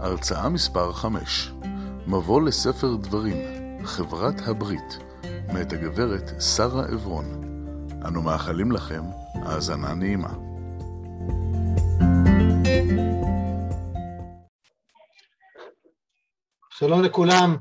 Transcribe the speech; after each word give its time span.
הרצאה 0.00 0.48
מספר 0.48 0.92
5, 0.92 1.50
מבוא 2.06 2.42
לספר 2.42 2.94
דברים, 3.00 3.36
חברת 3.84 4.34
הברית, 4.46 4.98
מאת 5.52 5.72
הגברת 5.72 6.42
שרה 6.56 6.84
עברון. 6.92 7.26
אנו 8.06 8.22
מאחלים 8.22 8.72
לכם 8.72 9.02
האזנה 9.34 9.94
נעימה. 9.94 10.28
שלום 16.70 17.02
לכולם, 17.02 17.56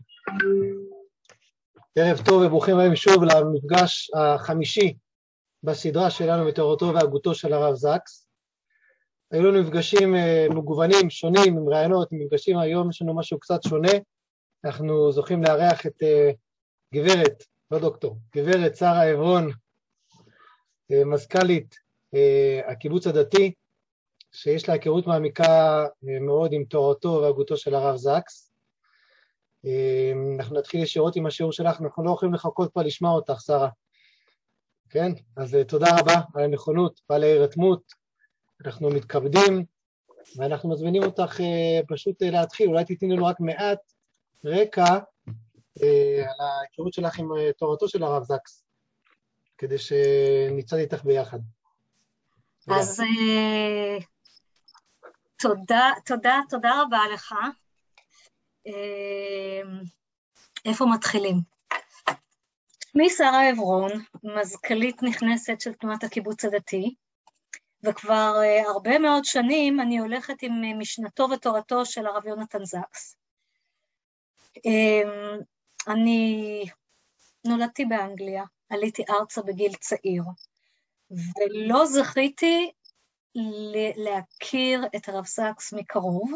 ערב 1.96 2.22
טוב 2.26 2.42
וברוכים 2.42 2.76
הבאים 2.76 2.96
שוב 2.96 3.24
למפגש 3.24 4.12
החמישי 4.16 4.94
בסדרה 5.64 6.10
שלנו 6.10 6.46
מתורתו 6.46 6.94
והגותו 6.94 7.36
של 7.36 7.54
הרב 7.54 7.76
זקס. 7.76 8.29
היו 9.32 9.52
לנו 9.52 9.64
מפגשים 9.64 10.16
uh, 10.16 10.54
מגוונים, 10.54 11.10
שונים, 11.10 11.58
עם 11.58 11.70
רעיונות, 11.70 12.08
מפגשים 12.12 12.58
היום 12.58 12.90
יש 12.90 13.02
לנו 13.02 13.16
משהו 13.16 13.40
קצת 13.40 13.64
שונה. 13.64 13.92
אנחנו 14.66 15.12
זוכים 15.12 15.44
לארח 15.44 15.86
את 15.86 16.04
uh, 16.04 16.36
גברת, 16.94 17.44
לא 17.72 17.80
דוקטור, 17.80 18.18
גברת 18.36 18.76
שרה 18.76 19.04
עברון, 19.04 19.50
uh, 19.52 21.06
מזכ"לית 21.06 21.76
הקיבוץ 22.68 23.08
הדתי, 23.08 23.54
שיש 24.32 24.68
לה 24.68 24.74
היכרות 24.74 25.08
מעמיקה 25.08 25.86
מאוד 26.02 26.54
עם 26.54 26.64
תורתו 26.64 27.20
והגותו 27.22 27.58
של 27.58 27.76
הרב 27.76 27.96
זקס. 27.96 28.52
אנחנו 30.40 30.60
נתחיל 30.60 30.84
ישירות 30.84 31.16
עם 31.16 31.26
השיעור 31.26 31.52
שלך, 31.52 31.82
אנחנו 31.82 32.04
לא 32.04 32.12
יכולים 32.12 32.34
לחכות 32.34 32.74
פה 32.74 32.82
לשמוע 32.82 33.12
אותך, 33.12 33.42
שרה. 33.42 33.70
כן? 34.90 35.12
אז 35.38 35.58
תודה 35.68 35.88
רבה 36.00 36.22
על 36.36 36.44
הנכונות 36.44 37.02
ועל 37.10 37.24
ההירתמות. 37.24 37.99
אנחנו 38.66 38.90
מתכבדים, 38.90 39.66
ואנחנו 40.36 40.70
מזמינים 40.70 41.04
אותך 41.04 41.40
uh, 41.40 41.86
פשוט 41.88 42.24
uh, 42.24 42.26
להתחיל. 42.26 42.70
אולי 42.70 42.86
תתני 42.86 43.10
לנו 43.16 43.26
רק 43.26 43.40
מעט 43.40 43.80
רקע 44.46 44.86
uh, 44.86 45.84
על 46.22 46.48
ההיכרות 46.48 46.94
שלך 46.94 47.20
עם 47.20 47.30
תורתו 47.58 47.90
של 47.90 48.04
הרב 48.04 48.24
זקס, 48.24 48.64
כדי 49.58 49.78
שנצעד 49.78 50.80
איתך 50.80 51.04
ביחד. 51.04 51.40
אז 52.72 53.02
תודה, 55.40 55.92
תודה, 56.06 56.40
תודה 56.50 56.82
רבה 56.82 57.00
לך. 57.14 57.36
איפה 60.66 60.86
מתחילים? 60.86 61.36
שמי 62.92 63.10
שרה 63.10 63.50
עברון, 63.50 63.92
מזכ"לית 64.24 65.04
נכנסת 65.04 65.62
של 65.62 65.74
תנועת 65.74 66.04
הקיבוץ 66.04 66.46
הדתי, 66.46 66.96
וכבר 67.84 68.42
uh, 68.42 68.70
הרבה 68.70 69.00
מאוד 69.00 69.26
שנים 69.26 69.80
אני 69.80 70.00
הולכת 70.00 70.36
עם 70.42 70.52
uh, 70.52 70.78
משנתו 70.80 71.28
ותורתו 71.30 71.86
של 71.86 72.06
הרב 72.06 72.26
יונתן 72.26 72.66
זקס. 72.66 73.18
Um, 74.58 75.44
אני 75.88 76.66
נולדתי 77.46 77.86
באנגליה, 77.86 78.44
עליתי 78.70 79.04
ארצה 79.10 79.42
בגיל 79.42 79.74
צעיר, 79.76 80.24
ולא 81.12 81.86
זכיתי 81.86 82.72
להכיר 83.96 84.86
את 84.96 85.10
הרב 85.10 85.26
זקס 85.26 85.74
מקרוב, 85.74 86.32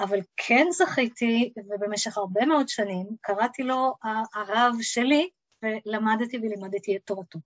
אבל 0.00 0.18
כן 0.36 0.66
זכיתי, 0.70 1.52
ובמשך 1.56 2.18
הרבה 2.18 2.46
מאוד 2.46 2.68
שנים 2.68 3.06
קראתי 3.20 3.62
לו 3.62 3.94
הרב 4.34 4.74
שלי, 4.80 5.30
ולמדתי 5.62 6.36
ולימדתי 6.36 6.96
את 6.96 7.02
תורתו. 7.04 7.38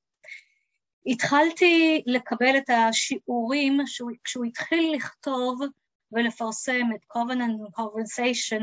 התחלתי 1.09 2.03
לקבל 2.07 2.57
את 2.57 2.71
השיעורים 2.71 3.79
שהוא, 3.87 4.11
כשהוא 4.25 4.45
התחיל 4.45 4.95
לכתוב 4.95 5.61
ולפרסם 6.13 6.87
את 6.95 7.01
Covenant 7.17 7.79
Conversation 7.79 8.63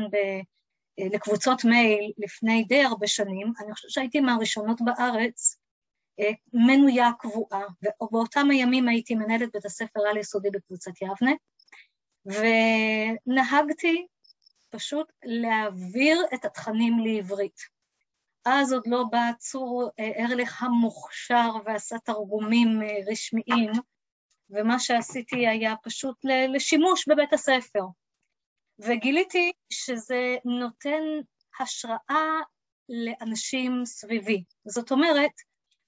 לקבוצות 1.12 1.64
מייל 1.64 2.12
לפני 2.18 2.64
די 2.64 2.84
הרבה 2.84 3.06
שנים, 3.06 3.52
אני 3.60 3.72
חושבת 3.72 3.90
שהייתי 3.90 4.20
מהראשונות 4.20 4.80
בארץ, 4.80 5.56
מנויה 6.52 7.10
קבועה, 7.18 7.62
ובאותם 8.02 8.50
הימים 8.50 8.88
הייתי 8.88 9.14
מנהלת 9.14 9.52
בית 9.52 9.64
הספר 9.64 10.00
על 10.10 10.16
יסודי 10.16 10.50
בקבוצת 10.50 10.92
יבנה, 11.02 11.32
ונהגתי 13.26 14.06
פשוט 14.70 15.12
להעביר 15.24 16.22
את 16.34 16.44
התכנים 16.44 16.98
לעברית. 16.98 17.75
אז 18.46 18.72
עוד 18.72 18.82
לא 18.86 19.04
בא 19.10 19.30
צור 19.38 19.90
ארליך 20.18 20.62
המוכשר 20.62 21.50
ועשה 21.64 21.98
תרגומים 21.98 22.80
רשמיים, 23.10 23.72
ומה 24.50 24.78
שעשיתי 24.78 25.48
היה 25.48 25.74
פשוט 25.82 26.16
לשימוש 26.54 27.08
בבית 27.08 27.32
הספר. 27.32 27.84
וגיליתי 28.78 29.52
שזה 29.70 30.36
נותן 30.44 31.02
השראה 31.60 32.40
לאנשים 32.88 33.84
סביבי. 33.84 34.44
זאת 34.64 34.90
אומרת, 34.90 35.30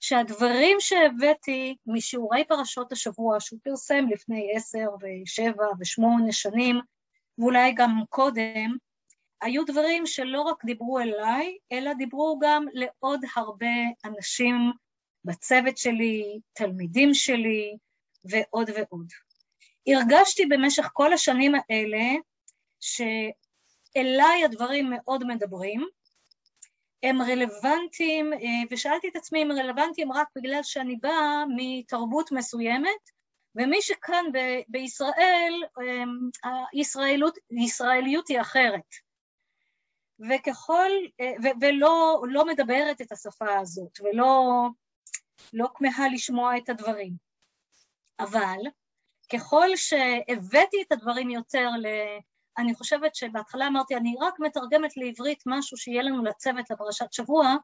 שהדברים 0.01 0.77
שהבאתי 0.81 1.77
משיעורי 1.87 2.45
פרשות 2.45 2.93
השבוע, 2.93 3.41
שהוא 3.41 3.61
פרסם 3.63 4.05
לפני 4.11 4.53
עשר 4.57 4.87
ושבע 5.01 5.67
ושמונה 5.81 6.33
שנים, 6.33 6.81
ואולי 7.39 7.73
גם 7.73 8.03
קודם, 8.09 8.77
היו 9.43 9.65
דברים 9.65 10.07
שלא 10.07 10.41
רק 10.41 10.65
דיברו 10.65 10.99
אליי, 10.99 11.59
אלא 11.73 11.93
דיברו 11.93 12.39
גם 12.43 12.65
לעוד 12.73 13.21
הרבה 13.37 13.67
אנשים 14.05 14.73
בצוות 15.25 15.79
שלי, 15.79 16.41
תלמידים 16.53 17.15
שלי, 17.15 17.77
ועוד 18.25 18.71
ועוד. 18.77 19.07
הרגשתי 19.87 20.47
במשך 20.47 20.91
כל 20.93 21.13
השנים 21.13 21.53
האלה 21.55 22.05
שאליי 22.81 24.45
הדברים 24.45 24.91
מאוד 24.91 25.25
מדברים, 25.25 25.87
הם 27.03 27.23
רלוונטיים, 27.23 28.31
ושאלתי 28.71 29.09
את 29.09 29.17
עצמי 29.17 29.43
אם 29.43 29.53
רלוונטיים 29.53 30.13
רק 30.13 30.29
בגלל 30.37 30.63
שאני 30.63 30.97
באה 30.97 31.45
מתרבות 31.57 32.33
מסוימת, 32.33 33.19
ומי 33.55 33.83
שכאן 33.83 34.25
ב- 34.33 34.61
בישראל, 34.69 35.55
הישראליות, 36.73 37.39
הישראליות 37.51 38.29
היא 38.29 38.41
אחרת. 38.41 39.08
וככל, 40.31 40.91
ו- 41.43 41.57
ולא 41.61 42.23
לא 42.29 42.47
מדברת 42.47 43.01
את 43.01 43.13
השפה 43.13 43.59
הזאת, 43.59 43.99
ולא 44.01 44.69
לא 45.53 45.69
כמהה 45.75 46.09
לשמוע 46.09 46.57
את 46.57 46.69
הדברים. 46.69 47.13
אבל 48.21 48.59
ככל 49.33 49.69
שהבאתי 49.77 50.83
את 50.87 50.93
הדברים 50.93 51.31
יותר 51.31 51.69
ל... 51.83 51.87
אני 52.59 52.75
חושבת 52.75 53.15
שבהתחלה 53.15 53.67
אמרתי, 53.67 53.97
אני 53.97 54.15
רק 54.21 54.35
מתרגמת 54.41 54.97
לעברית 54.97 55.43
משהו 55.47 55.77
שיהיה 55.77 56.03
לנו 56.03 56.25
לצוות 56.25 56.71
לפרשת 56.71 57.13
שבוע, 57.13 57.55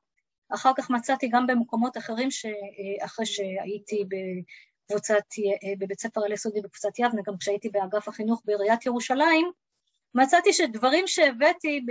אחר 0.54 0.72
כך 0.76 0.90
מצאתי 0.90 1.28
גם 1.28 1.46
במקומות 1.46 1.96
אחרים, 1.96 2.28
אחרי 3.04 3.26
שהייתי 3.26 4.04
בקבוצת, 4.88 5.24
בבית 5.78 6.00
ספר 6.00 6.24
על 6.24 6.32
יסודי 6.32 6.60
בקבוצת 6.60 6.98
יבנה, 6.98 7.22
גם 7.26 7.36
כשהייתי 7.38 7.68
באגף 7.68 8.08
החינוך 8.08 8.42
בעיריית 8.44 8.86
ירושלים, 8.86 9.50
מצאתי 10.14 10.52
שדברים 10.52 11.06
שהבאתי 11.06 11.86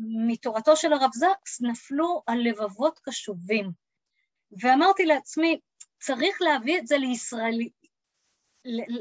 מתורתו 0.00 0.76
של 0.76 0.92
הרב 0.92 1.10
זקס 1.14 1.60
נפלו 1.60 2.22
על 2.26 2.38
לבבות 2.48 2.98
קשובים. 3.02 3.70
ואמרתי 4.62 5.06
לעצמי, 5.06 5.60
צריך 6.00 6.42
להביא 6.42 6.78
את 6.78 6.86
זה 6.86 6.98
לישראלי, 6.98 7.70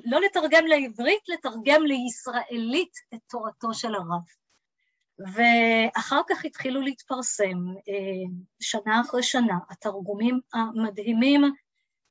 לא 0.06 0.22
לתרגם 0.22 0.68
לעברית, 0.68 1.24
לתרגם 1.28 1.84
לישראלית 1.86 2.94
את 3.14 3.20
תורתו 3.30 3.74
של 3.74 3.96
הרב. 3.96 4.22
ואחר 5.20 6.22
כך 6.30 6.46
התחילו 6.46 6.82
להתפרסם, 6.82 7.58
שנה 8.60 9.02
אחרי 9.02 9.24
שנה, 9.24 9.58
התרגומים 9.70 10.40
המדהימים 10.54 11.42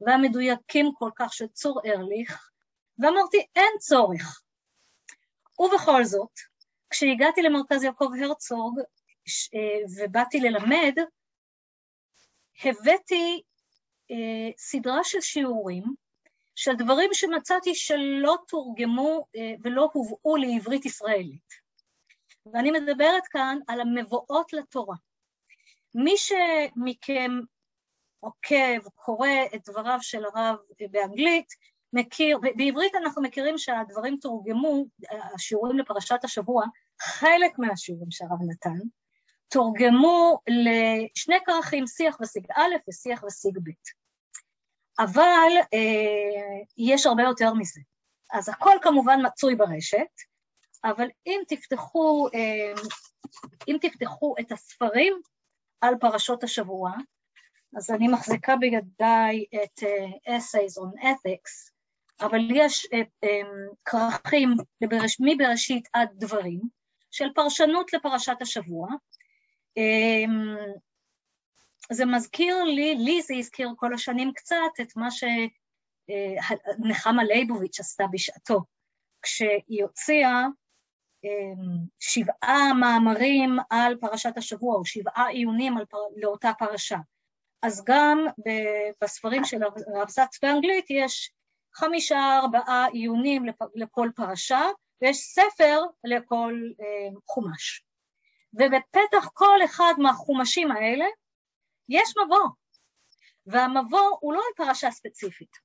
והמדויקים 0.00 0.90
כל 0.94 1.10
כך 1.16 1.32
של 1.32 1.46
צור 1.46 1.80
ארליך, 1.86 2.50
ואמרתי, 2.98 3.46
אין 3.56 3.72
צורך. 3.78 4.42
ובכל 5.58 6.04
זאת, 6.04 6.32
כשהגעתי 6.90 7.42
למרכז 7.42 7.84
יעקב 7.84 8.08
הרצוג 8.22 8.80
ובאתי 9.98 10.40
ללמד, 10.40 10.94
הבאתי 12.64 13.42
סדרה 14.58 15.04
של 15.04 15.20
שיעורים 15.20 15.84
של 16.54 16.74
דברים 16.74 17.10
שמצאתי 17.12 17.74
שלא 17.74 18.36
תורגמו 18.48 19.26
ולא 19.64 19.90
הובאו 19.92 20.36
לעברית 20.36 20.86
ישראלית. 20.86 21.68
ואני 22.52 22.70
מדברת 22.70 23.22
כאן 23.30 23.58
על 23.68 23.80
המבואות 23.80 24.52
לתורה. 24.52 24.96
מי 25.94 26.14
שמכם 26.16 27.30
עוקב, 28.20 28.88
קורא 28.94 29.28
את 29.54 29.68
דבריו 29.68 29.98
של 30.00 30.24
הרב 30.24 30.56
באנגלית, 30.90 31.48
מכיר, 31.92 32.38
בעברית 32.56 32.94
אנחנו 32.94 33.22
מכירים 33.22 33.58
שהדברים 33.58 34.16
תורגמו, 34.20 34.84
השיעורים 35.34 35.78
לפרשת 35.78 36.24
השבוע, 36.24 36.64
חלק 37.00 37.58
מהשיעורים 37.58 38.10
שהרב 38.10 38.38
נתן, 38.48 38.78
תורגמו 39.48 40.38
לשני 40.48 41.36
כרכים, 41.46 41.86
שיח 41.86 42.16
ושיג 42.20 42.46
א' 42.56 42.74
ושיח 42.88 43.22
ושיג 43.24 43.58
ב'. 43.58 43.70
אבל 44.98 45.50
אה, 45.74 46.60
יש 46.78 47.06
הרבה 47.06 47.22
יותר 47.22 47.54
מזה. 47.54 47.80
אז 48.32 48.48
הכל 48.48 48.76
כמובן 48.82 49.18
מצוי 49.26 49.54
ברשת, 49.54 50.14
אבל 50.84 51.08
אם 51.26 51.40
תפתחו, 51.48 52.28
אה, 52.34 52.82
אם 53.68 53.76
תפתחו 53.80 54.34
את 54.40 54.52
הספרים 54.52 55.20
על 55.80 55.94
פרשות 56.00 56.44
השבוע, 56.44 56.92
אז 57.76 57.90
אני 57.90 58.08
מחזיקה 58.08 58.56
בידיי 58.56 59.44
את 59.54 59.78
uh, 59.78 60.30
Essays 60.30 60.82
on 60.82 61.02
Ethics, 61.02 61.70
אבל 62.20 62.38
יש 62.54 62.86
uh, 62.86 63.26
um, 63.26 63.74
כרכים 63.84 64.56
מבראשית 65.20 65.88
עד 65.92 66.08
דברים, 66.12 66.60
של 67.10 67.28
פרשנות 67.34 67.92
לפרשת 67.92 68.36
השבוע. 68.40 68.88
Um, 69.78 70.32
זה 71.92 72.04
מזכיר 72.04 72.64
לי, 72.64 72.94
לי 72.94 73.22
זה 73.22 73.34
הזכיר 73.34 73.70
כל 73.76 73.94
השנים 73.94 74.32
קצת 74.34 74.56
את 74.80 74.96
מה 74.96 75.08
שנחמה 76.10 77.24
ליבוביץ' 77.24 77.80
עשתה 77.80 78.04
בשעתו, 78.12 78.60
כשהיא 79.22 79.82
הוציאה 79.82 80.46
שבעה 81.98 82.72
מאמרים 82.80 83.56
על 83.70 83.96
פרשת 84.00 84.36
השבוע, 84.36 84.76
או 84.76 84.84
שבעה 84.84 85.28
עיונים 85.28 85.74
פר... 85.88 85.98
לאותה 86.16 86.52
פרשה. 86.58 86.98
אז 87.62 87.84
גם 87.86 88.26
בספרים 89.02 89.44
של 89.44 89.62
הרב 89.62 90.08
זץ 90.08 90.38
באנגלית 90.42 90.86
יש 90.90 91.32
חמישה 91.78 92.38
ארבעה 92.42 92.86
עיונים 92.86 93.46
לכל 93.74 94.10
פרשה 94.16 94.62
ויש 95.02 95.16
ספר 95.16 95.80
לכל 96.04 96.54
אה, 96.80 97.08
חומש. 97.26 97.84
ובפתח 98.52 99.28
כל 99.34 99.64
אחד 99.64 99.94
מהחומשים 99.98 100.70
האלה 100.70 101.04
יש 101.88 102.14
מבוא, 102.24 102.48
והמבוא 103.46 104.16
הוא 104.20 104.34
לא 104.34 104.38
על 104.38 104.66
פרשה 104.66 104.90
ספציפית, 104.90 105.56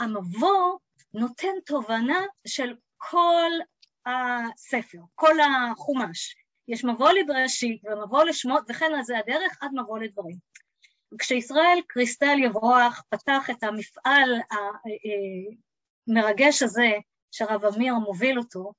המבוא 0.00 0.78
נותן 1.14 1.60
תובנה 1.66 2.20
של 2.46 2.74
כל 2.96 3.50
הספר, 4.06 4.98
כל 5.14 5.34
החומש. 5.40 6.36
יש 6.68 6.84
מבוא 6.84 7.10
לבראשית 7.12 7.82
ומבוא 7.84 8.24
לשמות 8.24 8.64
וכן 8.68 8.92
על 8.96 9.02
זה 9.02 9.18
הדרך 9.18 9.58
עד 9.60 9.70
מבוא 9.74 9.98
לדברים. 9.98 10.36
כשישראל 11.18 11.78
קריסטל 11.88 12.38
יברוח 12.44 13.02
פתח 13.08 13.50
את 13.50 13.62
המפעל 13.62 14.40
המרגש 16.08 16.62
הזה 16.62 16.90
שהרב 17.30 17.64
אמיר 17.64 17.94
מוביל 17.94 18.38
אותו, 18.38 18.72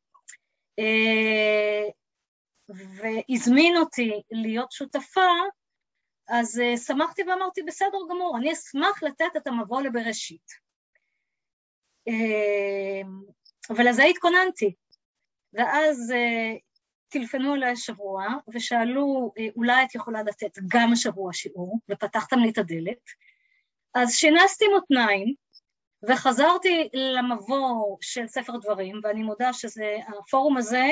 והזמין 2.70 3.78
אותי 3.78 4.22
להיות 4.32 4.72
שותפה, 4.72 5.32
אז 6.28 6.62
שמחתי 6.88 7.24
ואמרתי, 7.24 7.64
בסדר 7.64 7.98
גמור, 8.10 8.38
אני 8.38 8.54
אשמח 8.54 9.04
לתת 9.04 9.38
את 9.38 9.48
המבוא 9.48 9.82
לבראשית. 9.82 10.64
ולזה 13.70 14.04
התכוננתי. 14.04 14.76
ואז 15.54 16.14
טלפנו 17.14 17.56
אליי 17.56 17.72
השבוע 17.72 18.26
ושאלו, 18.54 19.34
אה, 19.38 19.48
אולי 19.56 19.84
את 19.84 19.96
יכולה 19.96 20.24
לתת 20.24 20.58
גם 20.68 20.94
השבוע 20.94 21.34
שיעור, 21.34 21.80
ופתחתם 21.92 22.40
לי 22.40 22.50
את 22.50 22.58
הדלת. 22.58 23.10
אז 23.96 24.14
שינסתי 24.14 24.66
מותניים 24.68 25.34
וחזרתי 26.10 26.90
למבוא 26.94 27.98
של 28.02 28.28
ספר 28.28 28.58
דברים, 28.58 29.00
ואני 29.04 29.24
מודה 29.24 29.54
שזה, 29.54 29.98
הפורום 30.20 30.58
הזה, 30.58 30.88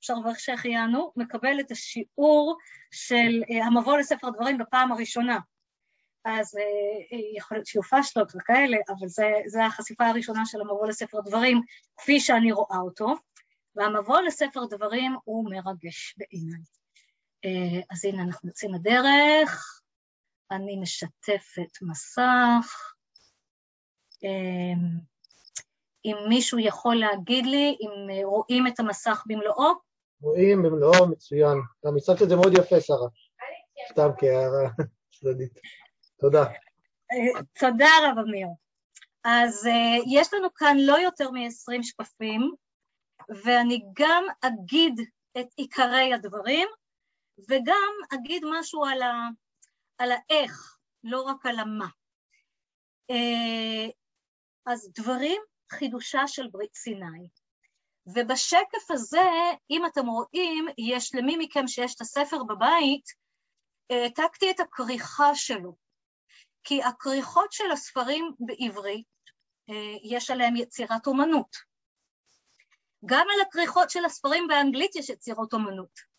אפשר 0.00 0.14
לברך 0.14 0.40
שהחיינו, 0.40 1.12
מקבל 1.16 1.60
את 1.60 1.70
השיעור 1.70 2.58
של 2.90 3.42
אה, 3.50 3.66
המבוא 3.66 3.98
לספר 3.98 4.30
דברים 4.30 4.58
בפעם 4.58 4.92
הראשונה. 4.92 5.38
אז 6.24 6.56
אה, 6.56 7.18
יכול 7.36 7.56
להיות 7.56 7.66
שיהיו 7.66 7.82
פשלות 7.82 8.32
וכאלה, 8.36 8.76
אבל 8.88 9.08
זו 9.46 9.60
החשיפה 9.62 10.06
הראשונה 10.06 10.46
של 10.46 10.60
המבוא 10.60 10.86
לספר 10.86 11.20
דברים, 11.20 11.60
כפי 11.96 12.20
שאני 12.20 12.52
רואה 12.52 12.78
אותו. 12.78 13.14
והמבוא 13.76 14.20
לספר 14.20 14.64
דברים 14.64 15.16
הוא 15.24 15.50
מרגש 15.50 16.14
בעיניי. 16.16 16.60
אה, 17.44 17.80
אז 17.90 18.04
הנה 18.04 18.22
אנחנו 18.22 18.48
יוצאים 18.48 18.74
לדרך, 18.74 19.80
אני 20.50 20.76
משתפת 20.76 21.82
מסך. 21.82 22.94
אה, 24.24 24.88
אם 26.04 26.16
מישהו 26.28 26.58
יכול 26.58 26.96
להגיד 26.96 27.46
לי 27.46 27.76
אם 27.80 28.10
אה, 28.10 28.24
רואים 28.24 28.66
את 28.66 28.80
המסך 28.80 29.22
במלואו? 29.26 29.72
רואים 30.20 30.62
במלואו, 30.62 31.08
מצוין. 31.08 31.58
גם 31.86 31.96
הצגת 31.96 32.22
את 32.22 32.28
זה 32.28 32.36
מאוד 32.36 32.52
יפה, 32.58 32.80
שרה. 32.80 33.08
סתם 33.90 34.08
כהערה 34.18 34.70
צדדית. 35.20 35.58
תודה. 36.18 36.44
תודה, 37.58 37.88
רב 38.02 38.18
אמיר. 38.18 38.48
אז 39.24 39.68
יש 40.06 40.34
לנו 40.34 40.54
כאן 40.54 40.76
לא 40.80 41.00
יותר 41.00 41.30
מ-20 41.30 41.82
שקפים, 41.82 42.54
ואני 43.44 43.80
גם 43.94 44.24
אגיד 44.40 45.00
את 45.40 45.46
עיקרי 45.56 46.14
הדברים, 46.14 46.68
וגם 47.50 47.92
אגיד 48.14 48.42
משהו 48.58 48.84
על, 48.84 49.02
ה, 49.02 49.28
על 49.98 50.12
האיך, 50.12 50.78
לא 51.04 51.22
רק 51.22 51.46
על 51.46 51.58
המה. 51.58 51.88
אה, 53.10 53.86
אז 54.66 54.92
דברים, 54.94 55.42
חידושה 55.72 56.26
של 56.26 56.48
ברית 56.48 56.74
סיני. 56.74 57.28
ובשקף 58.06 58.90
הזה, 58.90 59.30
אם 59.70 59.86
אתם 59.86 60.06
רואים, 60.06 60.66
יש 60.78 61.14
למי 61.14 61.36
מכם 61.38 61.68
שיש 61.68 61.94
את 61.94 62.00
הספר 62.00 62.44
בבית, 62.44 63.04
העתקתי 63.90 64.50
את 64.50 64.60
הכריכה 64.60 65.34
שלו. 65.34 65.76
כי 66.64 66.82
הכריכות 66.82 67.52
של 67.52 67.70
הספרים 67.70 68.32
בעברית, 68.38 69.06
אה, 69.70 69.96
יש 70.02 70.30
עליהם 70.30 70.56
יצירת 70.56 71.06
אומנות. 71.06 71.73
גם 73.06 73.26
על 73.34 73.40
הכריכות 73.46 73.90
של 73.90 74.04
הספרים 74.04 74.46
באנגלית 74.48 74.96
יש 74.96 75.08
יצירות 75.10 75.52
אומנות. 75.52 76.14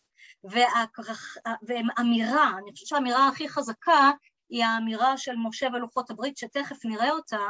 והאמירה, 1.62 2.50
אני 2.58 2.72
חושבת 2.72 2.88
שהאמירה 2.88 3.28
הכי 3.28 3.48
חזקה 3.48 4.10
היא 4.48 4.64
האמירה 4.64 5.18
של 5.18 5.36
משה 5.36 5.66
ולוחות 5.66 6.10
הברית, 6.10 6.36
שתכף 6.36 6.84
נראה 6.84 7.10
אותה, 7.10 7.46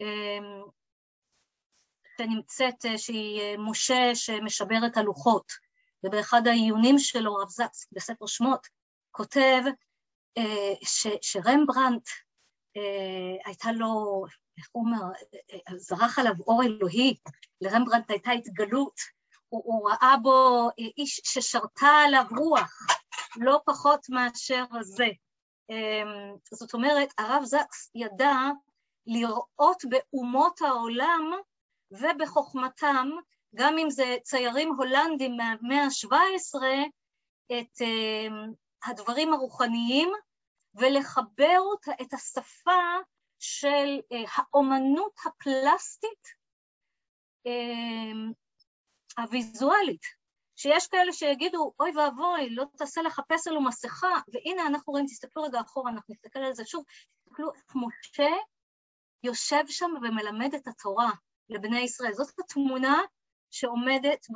אמ, 0.00 0.62
שנמצאת, 2.18 2.84
שהיא 2.96 3.40
אה, 3.40 3.54
משה 3.58 4.14
שמשבר 4.14 4.86
את 4.86 4.96
הלוחות, 4.96 5.52
ובאחד 6.04 6.46
העיונים 6.46 6.98
שלו, 6.98 7.34
רב 7.34 7.48
זקס, 7.48 7.88
בספר 7.92 8.26
שמות, 8.26 8.66
כותב 9.10 9.62
אה, 10.38 10.74
ש, 10.82 11.06
שרמברנט 11.22 12.08
אה, 12.76 13.46
הייתה 13.46 13.72
לו 13.72 14.24
איך 14.58 14.68
הוא 14.72 14.84
אומר, 14.84 15.06
זרח 15.76 16.18
עליו 16.18 16.32
אור 16.46 16.62
אלוהי, 16.62 17.16
לרמברנט 17.60 18.10
הייתה 18.10 18.30
התגלות, 18.30 19.00
הוא, 19.48 19.62
הוא 19.64 19.90
ראה 19.90 20.16
בו 20.22 20.68
איש 20.78 21.20
ששרתה 21.24 21.86
עליו 22.06 22.24
רוח, 22.38 22.86
לא 23.36 23.60
פחות 23.66 24.06
מאשר 24.08 24.64
זה. 24.80 25.08
אמ, 25.70 26.36
זאת 26.50 26.74
אומרת, 26.74 27.08
הרב 27.18 27.44
זקס 27.44 27.90
ידע 27.94 28.36
לראות 29.06 29.82
באומות 29.88 30.62
העולם 30.62 31.30
ובחוכמתם, 31.90 33.10
גם 33.54 33.78
אם 33.78 33.90
זה 33.90 34.16
ציירים 34.22 34.74
הולנדים 34.74 35.36
מהמאה 35.36 35.84
ה-17, 35.84 36.60
את 37.46 37.82
אמ, 37.82 38.52
הדברים 38.84 39.32
הרוחניים 39.32 40.12
ולחבר 40.74 41.60
את 42.02 42.12
השפה 42.12 42.96
של 43.40 44.00
אה, 44.12 44.24
האומנות 44.34 45.12
הפלסטית 45.26 46.26
אה, 47.46 48.12
הוויזואלית, 49.22 50.02
שיש 50.56 50.86
כאלה 50.86 51.12
שיגידו, 51.12 51.72
אוי 51.80 51.90
ואבוי, 51.96 52.50
לא 52.50 52.64
תעשה 52.76 53.02
לחפש 53.02 53.48
עלו 53.48 53.62
מסכה, 53.62 54.12
והנה 54.32 54.66
אנחנו 54.66 54.92
רואים, 54.92 55.06
תסתכלו 55.06 55.42
רגע 55.42 55.60
אחורה, 55.60 55.90
אנחנו 55.90 56.14
נסתכל 56.14 56.38
על 56.38 56.54
זה 56.54 56.64
שוב, 56.66 56.84
תסתכלו 57.24 57.54
איך 57.54 57.74
משה 57.74 58.30
יושב 59.22 59.64
שם 59.68 59.90
ומלמד 60.02 60.54
את 60.54 60.68
התורה 60.68 61.10
לבני 61.48 61.80
ישראל. 61.80 62.12
זאת 62.12 62.38
התמונה 62.38 62.98
שעומדת 63.50 64.26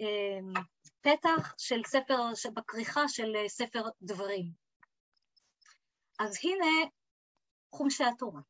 בפתח 0.00 1.48
אה, 1.48 1.54
של 1.58 1.80
ספר, 1.86 2.50
בכריכה 2.54 3.08
של 3.08 3.32
ספר 3.48 3.88
דברים. 4.02 4.52
אז 6.18 6.38
הנה 6.42 6.90
חומשי 7.72 8.04
התורה. 8.04 8.40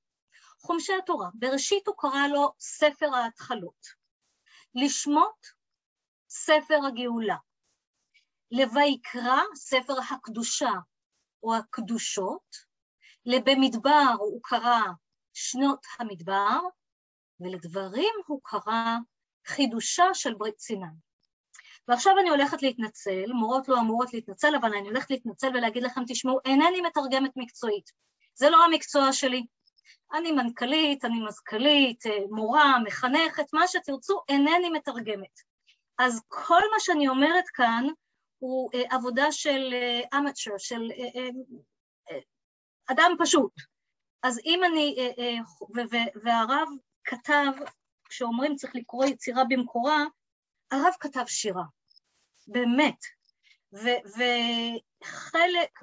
חומשי 0.60 0.92
התורה, 1.02 1.28
בראשית 1.34 1.86
הוא 1.86 1.94
קרא 1.98 2.26
לו 2.26 2.52
ספר 2.60 3.14
ההתחלות. 3.14 3.86
לשמות 4.74 5.46
ספר 6.28 6.78
הגאולה. 6.88 7.36
לויקרא, 8.50 9.40
ספר 9.54 9.94
הקדושה 10.10 10.72
או 11.42 11.54
הקדושות, 11.54 12.56
לבמדבר 13.26 14.14
הוא 14.18 14.40
קרא 14.42 14.80
שנות 15.32 15.86
המדבר, 15.98 16.60
ולדברים 17.40 18.14
הוא 18.26 18.40
קרא 18.44 18.96
חידושה 19.46 20.04
של 20.14 20.34
ברית 20.34 20.58
סיני. 20.58 20.86
ועכשיו 21.88 22.12
אני 22.20 22.28
הולכת 22.30 22.62
להתנצל, 22.62 23.32
מורות 23.32 23.68
לא 23.68 23.80
אמורות 23.80 24.14
להתנצל, 24.14 24.56
אבל 24.60 24.74
אני 24.74 24.88
הולכת 24.88 25.10
להתנצל 25.10 25.48
ולהגיד 25.48 25.82
לכם, 25.82 26.00
תשמעו, 26.08 26.38
אינני 26.44 26.80
מתרגמת 26.80 27.30
מקצועית. 27.36 27.90
זה 28.34 28.50
לא 28.50 28.64
המקצוע 28.64 29.12
שלי. 29.12 29.46
אני 30.12 30.32
מנכ"לית, 30.32 31.04
אני 31.04 31.24
מזכ"לית, 31.26 32.04
מורה, 32.30 32.78
מחנכת, 32.84 33.44
מה 33.52 33.68
שתרצו, 33.68 34.20
אינני 34.28 34.70
מתרגמת. 34.70 35.40
אז 35.98 36.22
כל 36.28 36.60
מה 36.72 36.80
שאני 36.80 37.08
אומרת 37.08 37.44
כאן 37.54 37.86
הוא 38.38 38.70
אה, 38.74 38.82
עבודה 38.90 39.32
של 39.32 39.74
אמצ'ר, 40.18 40.52
אה, 40.52 40.58
של 40.58 40.90
אה, 40.90 42.18
אדם 42.86 43.12
פשוט. 43.18 43.52
אז 44.22 44.40
אם 44.44 44.60
אני, 44.64 45.14
והרב 46.24 46.68
כתב, 47.04 47.52
כשאומרים 48.04 48.56
צריך 48.56 48.76
לקרוא 48.76 49.04
יצירה 49.04 49.42
במקורה, 49.48 50.04
הרב 50.70 50.92
כתב 51.00 51.24
שירה, 51.26 51.64
באמת. 52.46 52.98
וחלק 55.02 55.82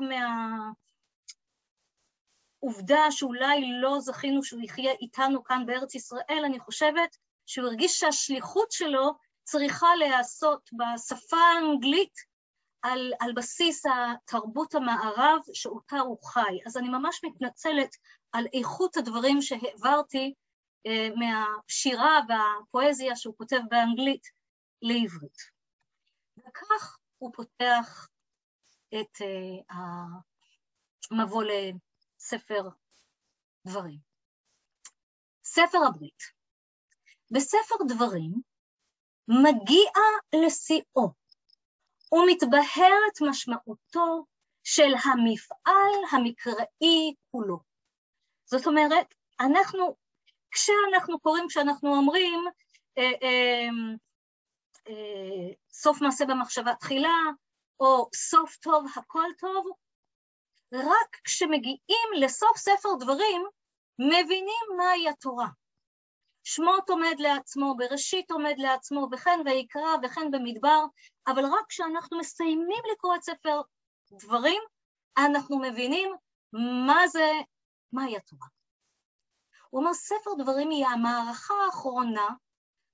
מהעובדה 2.68 3.12
שאולי 3.12 3.62
לא 3.82 4.00
זכינו 4.00 4.44
שהוא 4.44 4.62
יחיה 4.62 4.92
איתנו 4.92 5.44
כאן 5.44 5.66
בארץ 5.66 5.96
ישראל, 5.96 6.44
אני 6.46 6.60
חושבת 6.60 7.18
שהוא 7.46 7.68
הרגיש 7.68 8.00
שהשליחות 8.00 8.72
שלו 8.72 9.12
צריכה 9.44 9.88
להיעשות 10.00 10.70
בשפה 10.74 11.38
האנגלית 11.38 12.14
על, 12.82 13.14
על 13.20 13.34
בסיס 13.34 13.84
התרבות 13.86 14.76
המערב 14.76 15.40
שאותה 15.54 16.00
הוא 16.00 16.18
חי. 16.24 16.58
אז 16.66 16.78
אני 16.78 16.90
ממש 16.90 17.22
מתנצלת 17.24 17.90
על 18.32 18.46
איכות 18.54 18.98
הדברים 18.98 19.42
שהעברתי 19.42 20.34
אה, 20.88 21.10
מהשירה 21.16 22.20
והפואזיה 22.30 23.16
שהוא 23.16 23.38
כותב 23.38 23.60
באנגלית 23.70 24.28
לעברית. 24.82 25.38
וכך 26.38 26.98
הוא 27.18 27.34
פותח 27.34 28.08
את 28.94 29.22
אה, 29.22 29.76
המבוא 31.12 31.44
לספר 32.28 32.62
דברים. 33.68 34.00
ספר 35.44 35.78
הברית. 35.88 36.24
בספר 37.32 37.76
דברים 37.88 38.34
מגיע 39.28 39.92
לשיאו 40.46 41.14
ומתבהרת 42.12 43.22
משמעותו 43.30 44.26
של 44.64 44.94
המפעל 45.04 46.02
המקראי 46.12 47.14
כולו. 47.32 47.60
זאת 48.46 48.68
אומרת, 48.68 49.14
אנחנו, 49.40 49.96
כשאנחנו 50.52 51.20
קוראים, 51.20 51.46
כשאנחנו 51.48 51.96
אומרים 51.96 52.40
אה, 52.98 53.04
אה, 53.04 53.70
אה, 54.88 55.54
סוף 55.72 56.02
מעשה 56.02 56.26
במחשבה 56.26 56.76
תחילה, 56.76 57.20
או 57.80 58.10
סוף 58.16 58.56
טוב 58.56 58.86
הכל 58.96 59.30
טוב, 59.40 59.68
רק 60.74 61.18
כשמגיעים 61.24 62.10
לסוף 62.16 62.58
ספר 62.58 62.90
דברים, 63.00 63.42
מבינים 64.00 64.78
מהי 64.78 65.10
התורה. 65.10 65.48
שמות 66.44 66.90
עומד 66.90 67.16
לעצמו, 67.20 67.76
בראשית 67.78 68.32
עומד 68.32 68.56
לעצמו, 68.58 69.08
וכן 69.12 69.40
ויקרא 69.46 69.96
וכן 70.04 70.32
במדבר, 70.32 70.84
אבל 71.28 71.46
רק 71.46 71.66
כשאנחנו 71.70 72.18
מסיימים 72.18 72.84
לקרוא 72.92 73.16
את 73.16 73.24
ספר 73.24 73.62
דברים, 74.12 74.62
אנחנו 75.18 75.60
מבינים 75.60 76.14
מה 76.88 77.08
זה, 77.08 77.32
מהי 77.94 78.18
התורה. 78.18 78.48
הוא 79.70 79.82
אומר, 79.82 79.94
ספר 79.94 80.32
דברים 80.38 80.70
היא 80.70 80.86
המערכה 80.86 81.54
האחרונה 81.66 82.28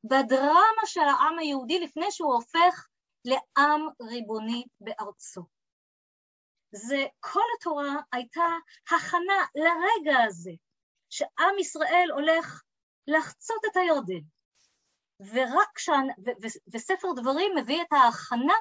בדרמה 0.03 0.85
של 0.85 1.01
העם 1.01 1.39
היהודי 1.39 1.79
לפני 1.79 2.11
שהוא 2.11 2.33
הופך 2.33 2.87
לעם 3.25 3.87
ריבוני 4.01 4.63
בארצו. 4.81 5.41
זה, 6.73 7.05
כל 7.19 7.47
התורה 7.57 7.95
הייתה 8.11 8.47
הכנה 8.91 9.45
לרגע 9.55 10.23
הזה, 10.27 10.51
שעם 11.09 11.59
ישראל 11.59 12.09
הולך 12.13 12.61
לחצות 13.07 13.65
את 13.71 13.77
הירדן. 13.77 14.25
ורק 15.19 15.69
כשאנ... 15.75 16.07
ו... 16.25 16.29
ו... 16.41 16.45
וספר 16.73 17.07
דברים 17.15 17.51
מביא 17.55 17.81
את 17.81 17.93
ההכנה 17.93 18.55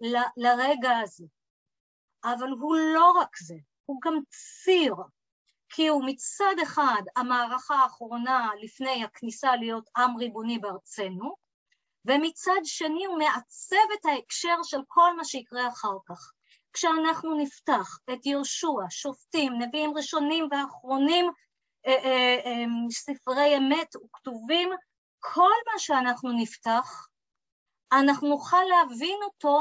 ל... 0.00 0.16
לרגע 0.36 0.98
הזה. 1.02 1.24
אבל 2.24 2.48
הוא 2.48 2.76
לא 2.94 3.10
רק 3.10 3.36
זה, 3.38 3.54
הוא 3.84 4.00
גם 4.04 4.14
ציר, 4.30 4.94
כי 5.68 5.88
הוא 5.88 6.02
מצד 6.06 6.54
אחד 6.62 7.02
המערכה 7.16 7.74
האחרונה 7.74 8.50
לפני 8.62 9.04
הכניסה 9.04 9.56
להיות 9.56 9.88
עם 9.96 10.16
ריבוני 10.16 10.58
בארצנו, 10.58 11.36
ומצד 12.04 12.60
שני 12.64 13.04
הוא 13.04 13.18
מעצב 13.18 13.86
את 14.00 14.04
ההקשר 14.04 14.56
של 14.62 14.80
כל 14.88 15.16
מה 15.16 15.24
שיקרה 15.24 15.68
אחר 15.68 15.96
כך. 16.08 16.32
כשאנחנו 16.72 17.34
נפתח 17.38 17.98
את 18.12 18.26
יהושע, 18.26 18.90
שופטים, 18.90 19.52
נביאים 19.58 19.96
ראשונים 19.96 20.48
ואחרונים, 20.50 21.30
אה, 21.86 21.92
אה, 21.92 22.36
אה, 22.44 22.90
ספרי 22.90 23.56
אמת 23.56 23.96
וכתובים, 23.96 24.68
כל 25.18 25.52
מה 25.72 25.78
שאנחנו 25.78 26.32
נפתח, 26.32 27.08
אנחנו 27.92 28.28
נוכל 28.28 28.62
להבין 28.68 29.18
אותו 29.22 29.60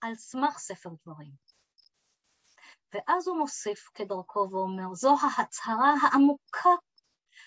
על 0.00 0.14
סמך 0.14 0.58
ספר 0.58 0.90
דברים. 1.06 1.32
ואז 2.94 3.28
הוא 3.28 3.38
מוסיף 3.38 3.88
כדרכו 3.94 4.48
ואומר, 4.50 4.94
זו 4.94 5.16
ההצהרה 5.22 5.94
העמוקה 6.02 6.70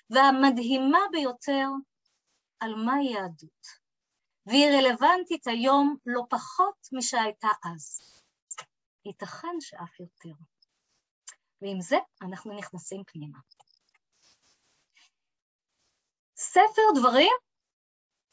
והמדהימה 0.09 0.99
ביותר 1.11 1.67
על 2.59 2.75
מהי 2.75 3.05
יהדות, 3.05 3.86
והיא 4.47 4.67
רלוונטית 4.67 5.47
היום 5.47 5.97
לא 6.05 6.21
פחות 6.29 6.87
משהייתה 6.91 7.47
אז. 7.65 8.01
ייתכן 9.05 9.55
שאף 9.59 9.99
יותר. 9.99 10.35
ועם 11.61 11.81
זה 11.81 11.97
אנחנו 12.21 12.57
נכנסים 12.57 13.03
פנימה. 13.07 13.39
ספר 16.37 16.81
דברים 16.95 17.31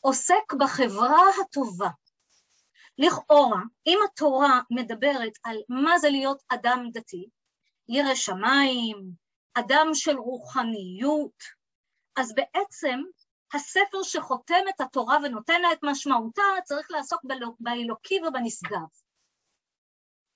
עוסק 0.00 0.52
בחברה 0.60 1.22
הטובה. 1.40 1.88
לכאורה, 2.98 3.60
אם 3.86 3.98
התורה 4.04 4.60
מדברת 4.70 5.32
על 5.44 5.56
מה 5.68 5.98
זה 5.98 6.08
להיות 6.10 6.42
אדם 6.48 6.88
דתי, 6.92 7.28
ירא 7.88 8.14
שמיים, 8.14 9.10
אדם 9.54 9.86
של 9.94 10.16
רוחניות, 10.16 11.42
אז 12.16 12.34
בעצם 12.34 13.00
הספר 13.54 14.02
שחותם 14.02 14.64
את 14.68 14.80
התורה 14.80 15.18
ונותן 15.24 15.62
לה 15.62 15.72
את 15.72 15.78
משמעותה 15.82 16.42
צריך 16.64 16.90
לעסוק 16.90 17.20
באלוקי 17.60 18.20
ובנשגב. 18.20 18.88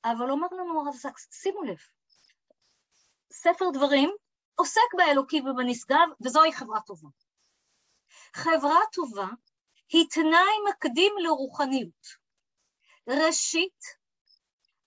אבל 0.05 0.31
אומר 0.31 0.47
לנו 0.53 0.81
הרב 0.81 0.95
זקס, 0.95 1.29
שימו 1.33 1.63
לב, 1.63 1.79
ספר 3.33 3.65
דברים 3.73 4.11
עוסק 4.55 4.95
באלוקי 4.97 5.41
ובנשגב, 5.41 6.09
וזוהי 6.21 6.53
חברה 6.53 6.81
טובה. 6.81 7.09
חברה 8.35 8.81
טובה 8.93 9.27
היא 9.89 10.07
תנאי 10.11 10.57
מקדים 10.71 11.13
לרוחניות. 11.19 12.07
ראשית, 13.09 13.83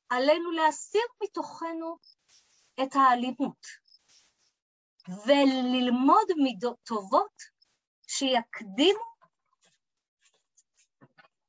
עלינו 0.09 0.51
להסיר 0.51 1.01
מתוכנו 1.23 1.97
את 2.83 2.95
האלימות 2.95 3.65
וללמוד 5.25 6.27
מידות 6.43 6.77
טובות 6.83 7.50
שיקדימו, 8.13 8.99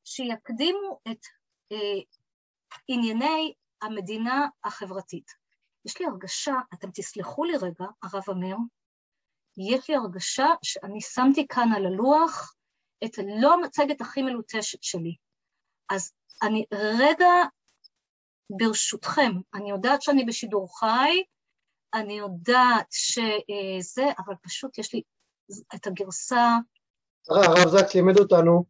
שיקדימו 0.04 1.00
את 1.10 1.26
אה, 1.72 2.00
ענייני 2.88 3.54
המדינה 3.82 4.46
החברתית. 4.64 5.30
יש 5.84 6.00
לי 6.00 6.06
הרגשה, 6.06 6.54
אתם 6.74 6.88
תסלחו 6.94 7.44
לי 7.44 7.56
רגע, 7.56 7.84
הרב 8.02 8.22
אמיר, 8.30 8.56
יש 9.56 9.90
לי 9.90 9.96
הרגשה 9.96 10.46
שאני 10.62 11.00
שמתי 11.00 11.46
כאן 11.48 11.68
על 11.76 11.86
הלוח 11.86 12.54
את 13.04 13.18
לא 13.40 13.54
המצגת 13.54 14.00
הכי 14.00 14.22
מלוטשת 14.22 14.82
שלי. 14.82 15.16
אז 15.90 16.12
אני 16.42 16.64
רגע, 16.72 17.32
ברשותכם, 18.50 19.32
אני 19.54 19.70
יודעת 19.70 20.02
שאני 20.02 20.24
בשידור 20.24 20.78
חי, 20.78 21.22
אני 21.94 22.18
יודעת 22.18 22.86
שזה, 22.90 24.04
אבל 24.18 24.34
פשוט 24.42 24.78
יש 24.78 24.94
לי 24.94 25.02
את 25.74 25.86
הגרסה... 25.86 26.56
הרב 27.28 27.68
זקס 27.68 27.94
לימד 27.94 28.18
אותנו 28.18 28.64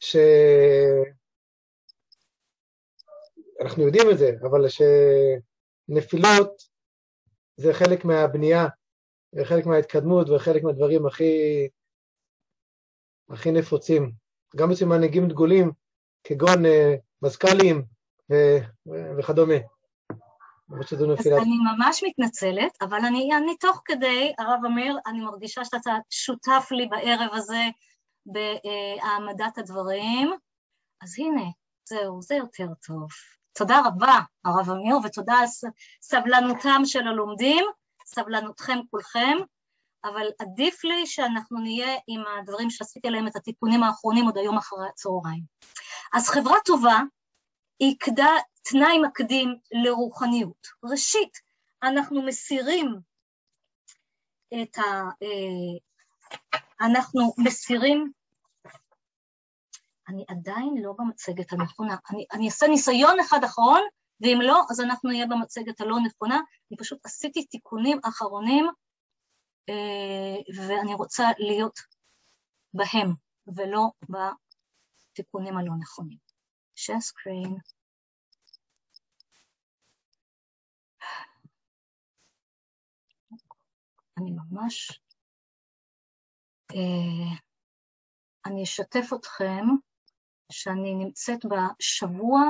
ש... 0.00 0.16
אנחנו 3.60 3.82
יודעים 3.82 4.10
את 4.12 4.18
זה, 4.18 4.30
אבל 4.42 4.68
ש... 4.68 4.82
נפילות 5.88 6.62
זה 7.56 7.72
חלק 7.74 8.04
מהבנייה, 8.04 8.66
וחלק 9.34 9.66
מההתקדמות, 9.66 10.28
וחלק 10.30 10.62
מהדברים 10.62 11.06
הכי, 11.06 11.68
הכי 13.30 13.50
נפוצים. 13.50 14.12
גם 14.56 14.70
אצל 14.72 14.84
מנהיגים 14.84 15.28
דגולים, 15.28 15.70
כגון 16.24 16.66
אה, 16.66 16.94
מזכ"לים 17.22 17.84
וכדומה. 19.18 19.54
אז 20.80 21.26
אני 21.26 21.58
ממש 21.74 22.04
מתנצלת, 22.06 22.82
אבל 22.82 22.98
אני, 22.98 23.30
אני 23.36 23.56
תוך 23.56 23.82
כדי, 23.84 24.32
הרב 24.38 24.60
אמיר, 24.66 24.98
אני 25.06 25.20
מרגישה 25.20 25.64
שאתה 25.64 25.92
שותף 26.10 26.68
לי 26.70 26.86
בערב 26.86 27.28
הזה 27.32 27.64
בהעמדת 28.26 29.58
הדברים. 29.58 30.32
אז 31.02 31.14
הנה, 31.18 31.44
זהו, 31.88 32.22
זה 32.22 32.34
יותר 32.34 32.66
טוב. 32.86 33.08
תודה 33.58 33.82
רבה, 33.86 34.18
הרב 34.44 34.70
אמיר, 34.70 34.96
ותודה 35.04 35.34
על 35.34 35.46
סבלנותם 36.02 36.80
של 36.84 37.08
הלומדים, 37.08 37.64
סבלנותכם 38.06 38.78
כולכם, 38.90 39.38
אבל 40.04 40.26
עדיף 40.38 40.84
לי 40.84 41.06
שאנחנו 41.06 41.58
נהיה 41.58 41.96
עם 42.08 42.22
הדברים 42.38 42.70
שעשיתי 42.70 43.08
עליהם 43.08 43.26
את 43.26 43.36
התיקונים 43.36 43.82
האחרונים 43.82 44.24
עוד 44.24 44.38
היום 44.38 44.58
אחרי 44.58 44.88
הצהריים. 44.88 45.42
אז 46.14 46.28
חברה 46.28 46.56
טובה 46.64 47.00
היא 47.78 47.96
תנאי 48.62 48.98
מקדים 49.06 49.56
לרוחניות. 49.72 50.66
ראשית, 50.84 51.38
אנחנו 51.82 52.22
מסירים 52.22 53.00
את 54.62 54.78
ה... 54.78 54.82
אה, 55.22 55.78
אנחנו 56.80 57.34
מסירים 57.38 58.12
אני 60.08 60.24
עדיין 60.28 60.74
לא 60.82 60.94
במצגת 60.98 61.52
הנכונה. 61.52 61.96
אני, 62.10 62.26
אני 62.32 62.46
אעשה 62.46 62.66
ניסיון 62.66 63.20
אחד 63.20 63.44
אחרון, 63.44 63.80
ואם 64.20 64.38
לא, 64.42 64.62
אז 64.70 64.80
אנחנו 64.80 65.10
נהיה 65.10 65.26
במצגת 65.26 65.80
הלא 65.80 65.96
נכונה. 66.06 66.40
אני 66.70 66.78
פשוט 66.78 66.98
עשיתי 67.04 67.44
תיקונים 67.44 67.98
אחרונים, 68.04 68.66
אה, 69.68 70.36
ואני 70.56 70.94
רוצה 70.94 71.24
להיות 71.38 71.78
בהם, 72.74 73.14
ולא 73.56 73.90
בתיקונים 74.08 75.56
הלא 75.56 75.72
נכונים. 75.80 76.18
share. 76.76 77.81
אני 84.22 84.30
ממש... 84.30 85.00
אה, 86.74 87.36
אני 88.46 88.62
אשתף 88.62 89.10
אתכם 89.14 89.64
שאני 90.52 90.94
נמצאת 90.94 91.40
בשבוע 91.44 92.40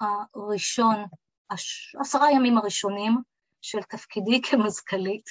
הראשון, 0.00 1.04
עשרה 2.00 2.32
ימים 2.32 2.58
הראשונים 2.58 3.18
של 3.62 3.82
תפקידי 3.82 4.40
כמזכ"לית, 4.50 5.26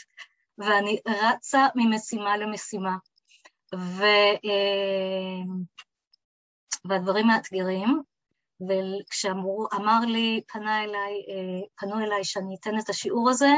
ואני 0.57 0.99
רצה 1.07 1.67
ממשימה 1.75 2.37
למשימה, 2.37 2.97
ו, 3.75 4.03
אה, 4.45 5.43
והדברים 6.89 7.27
מאתגרים, 7.27 8.01
וכשאמר 8.61 9.99
לי, 10.07 10.41
פנה 10.47 10.83
אליי, 10.83 11.13
אה, 11.29 11.67
פנו 11.75 11.99
אליי 11.99 12.23
שאני 12.23 12.55
אתן 12.59 12.79
את 12.79 12.89
השיעור 12.89 13.29
הזה, 13.29 13.49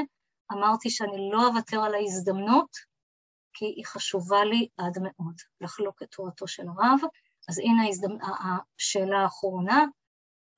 אמרתי 0.52 0.90
שאני 0.90 1.30
לא 1.32 1.48
אוותר 1.48 1.80
על 1.80 1.96
ההזדמנות, 1.96 2.70
כי 3.54 3.66
היא 3.66 3.86
חשובה 3.86 4.44
לי 4.44 4.68
עד 4.78 4.98
מאוד, 5.02 5.36
לחלוק 5.62 6.04
את 6.04 6.12
תורתו 6.12 6.48
של 6.48 6.64
הרב, 6.68 7.00
אז 7.50 7.60
הנה 7.60 7.84
ההזדמ... 7.84 8.18
השאלה 8.78 9.18
האחרונה. 9.18 9.86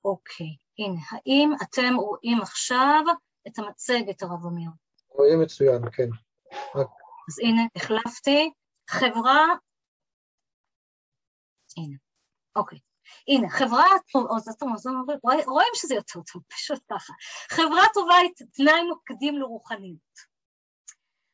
אוקיי, 0.04 0.56
הנה, 0.78 1.00
האם 1.10 1.52
אתם 1.62 1.94
רואים 1.96 2.42
עכשיו 2.42 3.04
את 3.48 3.58
המצגת, 3.58 4.22
הרב 4.22 4.46
אמיר? 4.46 4.70
רואים 5.08 5.40
מצוין, 5.40 5.82
כן. 5.92 6.08
אז 7.28 7.38
הנה, 7.42 7.62
החלפתי. 7.76 8.50
חברה... 8.90 9.46
הנה, 11.76 11.96
אוקיי. 12.56 12.78
הנה, 13.28 13.50
חברה 13.50 13.86
טובה, 14.12 15.34
רואים 15.46 15.72
שזה 15.74 15.94
יותר 15.94 16.20
טוב, 16.32 16.42
פשוט 16.48 16.80
ככה. 16.90 17.12
חברה 17.50 17.82
טובה 17.94 18.14
היא 18.14 18.30
תנאי 18.52 18.80
מקדים 18.90 19.38
לרוחניות. 19.38 20.32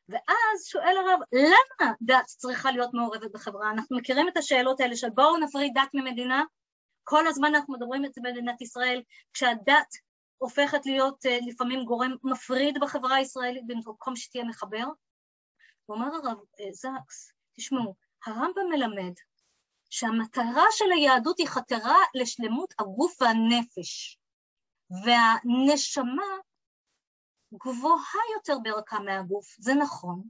ואז 0.09 0.65
שואל 0.65 0.95
הרב, 0.97 1.19
למה 1.33 1.93
דת 2.01 2.25
צריכה 2.25 2.71
להיות 2.71 2.89
מעורבת 2.93 3.31
בחברה? 3.31 3.71
אנחנו 3.71 3.97
מכירים 3.97 4.27
את 4.27 4.37
השאלות 4.37 4.79
האלה 4.79 4.95
של 4.95 5.09
בואו 5.09 5.37
נפריד 5.37 5.71
דת 5.75 5.89
ממדינה, 5.93 6.43
כל 7.03 7.27
הזמן 7.27 7.55
אנחנו 7.55 7.73
מדברים 7.73 8.05
את 8.05 8.13
זה 8.13 8.21
במדינת 8.23 8.61
ישראל, 8.61 9.01
כשהדת 9.33 9.87
הופכת 10.37 10.85
להיות 10.85 11.25
uh, 11.25 11.47
לפעמים 11.47 11.85
גורם 11.85 12.15
מפריד 12.23 12.77
בחברה 12.81 13.15
הישראלית 13.15 13.63
במקום 13.67 14.15
שתהיה 14.15 14.43
מחבר. 14.43 14.83
הוא 15.85 15.97
אומר 15.97 16.07
הרב 16.07 16.37
uh, 16.37 16.71
זקס, 16.71 17.33
תשמעו, 17.57 17.95
הרמב"ם 18.25 18.69
מלמד 18.69 19.13
שהמטרה 19.89 20.65
של 20.71 20.91
היהדות 20.91 21.37
היא 21.37 21.47
חתרה 21.47 21.97
לשלמות 22.15 22.73
הגוף 22.79 23.21
והנפש, 23.21 24.19
והנשמה 25.05 26.37
גבוהה 27.53 28.21
יותר 28.35 28.59
בערכה 28.63 28.99
מהגוף, 28.99 29.55
זה 29.59 29.73
נכון, 29.73 30.23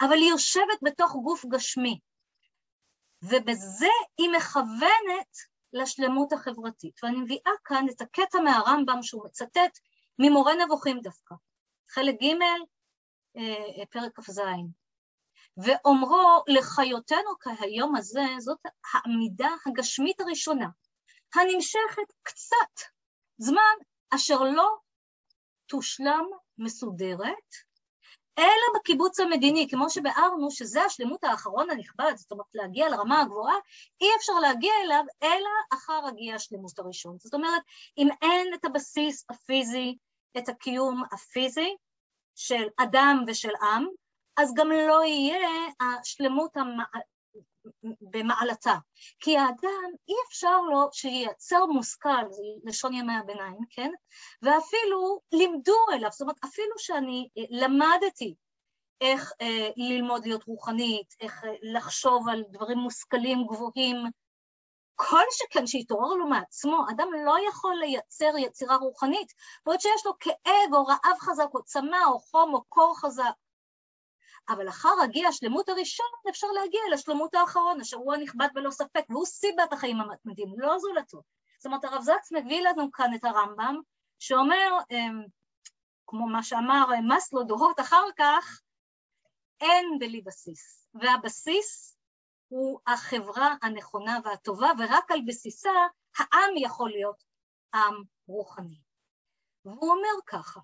אבל 0.00 0.16
היא 0.16 0.30
יושבת 0.30 0.78
בתוך 0.82 1.12
גוף 1.12 1.44
גשמי, 1.46 2.00
ובזה 3.22 3.88
היא 4.18 4.30
מכוונת 4.36 5.36
לשלמות 5.72 6.32
החברתית. 6.32 7.00
ואני 7.02 7.16
מביאה 7.16 7.52
כאן 7.64 7.86
את 7.90 8.00
הקטע 8.00 8.38
מהרמב"ם 8.40 9.02
שהוא 9.02 9.26
מצטט 9.26 9.78
ממורה 10.18 10.52
נבוכים 10.64 11.00
דווקא, 11.00 11.34
חלק 11.90 12.14
ג', 12.22 12.42
אה, 13.36 13.86
פרק 13.90 14.20
כ"ז. 14.20 14.40
ואומרו 15.58 16.44
לחיותנו 16.48 17.30
כהיום 17.40 17.96
הזה, 17.96 18.24
זאת 18.38 18.58
העמידה 18.92 19.50
הגשמית 19.66 20.20
הראשונה, 20.20 20.68
הנמשכת 21.34 22.12
קצת 22.22 22.88
זמן 23.38 23.74
אשר 24.14 24.42
לא 24.42 24.76
תושלם 25.66 26.24
מסודרת, 26.58 27.54
אלא 28.38 28.78
בקיבוץ 28.80 29.20
המדיני, 29.20 29.66
כמו 29.70 29.90
שביארנו 29.90 30.50
שזה 30.50 30.82
השלמות 30.82 31.24
האחרון 31.24 31.70
הנכבד, 31.70 32.12
זאת 32.16 32.32
אומרת 32.32 32.46
להגיע 32.54 32.88
לרמה 32.88 33.20
הגבוהה, 33.20 33.54
אי 34.00 34.06
אפשר 34.16 34.32
להגיע 34.32 34.72
אליו 34.84 35.04
אלא 35.22 35.50
אחר 35.74 36.00
הגיע 36.08 36.34
השלמות 36.34 36.78
הראשון. 36.78 37.16
זאת 37.18 37.34
אומרת, 37.34 37.62
אם 37.98 38.08
אין 38.22 38.54
את 38.54 38.64
הבסיס 38.64 39.24
הפיזי, 39.30 39.96
את 40.38 40.48
הקיום 40.48 41.02
הפיזי 41.12 41.76
של 42.34 42.68
אדם 42.76 43.24
ושל 43.26 43.52
עם, 43.62 43.86
אז 44.38 44.54
גם 44.54 44.70
לא 44.70 45.04
יהיה 45.04 45.48
השלמות 45.80 46.50
במעלתה. 48.00 48.74
כי 49.20 49.38
האדם, 49.38 49.90
אי 50.08 50.14
אפשר 50.28 50.60
לו 50.60 50.88
שייצר 50.92 51.66
מושכל, 51.66 52.30
זה 52.30 52.42
לשון 52.64 52.94
ימי 52.94 53.12
הביניים, 53.16 53.58
כן? 53.70 53.90
ואפילו 54.42 55.20
לימדו 55.32 55.76
אליו, 55.92 56.10
זאת 56.10 56.20
אומרת, 56.20 56.36
אפילו 56.44 56.78
שאני 56.78 57.28
אה, 57.38 57.42
למדתי 57.50 58.34
איך 59.00 59.32
אה, 59.40 59.70
ללמוד 59.76 60.26
להיות 60.26 60.44
רוחנית, 60.44 61.14
איך 61.20 61.44
אה, 61.44 61.50
לחשוב 61.62 62.28
על 62.28 62.44
דברים 62.50 62.78
מושכלים 62.78 63.46
גבוהים, 63.46 63.96
כל 64.94 65.24
שכן 65.30 65.66
שיתעורר 65.66 66.14
לו 66.14 66.26
מעצמו, 66.26 66.84
אדם 66.90 67.08
לא 67.26 67.36
יכול 67.48 67.74
לייצר 67.80 68.38
יצירה 68.38 68.76
רוחנית, 68.76 69.32
ועוד 69.66 69.80
שיש 69.80 70.06
לו 70.06 70.12
כאב 70.20 70.74
או 70.74 70.84
רעב 70.86 71.18
חזק 71.18 71.48
או 71.54 71.62
צמא 71.62 72.04
או 72.06 72.18
חום 72.18 72.54
או 72.54 72.64
קור 72.68 73.00
חזק, 73.00 73.32
אבל 74.48 74.68
אחר 74.68 74.92
הגיע 75.04 75.28
השלמות 75.28 75.68
הראשון, 75.68 76.06
אפשר 76.30 76.46
להגיע 76.46 76.80
לשלמות 76.92 77.34
האחרון, 77.34 77.80
אשר 77.80 77.96
הוא 77.96 78.14
הנכבד 78.14 78.48
בלא 78.54 78.70
ספק, 78.70 79.04
והוא 79.08 79.26
סיבת 79.26 79.72
החיים 79.72 80.00
המתמידים, 80.00 80.54
לא 80.56 80.78
זולתו. 80.78 81.22
זאת 81.58 81.66
אומרת, 81.66 81.84
הרב 81.84 82.02
זקס 82.02 82.32
מביא 82.32 82.68
לנו 82.68 82.92
כאן 82.92 83.14
את 83.14 83.24
הרמב"ם, 83.24 83.80
שאומר, 84.18 84.78
אמ, 84.90 85.24
כמו 86.06 86.28
מה 86.28 86.42
שאמר 86.42 86.86
מסלו 87.08 87.42
דורות 87.42 87.80
אחר 87.80 88.04
כך, 88.18 88.60
אין 89.60 89.98
בלי 89.98 90.20
בסיס, 90.20 90.88
והבסיס 90.94 91.98
הוא 92.48 92.80
החברה 92.86 93.54
הנכונה 93.62 94.18
והטובה, 94.24 94.70
ורק 94.78 95.10
על 95.10 95.20
בסיסה 95.26 95.70
העם 96.18 96.56
יכול 96.56 96.90
להיות 96.90 97.24
עם 97.74 98.02
רוחני. 98.26 98.80
והוא 99.64 99.90
אומר 99.90 100.22
ככה, 100.26 100.60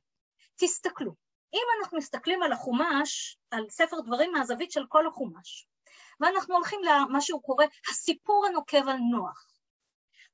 תסתכלו, 0.56 1.23
אם 1.54 1.66
אנחנו 1.80 1.98
מסתכלים 1.98 2.42
על 2.42 2.52
החומש, 2.52 3.38
על 3.50 3.66
ספר 3.70 4.00
דברים 4.00 4.32
מהזווית 4.32 4.70
של 4.72 4.86
כל 4.88 5.06
החומש, 5.06 5.66
ואנחנו 6.20 6.54
הולכים 6.54 6.80
למה 6.84 7.20
שהוא 7.20 7.42
קורא 7.42 7.64
הסיפור 7.90 8.46
הנוקב 8.46 8.88
על 8.88 8.96
נוח. 8.96 9.46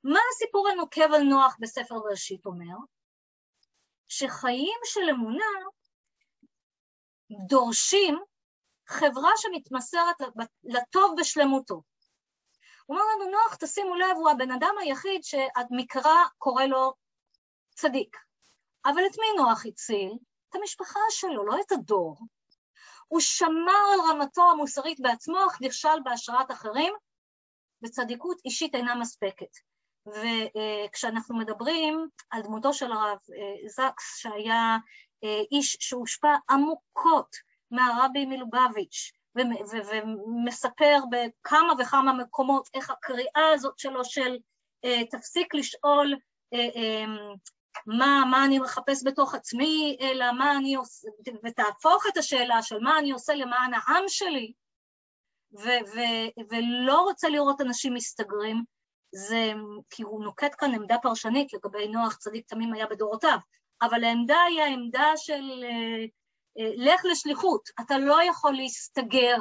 מה 0.04 0.18
הסיפור 0.34 0.68
הנוקב 0.68 1.12
על 1.14 1.22
נוח 1.22 1.56
בספר 1.60 1.98
בראשית 1.98 2.46
אומר? 2.46 2.76
שחיים 4.08 4.78
של 4.84 5.10
אמונה 5.10 5.44
דורשים 7.48 8.18
חברה 8.86 9.30
שמתמסרת 9.36 10.16
לטוב 10.64 11.14
בשלמותו. 11.18 11.82
הוא 12.86 12.96
אומר 12.98 13.02
לנו, 13.14 13.30
נוח, 13.30 13.56
תשימו 13.56 13.94
לב, 13.94 14.16
הוא 14.16 14.30
הבן 14.30 14.50
אדם 14.50 14.74
היחיד 14.80 15.24
שהמקרא 15.24 16.16
קורא 16.38 16.64
לו 16.64 16.94
צדיק. 17.74 18.16
אבל 18.84 19.06
את 19.06 19.18
מי 19.18 19.42
נוח 19.42 19.66
הציל? 19.66 20.12
את 20.50 20.54
המשפחה 20.54 21.00
שלו, 21.10 21.46
לא 21.46 21.60
את 21.60 21.72
הדור. 21.72 22.16
הוא 23.08 23.20
שמר 23.20 23.82
על 23.94 24.00
רמתו 24.10 24.50
המוסרית 24.50 25.00
בעצמו, 25.00 25.46
אך 25.46 25.58
נכשל 25.60 26.00
בהשראת 26.04 26.50
אחרים, 26.50 26.94
וצדיקות 27.84 28.40
אישית 28.44 28.74
אינה 28.74 28.94
מספקת. 28.94 29.50
וכשאנחנו 30.06 31.38
מדברים 31.38 32.08
על 32.30 32.42
דמותו 32.42 32.72
של 32.72 32.92
הרב 32.92 33.18
זקס, 33.66 34.16
שהיה 34.16 34.76
איש 35.52 35.76
שהושפע 35.80 36.36
עמוקות 36.50 37.36
מהרבי 37.70 38.26
מלובביץ', 38.26 39.12
ומספר 39.36 40.98
בכמה 41.10 41.72
וכמה 41.78 42.12
מקומות 42.12 42.68
איך 42.74 42.90
הקריאה 42.90 43.52
הזאת 43.54 43.78
שלו 43.78 44.04
של 44.04 44.38
תפסיק 45.10 45.54
לשאול 45.54 46.14
מה, 47.86 48.24
מה 48.30 48.44
אני 48.44 48.58
מחפש 48.58 49.02
בתוך 49.04 49.34
עצמי, 49.34 49.96
אלא 50.00 50.32
מה 50.32 50.56
אני 50.56 50.74
עושה, 50.74 51.08
ותהפוך 51.44 52.04
את 52.12 52.16
השאלה 52.16 52.62
של 52.62 52.78
מה 52.78 52.98
אני 52.98 53.10
עושה 53.10 53.34
למען 53.34 53.74
העם 53.74 54.04
שלי, 54.08 54.52
ו- 55.52 55.84
ו- 55.94 56.42
ולא 56.50 57.00
רוצה 57.02 57.28
לראות 57.28 57.60
אנשים 57.60 57.94
מסתגרים, 57.94 58.64
זה 59.14 59.52
כי 59.90 60.02
הוא 60.02 60.24
נוקט 60.24 60.54
כאן 60.58 60.74
עמדה 60.74 60.96
פרשנית 61.02 61.52
לגבי 61.52 61.88
נוח 61.88 62.16
צדיק 62.16 62.46
תמים 62.48 62.72
היה 62.72 62.86
בדורותיו, 62.86 63.38
אבל 63.82 64.04
העמדה 64.04 64.40
היא 64.48 64.60
העמדה 64.60 65.12
של 65.16 65.64
אה, 65.64 66.04
אה, 66.58 66.72
לך 66.76 67.00
לשליחות, 67.10 67.68
אתה 67.80 67.98
לא 67.98 68.22
יכול 68.22 68.52
להסתגר, 68.52 69.38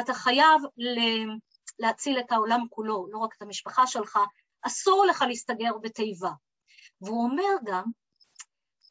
אתה 0.00 0.14
חייב 0.14 0.62
ל- 0.76 1.38
להציל 1.78 2.18
את 2.18 2.32
העולם 2.32 2.60
כולו, 2.70 3.06
לא 3.10 3.18
רק 3.18 3.34
את 3.36 3.42
המשפחה 3.42 3.86
שלך, 3.86 4.18
אסור 4.62 5.06
לך 5.06 5.24
להסתגר 5.28 5.78
בתיבה. 5.82 6.30
והוא 7.04 7.24
אומר 7.24 7.54
גם, 7.64 7.84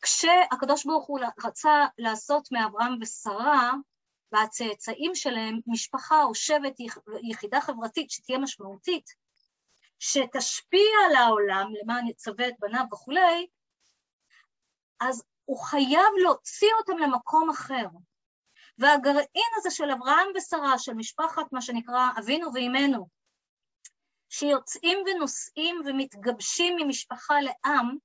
כשהקדוש 0.02 0.86
ברוך 0.86 1.06
הוא 1.06 1.20
רצה 1.44 1.86
לעשות 1.98 2.52
מאברהם 2.52 2.98
ושרה 3.02 3.72
והצאצאים 4.32 5.16
שלהם 5.16 5.60
משפחה 5.68 6.24
או 6.24 6.36
שבט 6.36 6.74
יחידה 7.30 7.62
חברתית 7.62 8.12
שתהיה 8.12 8.38
משמעותית, 8.38 9.06
שתשפיע 10.00 10.92
על 11.10 11.16
העולם 11.16 11.72
למען 11.82 12.08
יצווה 12.08 12.48
את 12.48 12.54
בניו 12.60 12.84
וכולי, 12.94 13.48
אז 15.00 15.24
הוא 15.46 15.60
חייב 15.64 16.12
להוציא 16.24 16.74
אותם 16.80 16.98
למקום 16.98 17.50
אחר. 17.50 17.86
והגרעין 18.78 19.52
הזה 19.56 19.72
של 19.72 19.92
אברהם 19.92 20.28
ושרה, 20.36 20.80
של 20.80 20.94
משפחת 20.94 21.46
מה 21.52 21.62
שנקרא 21.62 22.10
אבינו 22.20 22.54
ואימנו, 22.54 23.08
שיוצאים 24.34 24.98
ונוסעים 25.06 25.82
ומתגבשים 25.86 26.76
ממשפחה 26.80 27.36
לעם, 27.42 27.98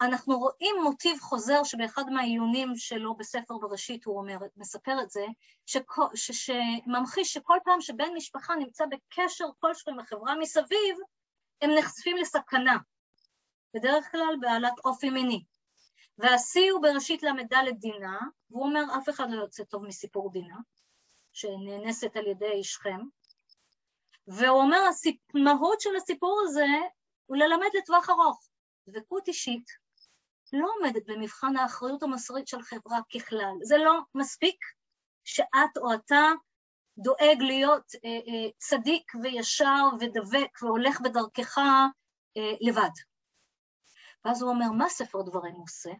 אנחנו 0.00 0.38
רואים 0.38 0.76
מוטיב 0.82 1.20
חוזר 1.20 1.64
שבאחד 1.64 2.02
מהעיונים 2.10 2.76
שלו 2.76 3.14
בספר 3.14 3.58
בראשית 3.58 4.04
הוא 4.04 4.18
אומר, 4.18 4.36
מספר 4.56 5.02
את 5.02 5.10
זה, 5.10 5.24
שממחיש 5.66 7.32
שכל 7.32 7.58
פעם 7.64 7.80
שבן 7.80 8.14
משפחה 8.14 8.54
נמצא 8.54 8.84
בקשר 8.86 9.44
כלשהו 9.60 9.92
עם 9.92 10.00
החברה 10.00 10.34
מסביב, 10.38 10.96
הם 11.62 11.70
נחשפים 11.78 12.16
לסכנה, 12.16 12.76
בדרך 13.74 14.10
כלל 14.10 14.34
בעלת 14.40 14.74
אופי 14.84 15.10
מיני. 15.10 15.44
והשיא 16.18 16.72
הוא 16.72 16.82
בראשית 16.82 17.22
ל"ד 17.22 17.54
דינה, 17.78 18.18
והוא 18.50 18.64
אומר, 18.64 18.84
אף 18.98 19.08
אחד 19.08 19.26
לא 19.30 19.40
יוצא 19.40 19.64
טוב 19.64 19.84
מסיפור 19.84 20.32
דינה, 20.32 20.56
שנאנסת 21.32 22.16
על 22.16 22.26
ידי 22.26 22.64
שכם, 22.64 23.00
והוא 24.36 24.62
אומר, 24.62 24.80
המהות 25.34 25.80
של 25.80 25.96
הסיפור 25.96 26.40
הזה 26.44 26.66
הוא 27.26 27.36
ללמד 27.36 27.68
לטווח 27.74 28.10
ארוך. 28.10 28.48
דבקות 28.88 29.28
אישית 29.28 29.70
לא 30.52 30.68
עומדת 30.78 31.02
במבחן 31.06 31.56
האחריות 31.56 32.02
המוסרית 32.02 32.48
של 32.48 32.62
חברה 32.62 32.98
ככלל. 33.14 33.54
זה 33.62 33.78
לא 33.78 34.00
מספיק 34.14 34.56
שאת 35.24 35.76
או 35.76 35.94
אתה 35.94 36.32
דואג 36.98 37.36
להיות 37.40 37.94
אה, 38.04 38.10
אה, 38.10 38.50
צדיק 38.58 39.12
וישר 39.22 39.84
ודבק 40.00 40.62
והולך 40.62 41.00
בדרכך 41.00 41.58
אה, 41.58 42.52
לבד. 42.60 42.90
ואז 44.24 44.42
הוא 44.42 44.50
אומר, 44.50 44.70
מה 44.78 44.88
ספר 44.88 45.22
דברים 45.22 45.54
עושה? 45.54 45.90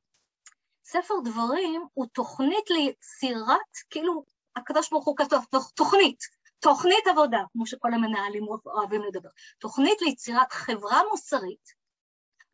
ספר 0.84 1.14
דברים 1.24 1.86
הוא 1.94 2.06
תוכנית 2.06 2.70
ליצירת, 2.70 3.76
כאילו 3.90 4.24
הקדוש 4.56 4.90
ברוך 4.90 5.06
הוא 5.06 5.16
כתוב, 5.16 5.44
תוכנית, 5.74 6.18
תוכנית 6.60 7.06
עבודה, 7.06 7.38
כמו 7.52 7.66
שכל 7.66 7.92
המנהלים 7.94 8.44
אוהבים 8.66 9.02
לדבר, 9.02 9.28
תוכנית 9.58 10.02
ליצירת 10.02 10.52
חברה 10.52 11.00
מוסרית, 11.10 11.80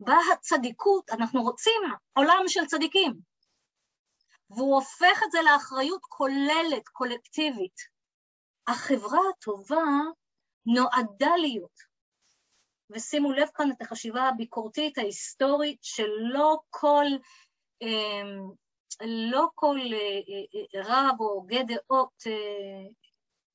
בה 0.00 0.16
הצדיקות, 0.32 1.10
אנחנו 1.10 1.42
רוצים 1.42 1.82
עולם 2.12 2.44
של 2.48 2.66
צדיקים, 2.66 3.14
והוא 4.50 4.74
הופך 4.74 5.22
את 5.26 5.30
זה 5.30 5.38
לאחריות 5.42 6.02
כוללת, 6.02 6.88
קולקטיבית. 6.92 7.96
החברה 8.66 9.20
הטובה 9.30 9.84
נועדה 10.66 11.36
להיות, 11.36 11.80
ושימו 12.90 13.32
לב 13.32 13.48
כאן 13.54 13.70
את 13.70 13.82
החשיבה 13.82 14.22
הביקורתית 14.22 14.98
ההיסטורית 14.98 15.78
שלא 15.82 16.58
כל, 16.70 17.06
אמ, 17.82 18.50
לא 19.30 19.48
כל 19.54 19.78
אה, 19.92 19.98
אה, 19.98 20.84
רב 20.84 21.20
או 21.20 21.26
הוגה 21.26 21.62
דעות 21.62 22.22
אה, 22.26 22.88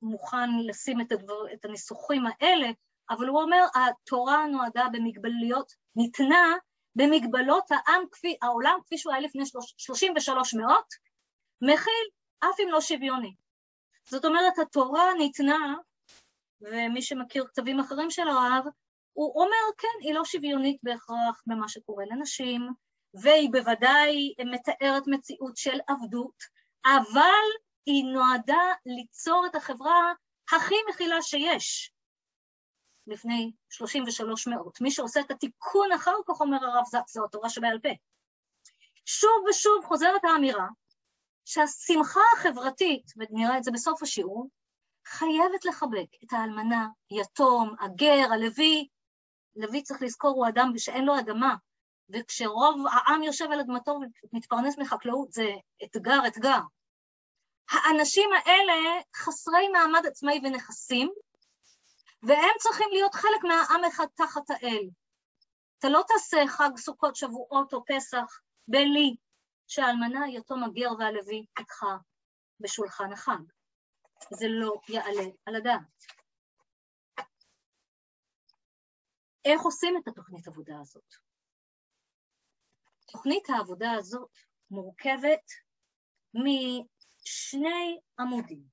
מוכן 0.02 0.50
לשים 0.68 1.02
את, 1.02 1.12
הדבר, 1.12 1.54
את 1.54 1.66
הניסוחים 1.66 2.24
האלה, 2.26 2.68
אבל 3.10 3.28
הוא 3.28 3.42
אומר, 3.42 3.66
התורה 3.76 4.46
נועדה 4.48 4.86
במגבליות, 4.92 5.72
ניתנה 5.96 6.56
במגבלות 6.96 7.64
העם, 7.72 8.04
כפי, 8.12 8.36
העולם 8.42 8.80
כפי 8.86 8.98
שהוא 8.98 9.14
היה 9.14 9.22
לפני 9.22 9.44
33 9.78 10.54
מאות, 10.54 10.94
מכיל 11.62 12.08
אף 12.40 12.60
אם 12.60 12.70
לא 12.70 12.82
שוויוני. 12.82 13.36
זאת 14.10 14.26
אומרת, 14.26 14.60
התורה 14.60 15.14
ניתנה, 15.18 15.76
ומי 16.62 17.02
שמכיר 17.02 17.46
כתבים 17.48 17.80
אחרים 17.80 18.12
של 18.12 18.28
הרב, 18.28 18.66
הוא 19.14 19.42
אומר, 19.44 19.72
כן, 19.78 19.98
היא 20.02 20.14
לא 20.14 20.26
שוויונית 20.26 20.78
בהכרח 20.84 21.44
במה 21.48 21.70
שקורה 21.70 22.06
לנשים, 22.06 22.70
והיא 23.14 23.50
בוודאי 23.52 24.34
מתארת 24.46 25.04
מציאות 25.08 25.58
של 25.58 25.80
עבדות, 25.88 26.44
אבל 26.86 27.46
היא 27.86 28.06
נועדה 28.06 28.74
ליצור 28.86 29.46
את 29.46 29.56
החברה 29.56 30.14
הכי 30.52 30.76
מכילה 30.90 31.22
שיש 31.22 31.92
לפני 33.08 33.52
33 33.70 34.48
מאות. 34.48 34.82
מי 34.82 34.92
שעושה 34.92 35.20
את 35.20 35.32
התיקון 35.32 35.92
אחר 35.92 36.16
כך, 36.28 36.42
אומר 36.42 36.66
הרב 36.66 36.86
זקס, 36.86 37.14
זו 37.14 37.26
התורה 37.26 37.50
שבעל 37.50 37.80
פה. 37.80 37.90
שוב 39.06 39.46
ושוב 39.50 39.86
חוזרת 39.86 40.24
האמירה 40.24 40.68
שהשמחה 41.46 42.22
החברתית, 42.38 43.12
ונראה 43.18 43.58
את 43.58 43.64
זה 43.64 43.72
בסוף 43.72 44.04
השיעור, 44.04 44.50
חייבת 45.08 45.66
לחבק 45.66 46.24
את 46.24 46.34
האלמנה, 46.34 46.88
יתום, 47.12 47.76
הגר, 47.80 48.32
הלוי. 48.32 48.88
לוי 49.56 49.84
צריך 49.84 50.02
לזכור 50.02 50.32
הוא 50.32 50.48
אדם 50.48 50.72
שאין 50.78 51.06
לו 51.06 51.20
אדמה, 51.20 51.56
וכשרוב 52.10 52.86
העם 52.92 53.24
יושב 53.24 53.46
על 53.52 53.60
אדמתו 53.60 54.00
ומתפרנס 54.34 54.78
מחקלאות 54.78 55.32
זה 55.32 55.48
אתגר, 55.84 56.20
אתגר. 56.28 56.60
האנשים 57.72 58.30
האלה 58.34 59.02
חסרי 59.16 59.68
מעמד 59.70 60.06
עצמאי 60.06 60.40
ונכסים, 60.44 61.14
והם 62.24 62.56
צריכים 62.60 62.90
להיות 62.92 63.14
חלק 63.14 63.44
מהעם 63.44 63.86
אחד 63.86 64.06
תחת 64.16 64.50
האל. 64.50 64.90
אתה 65.80 65.90
לא 65.90 66.04
תעשה 66.08 66.38
חג 66.48 66.70
סוכות, 66.78 67.16
שבועות 67.16 67.74
או 67.74 67.84
פסח 67.86 68.40
בלי 68.68 69.16
שהאלמנה, 69.68 70.24
היתום, 70.26 70.64
הגר 70.64 70.90
והלוי 71.00 71.46
איתך 71.60 71.84
בשולחן 72.60 73.14
החג. 73.14 73.42
זה 74.34 74.46
לא 74.50 74.74
יעלה 74.90 75.30
על 75.46 75.56
הדעת. 75.56 75.82
איך 79.46 79.62
עושים 79.62 79.98
את 79.98 80.08
התוכנית 80.08 80.48
עבודה 80.48 80.80
הזאת? 80.82 81.16
תוכנית 83.12 83.50
העבודה 83.50 83.92
הזאת 83.92 84.32
מורכבת 84.72 85.52
שני 87.24 88.00
עמודים. 88.20 88.64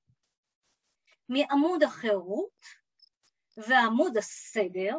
מעמוד 1.29 1.83
החירות 1.83 2.65
ועמוד 3.57 4.17
הסדר, 4.17 4.97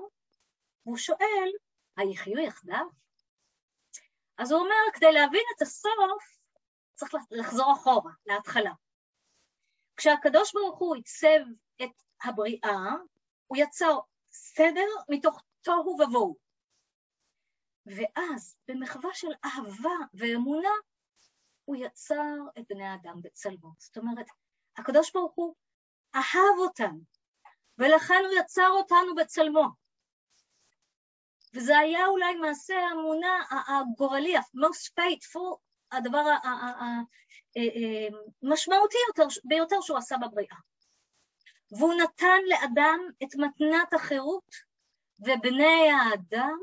והוא 0.86 0.96
שואל, 0.96 1.50
היחיו 1.96 2.38
יחדיו? 2.38 2.86
אז 4.38 4.52
הוא 4.52 4.60
אומר, 4.60 4.74
כדי 4.94 5.12
להבין 5.12 5.42
את 5.56 5.62
הסוף, 5.62 6.40
צריך 6.94 7.14
לחזור 7.30 7.72
אחורה, 7.72 8.12
להתחלה. 8.26 8.72
כשהקדוש 9.96 10.52
ברוך 10.54 10.78
הוא 10.78 10.96
עיצב 10.96 11.40
את 11.82 11.90
הבריאה, 12.24 12.92
הוא 13.46 13.58
יצר 13.58 13.98
סדר 14.30 14.88
מתוך 15.08 15.42
תוהו 15.62 15.96
ובוהו. 16.00 16.36
ואז, 17.86 18.56
במחווה 18.68 19.14
של 19.14 19.28
אהבה 19.44 19.96
ואמונה, 20.14 20.70
הוא 21.70 21.76
יצר 21.76 22.35
את 22.59 22.64
בני 22.68 22.87
האדם 22.87 23.22
בצלמו. 23.22 23.72
זאת 23.78 23.96
אומרת, 23.96 24.26
הקדוש 24.76 25.12
ברוך 25.12 25.33
הוא 25.35 25.54
אהב 26.14 26.59
אותנו, 26.59 27.00
ולכן 27.78 28.22
הוא 28.24 28.35
יצר 28.40 28.68
אותנו 28.70 29.14
בצלמו. 29.14 29.64
וזה 31.54 31.78
היה 31.78 32.06
אולי 32.06 32.35
מעשה 32.35 32.74
האמונה 32.78 33.42
הגורלי, 33.50 34.37
ה-most 34.37 35.00
faithful, 35.00 35.56
הדבר 35.92 36.24
המשמעותי 38.42 38.98
ביותר 39.44 39.80
שהוא 39.80 39.98
עשה 39.98 40.16
בבריאה. 40.16 40.56
והוא 41.70 41.94
נתן 41.94 42.38
לאדם 42.48 43.00
את 43.22 43.35
מתנת 43.35 43.92
החירות, 43.94 44.54
ובני 45.20 45.90
האדם 45.90 46.59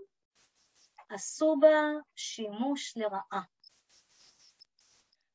עשו 1.09 1.55
בה 1.61 1.81
שימוש 2.15 2.97
לרעה. 2.97 3.41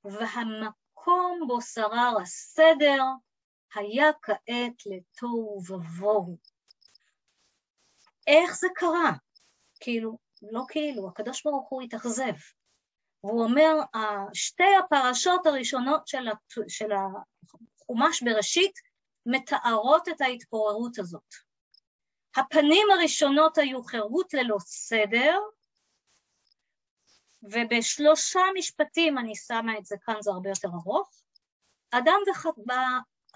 והמקום 0.04 1.40
בו 1.46 1.60
שרר 1.60 2.14
הסדר 2.22 3.02
היה 3.74 4.10
כעת 4.22 4.86
לתוהו 4.86 5.62
ובוהו. 5.68 6.36
איך 8.26 8.54
זה 8.54 8.66
קרה? 8.74 9.12
כאילו, 9.80 10.18
לא 10.42 10.62
כאילו, 10.68 11.08
הקדוש 11.08 11.42
ברוך 11.42 11.68
הוא 11.68 11.82
התאכזב. 11.82 12.34
והוא 13.24 13.44
אומר, 13.44 13.74
שתי 14.34 14.76
הפרשות 14.84 15.46
הראשונות 15.46 16.08
של, 16.68 16.92
החומש 16.92 18.22
בראשית 18.22 18.72
מתארות 19.26 20.08
את 20.08 20.20
ההתפוררות 20.20 20.98
הזאת. 20.98 21.34
הפנים 22.36 22.86
הראשונות 22.92 23.58
היו 23.58 23.82
חירות 23.82 24.34
ללא 24.34 24.56
סדר, 24.58 25.38
ובשלושה 27.42 28.40
משפטים, 28.58 29.18
אני 29.18 29.36
שמה 29.36 29.78
את 29.78 29.86
זה 29.86 29.96
כאן, 30.04 30.14
זה 30.20 30.30
הרבה 30.30 30.48
יותר 30.48 30.68
ארוך, 30.68 31.10
אדם 31.90 32.18
וחטא 32.30 32.60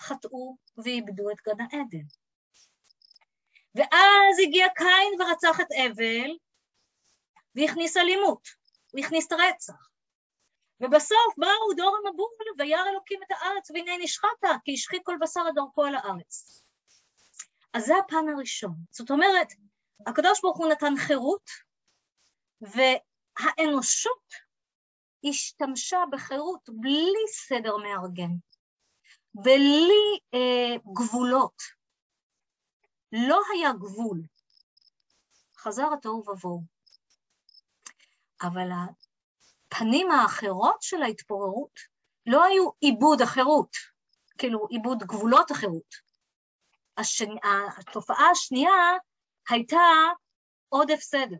חטאו 0.00 0.56
ואיבדו 0.84 1.30
את 1.30 1.36
גן 1.46 1.64
העדן. 1.72 2.06
ואז 3.74 4.38
הגיע 4.42 4.66
קין 4.76 5.20
ורצח 5.20 5.60
את 5.60 5.72
אבל, 5.72 6.30
והכניס 7.54 7.96
אלימות, 7.96 8.48
הוא 8.92 9.00
הכניס 9.00 9.26
את 9.26 9.32
הרצח. 9.32 9.88
ובסוף 10.80 11.34
באו 11.36 11.74
דור 11.76 11.96
המבול 11.96 12.28
וירא 12.58 12.88
אלוקים 12.90 13.20
את 13.22 13.30
הארץ 13.30 13.70
והנה 13.70 13.92
נשחטה 14.00 14.48
כי 14.64 14.74
השחית 14.74 15.02
כל 15.04 15.16
בשר 15.20 15.40
את 15.48 15.54
דרכו 15.54 15.84
על 15.84 15.94
הארץ. 15.94 16.62
אז 17.74 17.84
זה 17.84 17.94
הפן 17.98 18.28
הראשון. 18.34 18.74
זאת 18.90 19.10
אומרת, 19.10 19.48
הקדוש 20.06 20.40
ברוך 20.40 20.58
הוא 20.58 20.68
נתן 20.68 20.94
חירות 20.96 21.50
והאנושות 23.40 24.32
השתמשה 25.24 25.98
בחירות 26.12 26.68
בלי 26.68 27.28
סדר 27.48 27.76
מארגן, 27.76 28.30
בלי 29.34 30.18
אה, 30.34 30.76
גבולות. 30.94 31.62
לא 33.12 33.40
היה 33.52 33.72
גבול. 33.72 34.22
חזר 35.58 35.92
התוהו 35.92 36.30
ובוהו. 36.30 36.62
אבל 38.42 38.68
הפנים 39.66 40.10
האחרות 40.10 40.82
של 40.82 41.02
ההתפוררות 41.02 41.80
לא 42.26 42.44
היו 42.44 42.70
עיבוד 42.80 43.22
החירות, 43.22 43.76
כאילו 44.38 44.66
עיבוד 44.70 44.98
גבולות 45.02 45.50
החירות. 45.50 45.94
השני, 46.96 47.40
התופעה 47.78 48.30
השנייה 48.30 48.72
הייתה 49.48 49.78
עודף 50.68 51.00
סדר. 51.00 51.36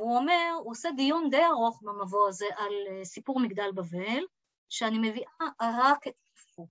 והוא 0.00 0.16
אומר, 0.16 0.52
הוא 0.58 0.70
עושה 0.70 0.90
דיון 0.96 1.30
די 1.30 1.44
ארוך 1.44 1.82
במבוא 1.82 2.28
הזה 2.28 2.46
על 2.56 2.72
אה, 2.90 3.04
סיפור 3.04 3.40
מגדל 3.40 3.72
בבל, 3.74 4.22
שאני 4.68 4.98
מביאה 4.98 5.48
רק 5.60 6.08
את 6.08 6.14
איפה. 6.36 6.66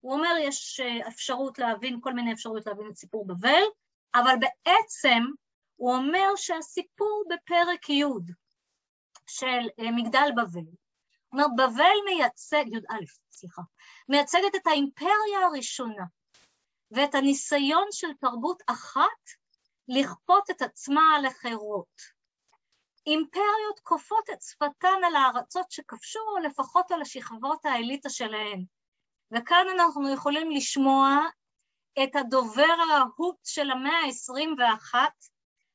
הוא 0.00 0.12
אומר, 0.12 0.34
יש 0.40 0.80
אה, 0.80 1.08
אפשרות 1.08 1.58
להבין, 1.58 2.00
כל 2.00 2.12
מיני 2.12 2.32
אפשרויות 2.32 2.66
להבין 2.66 2.86
את 2.90 2.96
סיפור 2.96 3.26
בבל, 3.26 3.62
אבל 4.14 4.34
בעצם 4.40 5.22
הוא 5.76 5.94
אומר 5.94 6.36
שהסיפור 6.36 7.24
בפרק 7.30 7.90
י' 7.90 8.04
של 9.26 9.68
אה, 9.80 9.90
מגדל 9.90 10.30
בבל. 10.36 10.60
זאת 10.60 11.32
אומרת, 11.32 11.50
בבל 11.56 11.96
מייצג, 12.04 12.64
י"א, 12.66 13.04
סליחה, 13.30 13.62
מייצגת 14.08 14.54
את 14.56 14.66
האימפריה 14.66 15.46
הראשונה 15.46 16.04
ואת 16.90 17.14
הניסיון 17.14 17.86
של 17.90 18.14
תרבות 18.20 18.62
אחת 18.66 19.22
לכפות 19.88 20.50
את 20.50 20.62
עצמה 20.62 21.02
על 21.16 21.26
החירות. 21.26 22.19
אימפריות 23.06 23.80
כופות 23.82 24.30
את 24.32 24.42
שפתן 24.42 25.04
על 25.06 25.16
הארצות 25.16 25.70
שכבשו, 25.70 26.18
או 26.18 26.38
לפחות 26.38 26.90
על 26.90 27.02
השכבות 27.02 27.64
האליטה 27.64 28.10
שלהן. 28.10 28.64
וכאן 29.32 29.66
אנחנו 29.74 30.12
יכולים 30.14 30.50
לשמוע 30.50 31.18
את 32.04 32.16
הדובר 32.16 32.74
האהוב 32.92 33.36
של 33.44 33.70
המאה 33.70 33.96
ה-21, 33.96 34.94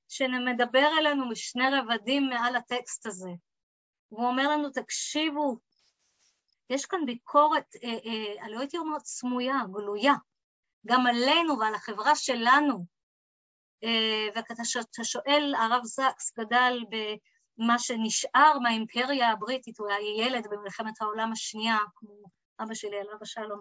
שמדבר 0.08 0.90
אלינו 1.00 1.30
בשני 1.30 1.70
רבדים 1.70 2.30
מעל 2.30 2.56
הטקסט 2.56 3.06
הזה. 3.06 3.30
והוא 4.12 4.28
אומר 4.28 4.48
לנו, 4.48 4.70
תקשיבו, 4.70 5.58
יש 6.70 6.86
כאן 6.86 7.06
ביקורת, 7.06 7.76
אה, 7.84 7.90
אה, 8.44 8.50
לא 8.50 8.60
הייתי 8.60 8.78
אומרת 8.78 9.06
סמויה, 9.06 9.56
גלויה, 9.72 10.14
גם 10.86 11.08
עלינו 11.08 11.60
ועל 11.60 11.76
החברה 11.76 12.16
שלנו. 12.16 12.86
אה, 13.86 14.28
ואתה 14.36 14.64
שואל, 15.04 15.54
הרב 15.58 15.84
זקס 15.84 16.34
גדל 16.40 16.80
במה 16.90 17.80
שנשאר 17.80 18.60
מהאימפריה 18.60 19.32
הבריטית, 19.32 19.80
הוא 19.80 19.88
היה 19.88 20.26
ילד 20.26 20.48
במלחמת 20.52 21.02
העולם 21.02 21.32
השנייה, 21.32 21.78
כמו 21.96 22.24
אבא 22.60 22.74
שלי, 22.74 23.00
עליו 23.00 23.18
השלום, 23.22 23.60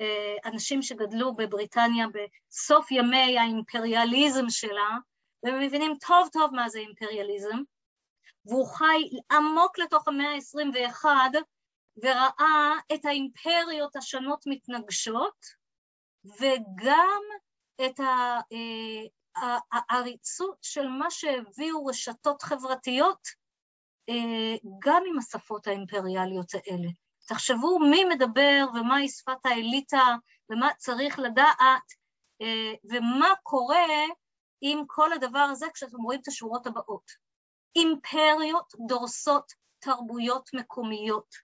אה, 0.00 0.36
אנשים 0.44 0.82
שגדלו 0.82 1.34
בבריטניה 1.34 2.06
בסוף 2.14 2.90
ימי 2.90 3.38
האימפריאליזם 3.38 4.50
שלה, 4.50 4.98
והם 5.42 5.60
מבינים 5.60 5.92
טוב 6.06 6.28
טוב 6.32 6.54
מה 6.54 6.68
זה 6.68 6.78
אימפריאליזם, 6.78 7.58
והוא 8.46 8.66
חי 8.66 9.10
עמוק 9.32 9.78
לתוך 9.78 10.08
המאה 10.08 10.34
ה-21 10.34 11.04
וראה 11.96 12.72
את 12.94 13.04
האימפריות 13.04 13.96
השונות 13.96 14.44
מתנגשות, 14.46 15.46
וגם 16.24 17.22
את 17.86 18.00
אה, 18.00 18.40
העריצות 19.72 20.56
של 20.62 20.88
מה 20.88 21.10
שהביאו 21.10 21.86
רשתות 21.86 22.42
חברתיות, 22.42 23.28
אה, 24.08 24.56
גם 24.78 25.02
עם 25.06 25.18
השפות 25.18 25.66
האימפריאליות 25.66 26.54
האלה. 26.54 26.88
תחשבו 27.26 27.78
מי 27.78 28.04
מדבר 28.04 28.64
ומהי 28.74 29.08
שפת 29.08 29.46
האליטה 29.46 30.16
ומה 30.50 30.68
צריך 30.78 31.18
לדעת 31.18 31.92
אה, 32.42 32.72
ומה 32.84 33.28
קורה 33.42 33.86
עם 34.60 34.84
כל 34.86 35.12
הדבר 35.12 35.46
הזה 35.50 35.66
כשאתם 35.74 35.96
רואים 35.96 36.20
את 36.20 36.28
השורות 36.28 36.66
הבאות. 36.66 37.10
אימפריות 37.76 38.72
דורסות 38.86 39.52
תרבויות 39.78 40.50
מקומיות 40.54 41.34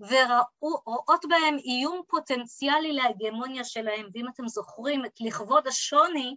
ורואות 0.00 1.24
בהם 1.28 1.56
איום 1.58 2.02
פוטנציאלי 2.08 2.92
להגמוניה 2.92 3.64
שלהם, 3.64 4.08
ואם 4.14 4.28
אתם 4.28 4.48
זוכרים 4.48 5.04
את 5.04 5.20
לכבוד 5.20 5.66
השוני 5.66 6.36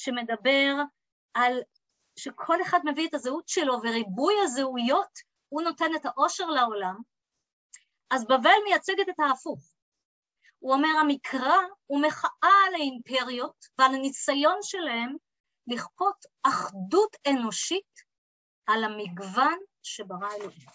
שמדבר 0.00 0.74
על 1.34 1.60
שכל 2.16 2.62
אחד 2.62 2.80
מביא 2.84 3.08
את 3.08 3.14
הזהות 3.14 3.48
שלו 3.48 3.74
וריבוי 3.82 4.34
הזהויות 4.42 5.18
הוא 5.48 5.62
נותן 5.62 5.94
את 5.96 6.06
העושר 6.06 6.46
לעולם, 6.46 6.96
אז 8.10 8.24
בבל 8.24 8.58
מייצגת 8.64 9.08
את 9.08 9.20
ההפוך. 9.20 9.74
הוא 10.58 10.74
אומר, 10.74 10.88
המקרא 11.00 11.56
הוא 11.86 12.02
מחאה 12.02 12.50
על 12.66 12.74
האימפריות 12.74 13.64
ועל 13.78 13.94
הניסיון 13.94 14.58
שלהם 14.62 15.16
לכפות 15.66 16.24
אחדות 16.42 17.16
אנושית 17.28 17.94
על 18.66 18.84
המגוון 18.84 19.58
שברא 19.82 20.28
אלוהים. 20.36 20.68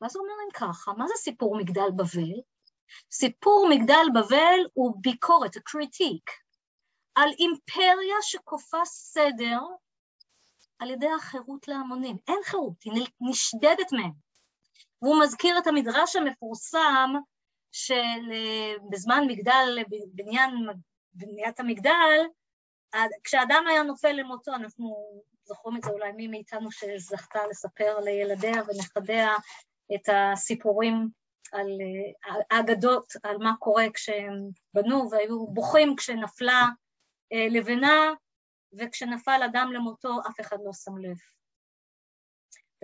ואז 0.00 0.16
הוא 0.16 0.24
אומר 0.24 0.34
להם 0.40 0.72
ככה, 0.72 0.92
מה 0.92 1.06
זה 1.08 1.14
סיפור 1.16 1.56
מגדל 1.58 1.90
בבל? 1.96 2.40
סיפור 3.12 3.68
מגדל 3.70 4.06
בבל 4.14 4.58
הוא 4.72 4.96
ביקורת, 5.00 5.58
קריטיק, 5.58 6.43
על 7.14 7.30
אימפריה 7.38 8.16
שכופה 8.22 8.84
סדר 8.84 9.58
על 10.78 10.90
ידי 10.90 11.08
החירות 11.16 11.68
להמונים. 11.68 12.16
אין 12.28 12.38
חירות, 12.44 12.82
היא 12.84 13.06
נשדדת 13.20 13.92
מהם. 13.92 14.12
והוא 15.02 15.20
מזכיר 15.22 15.58
את 15.58 15.66
המדרש 15.66 16.16
המפורסם 16.16 17.10
של 17.72 18.32
בזמן 18.90 19.24
מגדל, 19.26 19.78
בניין, 20.14 20.50
בניית 21.14 21.60
המגדל, 21.60 22.20
כשאדם 23.24 23.64
היה 23.68 23.82
נופל 23.82 24.12
למותו, 24.12 24.54
אנחנו 24.54 25.20
זוכרים 25.44 25.76
את 25.76 25.82
זה 25.82 25.90
אולי 25.90 26.12
מי 26.12 26.26
מאיתנו 26.26 26.72
שזכתה 26.72 27.46
לספר 27.46 27.98
לילדיה 28.00 28.62
ונכדיה 28.66 29.34
את 29.94 30.08
הסיפורים 30.12 31.08
על 31.52 31.68
האגדות, 32.50 33.12
על 33.22 33.38
מה 33.38 33.52
קורה 33.58 33.84
כשהם 33.94 34.48
בנו 34.74 35.10
והיו 35.10 35.46
בוכים 35.46 35.96
כשנפלה 35.96 36.52
אה, 36.62 36.83
לבנה 37.32 38.12
וכשנפל 38.78 39.40
אדם 39.44 39.72
למותו 39.72 40.20
אף 40.28 40.40
אחד 40.40 40.56
לא 40.64 40.72
שם 40.72 40.98
לב. 40.98 41.16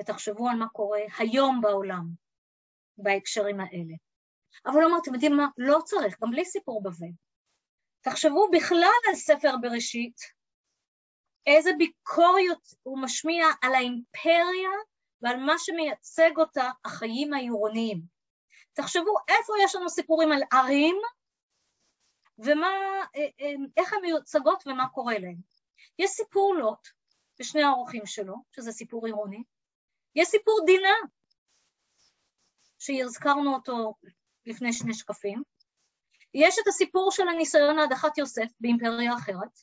ותחשבו 0.00 0.48
על 0.48 0.57
מה 0.57 0.68
קורה 0.68 1.00
היום 1.18 1.61
בעולם 1.61 2.05
בהקשרים 2.98 3.61
האלה. 3.61 3.94
אבל 4.66 4.74
הוא 4.74 4.90
אמר, 4.90 4.98
אתם 5.03 5.14
יודעים 5.14 5.37
מה? 5.37 5.46
לא 5.59 5.79
צריך, 5.85 6.20
גם 6.22 6.31
בלי 6.31 6.44
סיפור 6.44 6.83
בבל. 6.83 7.12
תחשבו 8.00 8.50
בכלל 8.53 8.98
על 9.09 9.14
ספר 9.14 9.57
בראשית, 9.61 10.16
איזה 11.46 11.70
ביקוריות 11.79 12.68
הוא 12.83 13.03
משמיע 13.03 13.46
על 13.62 13.74
האימפריה 13.74 14.70
ועל 15.22 15.37
מה 15.37 15.55
שמייצג 15.59 16.31
אותה 16.37 16.70
החיים 16.85 17.33
העירוניים. 17.33 18.03
תחשבו 18.72 19.14
איפה 19.29 19.53
יש 19.64 19.74
לנו 19.74 19.88
סיפורים 19.90 20.33
על 20.33 20.42
ערים 20.53 20.96
ומה, 22.44 22.66
אה, 23.16 23.26
אה, 23.40 23.50
הן 23.76 24.03
מיוצגות 24.03 24.66
ומה 24.66 24.88
קורה 24.88 25.18
להן. 25.18 25.37
יש 25.98 26.11
סיפור 26.11 26.55
לוט 26.55 26.88
בשני 27.40 27.62
האורחים 27.62 28.07
שלו, 28.07 28.35
שזה 28.53 28.72
סיפור 28.72 29.07
עירוני, 29.07 29.42
יש 30.14 30.29
סיפור 30.29 30.61
דינה, 30.66 30.94
שהזכרנו 32.79 33.55
אותו 33.55 33.94
לפני 34.46 34.72
שני 34.72 34.94
שקפים, 34.94 35.42
יש 36.35 36.57
את 36.62 36.68
הסיפור 36.68 37.11
של 37.12 37.29
הניסיון 37.29 37.76
להדחת 37.76 38.18
יוסף 38.18 38.48
באימפריה 38.61 39.14
אחרת, 39.14 39.59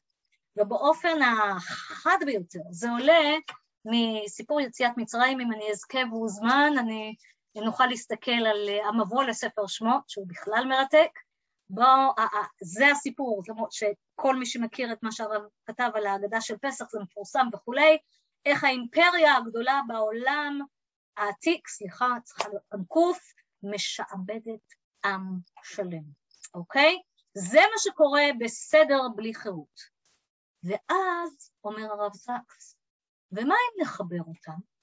ובאופן 0.55 1.21
החד 1.21 2.17
ביותר 2.25 2.59
זה 2.71 2.91
עולה 2.91 3.37
מסיפור 3.85 4.61
יציאת 4.61 4.91
מצרים, 4.97 5.39
אם 5.39 5.51
אני 5.51 5.71
אזכה 5.71 5.99
והוזמן, 6.11 6.73
אני 6.79 7.15
נוכל 7.55 7.85
להסתכל 7.85 8.31
על 8.31 8.69
המבוא 8.89 9.23
לספר 9.23 9.67
שמות, 9.67 10.09
שהוא 10.09 10.27
בכלל 10.27 10.65
מרתק. 10.69 11.09
בו, 11.69 11.81
זה 12.63 12.91
הסיפור, 12.91 13.41
למרות 13.49 13.71
שכל 13.71 14.35
מי 14.35 14.45
שמכיר 14.45 14.93
את 14.93 15.03
מה 15.03 15.11
שהרב 15.11 15.41
כתב 15.65 15.89
על 15.93 16.05
ההגדה 16.05 16.41
של 16.41 16.57
פסח 16.57 16.85
זה 16.89 16.99
מפורסם 16.99 17.47
וכולי, 17.53 17.97
איך 18.45 18.63
האימפריה 18.63 19.37
הגדולה 19.37 19.81
בעולם 19.87 20.59
העתיק, 21.17 21.67
סליחה, 21.67 22.07
צריכה 22.23 22.49
להיות 22.49 22.63
אנקוף, 22.73 23.19
משעבדת 23.63 24.73
עם 25.05 25.39
שלם, 25.63 26.03
אוקיי? 26.53 26.97
זה 27.33 27.59
מה 27.59 27.77
שקורה 27.77 28.23
בסדר 28.39 29.01
בלי 29.15 29.33
חירות. 29.33 29.97
ואז, 30.63 31.51
אומר 31.63 31.91
הרב 31.91 32.13
זקס, 32.13 32.75
ומה 33.31 33.55
אם 33.55 33.81
נחבר 33.81 34.21
אותם? 34.27 34.76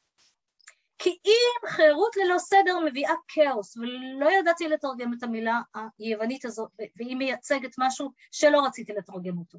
כי 1.05 1.19
אם 1.25 1.69
חירות 1.69 2.17
ללא 2.17 2.38
סדר 2.38 2.79
מביאה 2.87 3.14
כאוס, 3.29 3.77
ולא 3.77 4.31
ידעתי 4.33 4.69
לתרגם 4.69 5.14
את 5.19 5.23
המילה 5.23 5.61
היוונית 5.99 6.45
הזאת, 6.45 6.71
והיא 6.97 7.17
מייצגת 7.17 7.75
משהו 7.79 8.12
שלא 8.33 8.67
רציתי 8.67 8.93
לתרגם 8.93 9.38
אותו. 9.38 9.59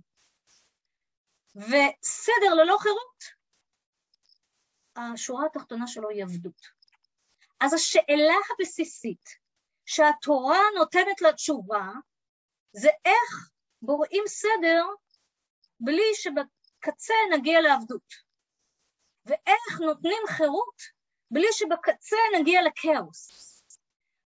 וסדר 1.55 2.53
ללא 2.53 2.77
חירות, 2.79 3.23
השורה 4.95 5.45
התחתונה 5.45 5.87
שלו 5.87 6.09
היא 6.09 6.23
עבדות. 6.23 6.61
אז 7.59 7.73
השאלה 7.73 8.35
הבסיסית 8.53 9.29
שהתורה 9.85 10.59
נותנת 10.75 11.21
לה 11.21 11.33
תשובה, 11.33 11.91
זה 12.71 12.89
איך 13.05 13.49
בוראים 13.81 14.23
סדר 14.27 14.85
בלי 15.79 16.15
שבקצה 16.15 17.13
נגיע 17.33 17.61
לעבדות, 17.61 18.13
ואיך 19.25 19.81
נותנים 19.81 20.21
חירות 20.27 20.94
בלי 21.35 21.47
שבקצה 21.51 22.17
נגיע 22.39 22.61
לכאוס. 22.63 23.29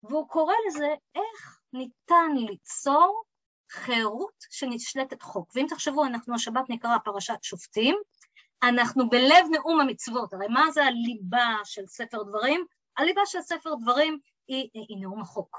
והוא 0.04 0.30
קורא 0.30 0.54
לזה 0.68 0.88
איך 1.15 1.60
ניתן 1.74 2.32
ליצור 2.36 3.24
חירות 3.72 4.34
שנשלטת 4.50 5.22
חוק. 5.22 5.52
ואם 5.56 5.65
תחשבו, 5.70 6.06
אנחנו 6.06 6.36
השבת 6.36 6.70
נקרא 6.70 6.98
פרשת 7.04 7.38
שופטים, 7.41 7.96
אנחנו 8.63 9.10
בלב 9.10 9.46
נאום 9.52 9.82
המצוות, 9.82 10.34
הרי 10.34 10.48
מה 10.48 10.72
זה 10.72 10.86
הליבה 10.86 11.56
של 11.63 11.88
ספר 11.88 12.24
דברים? 12.24 12.65
הליבה 12.98 13.22
של 13.26 13.41
ספר 13.41 13.76
דברים 13.82 14.20
היא, 14.48 14.70
היא, 14.74 14.98
נאום 15.02 15.22
החוק. 15.22 15.58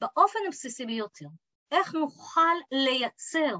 באופן 0.00 0.38
הבסיסי 0.46 0.86
ביותר, 0.86 1.26
איך 1.70 1.94
נוכל 1.94 2.56
לייצר 2.72 3.56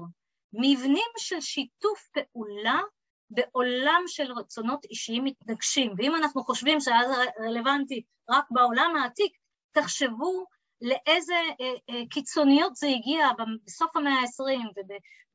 מבנים 0.53 1.11
של 1.17 1.41
שיתוף 1.41 2.09
פעולה 2.13 2.81
בעולם 3.29 4.03
של 4.07 4.31
רצונות 4.31 4.85
אישיים 4.85 5.23
מתנגשים, 5.23 5.93
ואם 5.97 6.15
אנחנו 6.15 6.43
חושבים 6.43 6.79
זה 6.79 6.91
רלוונטי 7.39 8.03
רק 8.29 8.45
בעולם 8.51 8.95
העתיק, 8.95 9.37
תחשבו 9.71 10.45
לאיזה 10.81 11.33
אה, 11.33 11.73
אה, 11.89 12.01
קיצוניות 12.09 12.75
זה 12.75 12.87
הגיע 12.87 13.27
בסוף 13.65 13.95
המאה 13.95 14.13
ה-20 14.13 14.67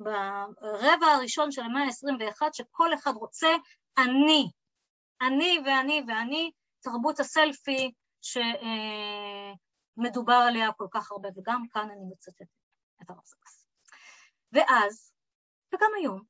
וברבע 0.00 1.06
הראשון 1.06 1.52
של 1.52 1.62
המאה 1.62 1.82
ה-21, 1.82 2.48
שכל 2.52 2.94
אחד 2.94 3.12
רוצה 3.14 3.48
אני, 3.98 4.50
אני 5.22 5.58
ואני 5.66 6.02
ואני, 6.08 6.50
תרבות 6.80 7.20
הסלפי 7.20 7.92
שמדובר 9.96 10.32
אה, 10.32 10.46
עליה 10.46 10.72
כל 10.72 10.86
כך 10.90 11.12
הרבה, 11.12 11.28
וגם 11.36 11.64
כאן 11.72 11.88
אני 11.90 12.04
מצטטת 12.12 12.46
את 13.02 13.10
הרב 13.10 13.24
זקס. 13.24 13.66
ואז, 14.52 15.12
וגם 15.74 15.90
היום, 16.00 16.22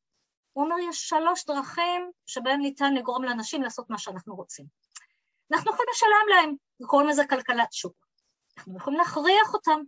הוא 0.52 0.64
אומר, 0.64 0.76
יש 0.88 1.08
שלוש 1.08 1.46
דרכים 1.46 2.10
שבהן 2.26 2.60
ניתן 2.60 2.94
לגרום 2.94 3.24
לאנשים 3.24 3.62
לעשות 3.62 3.90
מה 3.90 3.98
שאנחנו 3.98 4.34
רוצים. 4.34 4.66
אנחנו 5.52 5.72
יכולים 5.72 5.88
לשלם 5.92 6.28
להם, 6.30 6.54
קוראים 6.86 7.08
לזה 7.08 7.26
כלכלת 7.26 7.72
שוק. 7.72 8.06
אנחנו 8.58 8.76
יכולים 8.76 8.98
להכריח 8.98 9.54
אותם, 9.54 9.80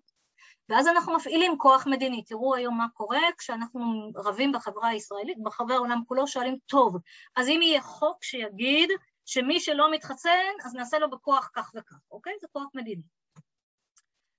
ואז 0.69 0.87
אנחנו 0.87 1.17
מפעילים 1.17 1.59
כוח 1.59 1.87
מדיני. 1.87 2.25
תראו 2.25 2.55
היום 2.55 2.79
מה 2.79 2.87
קורה 2.95 3.21
כשאנחנו 3.39 4.11
רבים 4.17 4.53
בחברה 4.53 4.89
הישראלית, 4.89 5.39
בחבר 5.43 5.75
העולם 5.75 6.03
כולו 6.09 6.27
שואלים, 6.27 6.57
טוב, 6.67 6.97
אז 7.37 7.49
אם 7.49 7.61
יהיה 7.63 7.83
חוק 7.83 8.25
שיגיד 8.25 8.91
שמי 9.25 9.61
שלא 9.61 9.93
מתחסן, 9.93 10.53
אז 10.65 10.75
נעשה 10.75 10.99
לו 10.99 11.11
בכוח 11.11 11.51
כך 11.55 11.71
וכך, 11.75 11.97
אוקיי? 12.11 12.33
זה 12.41 12.47
כוח 12.53 12.67
מדיני. 12.75 13.03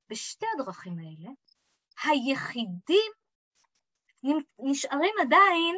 בשתי 0.09 0.45
הדרכים 0.53 0.97
האלה, 0.99 1.31
היחידים 2.03 3.11
נשארים 4.59 5.13
עדיין 5.21 5.75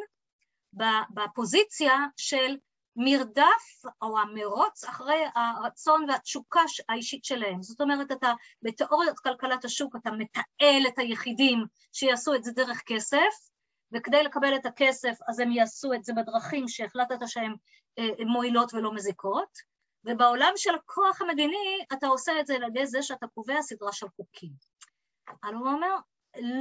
בפוזיציה 1.09 1.93
של 2.17 2.57
מרדף 2.95 3.83
או 4.01 4.19
המרוץ 4.19 4.83
אחרי 4.83 5.23
הרצון 5.35 6.09
והתשוקה 6.09 6.61
האישית 6.89 7.25
שלהם. 7.25 7.63
זאת 7.63 7.81
אומרת, 7.81 8.11
אתה 8.11 8.33
בתיאוריית 8.61 9.19
כלכלת 9.19 9.65
השוק 9.65 9.95
אתה 9.95 10.11
מתעל 10.11 10.87
את 10.87 10.99
היחידים 10.99 11.65
שיעשו 11.93 12.33
את 12.35 12.43
זה 12.43 12.51
דרך 12.51 12.81
כסף, 12.85 13.49
וכדי 13.93 14.23
לקבל 14.23 14.55
את 14.55 14.65
הכסף 14.65 15.17
אז 15.27 15.39
הם 15.39 15.51
יעשו 15.51 15.93
את 15.93 16.03
זה 16.03 16.13
בדרכים 16.13 16.67
שהחלטת 16.67 17.19
שהן 17.27 17.55
אה, 17.99 18.25
מועילות 18.25 18.73
ולא 18.73 18.93
מזיקות, 18.93 19.75
ובעולם 20.05 20.51
של 20.55 20.75
הכוח 20.75 21.21
המדיני 21.21 21.85
אתה 21.93 22.07
עושה 22.07 22.39
את 22.39 22.47
זה 22.47 22.55
על 22.55 22.63
ידי 22.63 22.87
זה 22.87 23.01
שאתה 23.01 23.27
קובע 23.27 23.61
סדרה 23.61 23.93
של 23.93 24.07
חוקים. 24.15 24.51
אבל 25.43 25.53
הוא 25.53 25.67
אומר, 25.67 25.95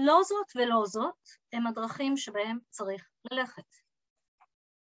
לא 0.04 0.22
זאת 0.22 0.46
ולא 0.56 0.82
זאת 0.86 1.28
הם 1.52 1.66
הדרכים 1.66 2.16
שבהם 2.16 2.58
צריך 2.70 3.08
ללכת. 3.32 3.83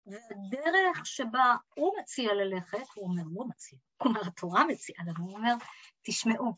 והדרך 0.08 1.06
שבה 1.06 1.56
הוא 1.76 1.94
מציע 2.00 2.34
ללכת, 2.34 2.88
הוא 2.96 3.10
אומר, 3.10 3.24
לא 3.36 3.46
מציע, 3.48 3.80
כלומר 3.98 4.22
התורה 4.28 4.66
מציעה 4.66 5.04
לנו, 5.06 5.26
הוא 5.26 5.38
אומר, 5.38 5.54
תשמעו, 6.02 6.54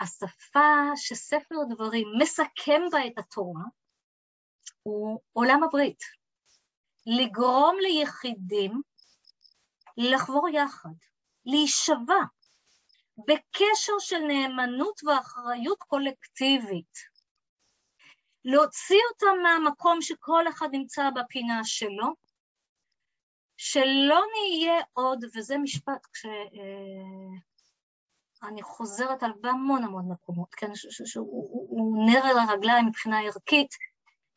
השפה 0.00 0.90
שספר 0.96 1.56
דברים 1.68 2.08
מסכם 2.22 2.80
בה 2.92 3.06
את 3.06 3.18
התורה 3.18 3.64
הוא 4.82 5.20
עולם 5.32 5.62
הברית. 5.62 6.02
לגרום 7.06 7.76
ליחידים 7.80 8.82
לחבור 9.96 10.48
יחד, 10.48 10.94
להישבע 11.46 12.22
בקשר 13.18 13.98
של 13.98 14.18
נאמנות 14.18 15.00
ואחריות 15.04 15.78
קולקטיבית. 15.78 17.11
להוציא 18.44 19.00
אותם 19.12 19.42
מהמקום 19.42 20.02
שכל 20.02 20.48
אחד 20.48 20.68
נמצא 20.72 21.10
בפינה 21.10 21.60
שלו, 21.64 22.14
שלא 23.56 24.22
נהיה 24.32 24.80
עוד, 24.92 25.24
וזה 25.34 25.58
משפט 25.58 26.06
כשאני 26.12 26.40
אה, 28.60 28.62
חוזרת 28.62 29.22
על 29.22 29.32
בהמון 29.40 29.84
המון 29.84 30.12
מקומות, 30.12 30.54
כן, 30.54 30.70
שהוא 30.74 32.06
נר 32.06 32.26
על 32.26 32.38
הרגליים 32.38 32.86
מבחינה 32.86 33.20
ערכית, 33.20 33.74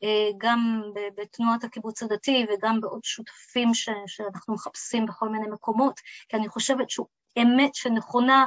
אה, 0.02 0.30
גם 0.38 0.82
בתנועת 1.16 1.64
הקיבוץ 1.64 2.02
הדתי 2.02 2.46
וגם 2.52 2.80
בעוד 2.80 3.04
שותפים 3.04 3.74
ש, 3.74 3.88
שאנחנו 4.06 4.54
מחפשים 4.54 5.06
בכל 5.06 5.28
מיני 5.28 5.46
מקומות, 5.46 6.00
כי 6.28 6.36
אני 6.36 6.48
חושבת 6.48 6.90
שהוא 6.90 7.06
אמת 7.42 7.74
שנכונה 7.74 8.46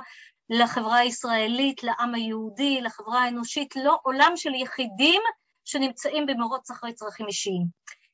לחברה 0.49 0.97
הישראלית, 0.97 1.83
לעם 1.83 2.15
היהודי, 2.15 2.81
לחברה 2.81 3.23
האנושית, 3.23 3.75
לא 3.75 3.99
עולם 4.03 4.31
של 4.35 4.53
יחידים 4.53 5.21
שנמצאים 5.69 6.25
במרוץ 6.25 6.71
אחרי 6.71 6.93
צרכים 6.93 7.27
אישיים. 7.27 7.65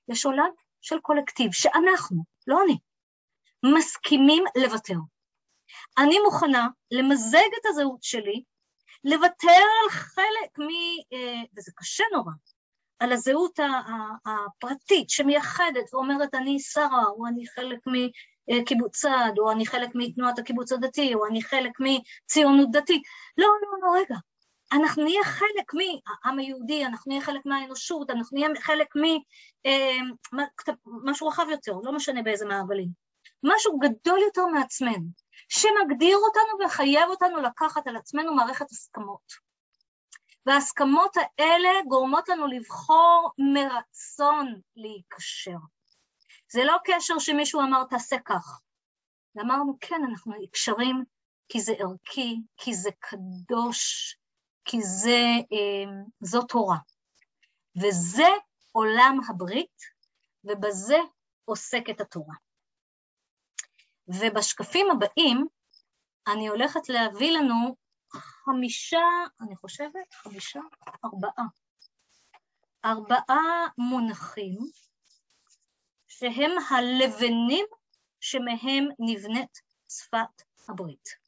יש 0.07 0.25
עולם 0.25 0.49
של 0.81 0.99
קולקטיב, 0.99 1.51
שאנחנו, 1.51 2.23
לא 2.47 2.59
אני, 2.63 2.77
מסכימים 3.75 4.43
לוותר. 4.57 4.97
אני 5.97 6.19
מוכנה 6.19 6.67
למזג 6.91 7.49
את 7.61 7.65
הזהות 7.65 8.03
שלי, 8.03 8.43
לוותר 9.03 9.47
על 9.83 9.89
חלק 9.89 10.59
מ... 10.59 10.69
אה, 11.13 11.41
וזה 11.57 11.71
קשה 11.75 12.03
נורא, 12.13 12.31
על 12.99 13.11
הזהות 13.11 13.59
הפרטית 14.25 15.09
שמייחדת 15.09 15.93
ואומרת 15.93 16.33
אני 16.33 16.59
שרה, 16.59 17.05
או 17.05 17.27
אני 17.27 17.47
חלק 17.47 17.79
מקיבוץ 18.47 18.97
צד, 19.01 19.31
או 19.37 19.51
אני 19.51 19.65
חלק 19.65 19.89
מתנועת 19.95 20.39
הקיבוץ 20.39 20.71
הדתי, 20.71 21.13
או 21.13 21.25
אני 21.25 21.43
חלק 21.43 21.71
מציונות 21.79 22.71
דתית. 22.71 23.01
לא, 23.37 23.47
לא, 23.47 23.87
לא, 23.87 23.99
רגע. 23.99 24.15
אנחנו 24.71 25.03
נהיה 25.03 25.23
חלק 25.23 25.73
מהעם 25.73 26.39
היהודי, 26.39 26.85
אנחנו 26.85 27.09
נהיה 27.09 27.21
חלק 27.21 27.45
מהאנושות, 27.45 28.09
אנחנו 28.09 28.37
נהיה 28.37 28.49
חלק 28.61 28.87
ממשהו 30.85 31.27
אה, 31.27 31.31
רחב 31.31 31.45
יותר, 31.51 31.73
לא 31.83 31.91
משנה 31.91 32.21
באיזה 32.21 32.45
מעגלים. 32.45 32.89
משהו 33.43 33.79
גדול 33.79 34.19
יותר 34.19 34.45
מעצמנו, 34.45 35.07
שמגדיר 35.49 36.17
אותנו 36.17 36.65
וחייב 36.65 37.09
אותנו 37.09 37.41
לקחת 37.41 37.87
על 37.87 37.97
עצמנו 37.97 38.35
מערכת 38.35 38.71
הסכמות. 38.71 39.45
וההסכמות 40.45 41.17
האלה 41.17 41.69
גורמות 41.87 42.29
לנו 42.29 42.47
לבחור 42.47 43.31
מרצון 43.53 44.61
להיקשר. 44.75 45.57
זה 46.51 46.63
לא 46.63 46.77
קשר 46.85 47.19
שמישהו 47.19 47.61
אמר 47.61 47.83
תעשה 47.89 48.15
כך. 48.25 48.59
ואמרנו 49.35 49.77
כן, 49.81 50.01
אנחנו 50.09 50.33
נקשרים 50.41 51.03
כי 51.49 51.61
זה 51.61 51.73
ערכי, 51.79 52.35
כי 52.57 52.73
זה 52.73 52.89
קדוש, 52.99 54.15
כי 54.65 54.81
זה, 54.81 55.19
אה, 55.51 55.91
זו 56.21 56.41
תורה. 56.41 56.77
וזה 57.75 58.27
עולם 58.71 59.19
הברית, 59.29 59.81
ובזה 60.43 60.97
עוסקת 61.45 62.01
התורה. 62.01 62.35
ובשקפים 64.07 64.87
הבאים 64.91 65.47
אני 66.27 66.47
הולכת 66.47 66.89
להביא 66.89 67.31
לנו 67.31 67.75
חמישה, 68.13 69.05
אני 69.41 69.55
חושבת, 69.55 70.13
חמישה, 70.13 70.59
ארבעה. 71.05 71.45
ארבעה 72.85 73.67
מונחים 73.77 74.57
שהם 76.07 76.51
הלבנים 76.69 77.65
שמהם 78.19 78.87
נבנית 78.99 79.61
שפת 79.89 80.43
הברית. 80.69 81.24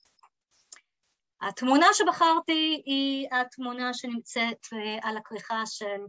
התמונה 1.41 1.85
שבחרתי 1.93 2.83
היא 2.85 3.27
התמונה 3.31 3.93
שנמצאת 3.93 4.65
אה, 4.73 5.09
על 5.09 5.17
הכריכה 5.17 5.65
של 5.65 6.01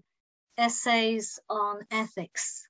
Essays 0.61 1.53
on 1.53 1.95
Ethics. 1.95 2.68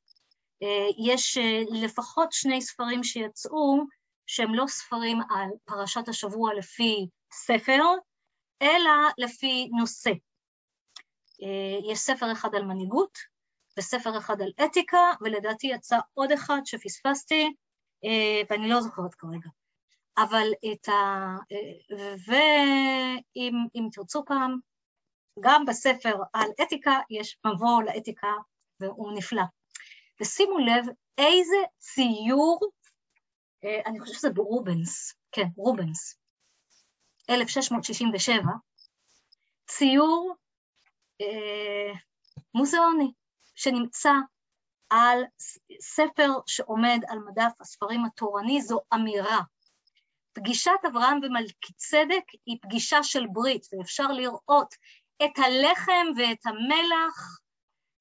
אה, 0.63 1.13
יש 1.13 1.39
אה, 1.39 1.63
לפחות 1.83 2.33
שני 2.33 2.63
ספרים 2.63 3.05
שיצאו 3.05 3.85
שהם 4.27 4.55
לא 4.55 4.67
ספרים 4.67 5.19
על 5.31 5.49
פרשת 5.65 6.09
השבוע 6.09 6.55
לפי 6.55 7.09
ספר, 7.33 7.83
אלא 8.63 8.93
לפי 9.19 9.69
נושא. 9.79 10.11
יש 11.91 11.99
ספר 11.99 12.33
אחד 12.33 12.55
על 12.55 12.65
מנהיגות 12.65 13.19
וספר 13.79 14.19
אחד 14.19 14.43
על 14.43 14.53
אתיקה, 14.65 15.13
ולדעתי 15.21 15.67
יצא 15.67 15.99
עוד 16.15 16.33
אחד 16.33 16.61
שפספסתי, 16.65 17.53
ואני 18.51 18.69
לא 18.69 18.81
זוכרת 18.81 19.15
כרגע. 19.15 19.49
אבל 20.23 20.49
את 20.73 20.89
ה... 20.89 20.93
ואם 22.27 23.89
תרצו 23.93 24.25
פעם, 24.25 24.59
גם 25.41 25.65
בספר 25.67 26.15
על 26.33 26.49
אתיקה 26.63 26.99
יש 27.11 27.39
מבוא 27.47 27.83
לאתיקה 27.83 28.33
והוא 28.81 29.13
נפלא. 29.19 29.43
ושימו 30.21 30.59
לב 30.59 30.87
איזה 31.19 31.57
ציור 31.79 32.61
אה, 33.65 33.81
אני 33.87 34.01
חושבת 34.01 34.17
שזה 34.17 34.31
ברובנס, 34.31 35.15
כן, 35.33 35.47
רובנס, 35.57 36.19
1667, 37.31 38.43
ציור 39.67 40.35
אה, 41.21 41.93
מוזיאוני 42.55 43.13
שנמצא 43.55 44.13
על 44.91 45.25
ספר 45.81 46.29
שעומד 46.47 47.01
על 47.09 47.19
מדף 47.19 47.53
הספרים 47.61 48.05
התורני, 48.05 48.63
זו 48.63 48.81
אמירה. 48.95 49.39
פגישת 50.39 50.81
אברהם 50.89 51.21
ומלכי 51.23 51.73
צדק 51.77 52.25
היא 52.47 52.59
פגישה 52.63 53.03
של 53.03 53.27
ברית, 53.33 53.67
ואפשר 53.73 54.07
לראות 54.07 54.75
את 55.25 55.39
הלחם 55.39 56.07
ואת 56.17 56.47
המלח 56.47 57.41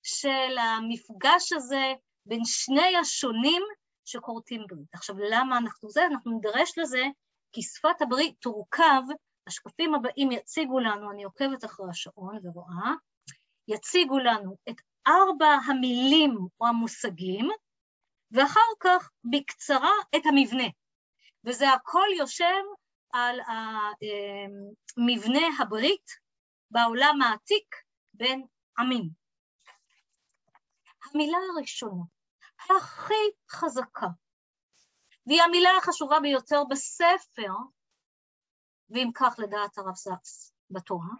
של 0.03 0.57
המפגש 0.57 1.53
הזה 1.53 1.93
בין 2.25 2.41
שני 2.45 2.97
השונים 2.97 3.63
שכורתים 4.05 4.61
ברית. 4.69 4.93
עכשיו, 4.93 5.15
למה 5.31 5.57
אנחנו 5.57 5.89
זה? 5.89 6.05
אנחנו 6.05 6.31
נידרש 6.31 6.77
לזה 6.77 7.03
כי 7.51 7.61
שפת 7.61 8.01
הברית 8.01 8.35
תורכב, 8.39 9.01
השקפים 9.47 9.95
הבאים 9.95 10.31
יציגו 10.31 10.79
לנו, 10.79 11.11
אני 11.11 11.23
עוקבת 11.23 11.65
אחרי 11.65 11.85
השעון 11.89 12.39
ורואה, 12.43 12.93
יציגו 13.67 14.19
לנו 14.19 14.57
את 14.69 14.75
ארבע 15.07 15.53
המילים 15.67 16.37
או 16.61 16.67
המושגים, 16.67 17.49
ואחר 18.31 18.69
כך 18.79 19.09
בקצרה 19.23 19.93
את 20.15 20.21
המבנה. 20.25 20.67
וזה 21.45 21.69
הכל 21.69 22.07
יושב 22.17 22.63
על 23.13 23.39
מבנה 24.97 25.47
הברית 25.59 26.11
בעולם 26.71 27.21
העתיק 27.21 27.75
בין 28.13 28.45
עמים. 28.79 29.09
המילה 31.03 31.37
הראשונה, 31.53 32.03
הכי 32.59 33.49
חזקה, 33.51 34.07
והיא 35.27 35.41
המילה 35.41 35.69
החשובה 35.77 36.19
ביותר 36.19 36.63
בספר, 36.69 37.53
ואם 38.89 39.09
כך 39.15 39.35
לדעת 39.39 39.77
הרב 39.77 39.95
זקס 39.95 40.53
בתורה, 40.69 41.15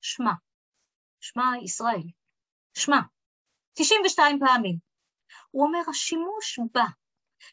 שמע, 0.00 0.32
שמע 1.20 1.44
ישראל, 1.64 2.06
שמע, 2.74 2.96
92 3.72 4.38
פעמים. 4.38 4.78
הוא 5.50 5.66
אומר, 5.66 5.90
השימוש 5.90 6.58
בה, 6.74 6.84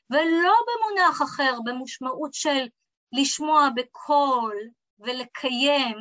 ולא 0.09 0.55
במונח 0.67 1.21
אחר, 1.21 1.59
במשמעות 1.65 2.33
של 2.33 2.65
לשמוע 3.11 3.67
בקול 3.75 4.55
ולקיים, 4.99 5.97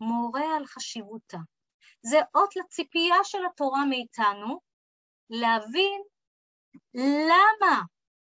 מורה 0.00 0.56
על 0.56 0.66
חשיבותה. 0.66 1.38
זה 2.02 2.18
אות 2.34 2.56
לציפייה 2.56 3.16
של 3.24 3.38
התורה 3.46 3.84
מאיתנו, 3.84 4.60
להבין 5.30 6.02
למה 6.94 7.82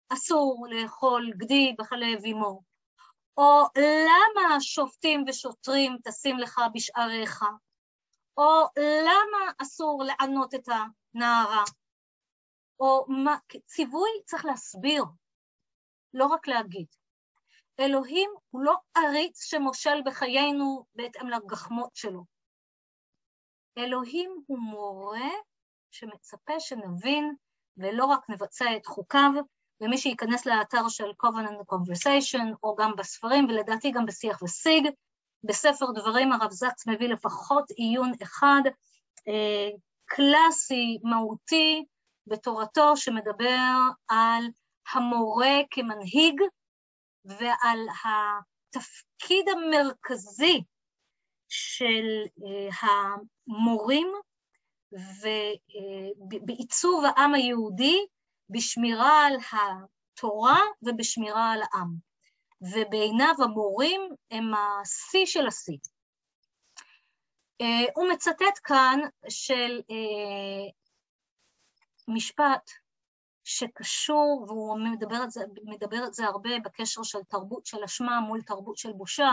אסור 0.10 0.68
לאכול 0.70 1.32
גדי 1.38 1.76
בחלב 1.80 2.26
אמו, 2.26 2.62
או 3.38 3.64
למה 3.78 4.62
שופטים 4.62 5.26
ושוטרים 5.28 5.97
תשים 6.03 6.39
לך 6.39 6.62
בשעריך, 6.74 7.43
או 8.38 8.66
למה 8.78 9.51
אסור 9.62 10.03
לענות 10.05 10.53
את 10.53 10.68
הנערה, 10.68 11.64
או 12.80 13.05
מה, 13.07 13.38
ציווי 13.65 14.09
צריך 14.25 14.45
להסביר, 14.45 15.03
לא 16.13 16.25
רק 16.25 16.47
להגיד. 16.47 16.86
אלוהים 17.80 18.30
הוא 18.49 18.61
לא 18.61 18.75
עריץ 18.97 19.43
שמושל 19.43 20.01
בחיינו 20.05 20.86
בהתאם 20.95 21.30
לגחמות 21.30 21.95
שלו. 21.95 22.23
אלוהים 23.77 24.43
הוא 24.47 24.59
מורה 24.59 25.30
שמצפה 25.91 26.59
שנבין 26.59 27.36
ולא 27.77 28.05
רק 28.05 28.30
נבצע 28.30 28.65
את 28.75 28.86
חוקיו, 28.86 29.32
ומי 29.82 29.97
שייכנס 29.97 30.45
לאתר 30.45 30.89
של 30.89 31.09
Covenant 31.25 31.73
Conversation, 31.73 32.55
או 32.63 32.75
גם 32.75 32.91
בספרים, 32.97 33.45
ולדעתי 33.45 33.91
גם 33.91 34.05
בשיח 34.05 34.41
ושיג, 34.41 34.88
בספר 35.43 35.86
דברים 35.91 36.32
הרב 36.32 36.51
זקס 36.51 36.88
מביא 36.88 37.07
לפחות 37.07 37.69
עיון 37.69 38.11
אחד, 38.23 38.61
אה, 39.27 39.69
קלאסי, 40.05 40.99
מהותי, 41.03 41.86
בתורתו, 42.30 42.97
שמדבר 42.97 43.73
על 44.07 44.43
המורה 44.93 45.57
כמנהיג 45.71 46.41
ועל 47.25 47.80
התפקיד 48.05 49.45
המרכזי 49.49 50.63
של 51.47 52.05
אה, 52.45 52.89
המורים 53.47 54.07
ובעיצוב 56.32 57.03
העם 57.05 57.34
היהודי, 57.34 58.05
בשמירה 58.49 59.25
על 59.27 59.34
התורה 59.51 60.59
ובשמירה 60.82 61.51
על 61.51 61.61
העם. 61.61 62.09
ובעיניו 62.61 63.34
המורים 63.43 64.01
הם 64.32 64.51
השיא 64.53 65.25
של 65.25 65.47
השיא. 65.47 65.77
אה, 67.61 67.91
הוא 67.95 68.09
מצטט 68.11 68.59
כאן 68.63 68.99
של 69.30 69.82
אה, 69.91 70.69
משפט 72.10 72.70
שקשור, 73.43 74.45
והוא 74.47 74.80
מדבר 74.80 75.16
על, 75.16 75.30
זה, 75.30 75.43
מדבר 75.64 75.97
על 75.97 76.14
זה 76.14 76.26
הרבה 76.26 76.49
בקשר 76.64 77.03
של 77.03 77.20
תרבות 77.24 77.66
של 77.66 77.84
אשמה 77.84 78.20
מול 78.20 78.41
תרבות 78.41 78.78
של 78.78 78.91
בושה, 78.93 79.32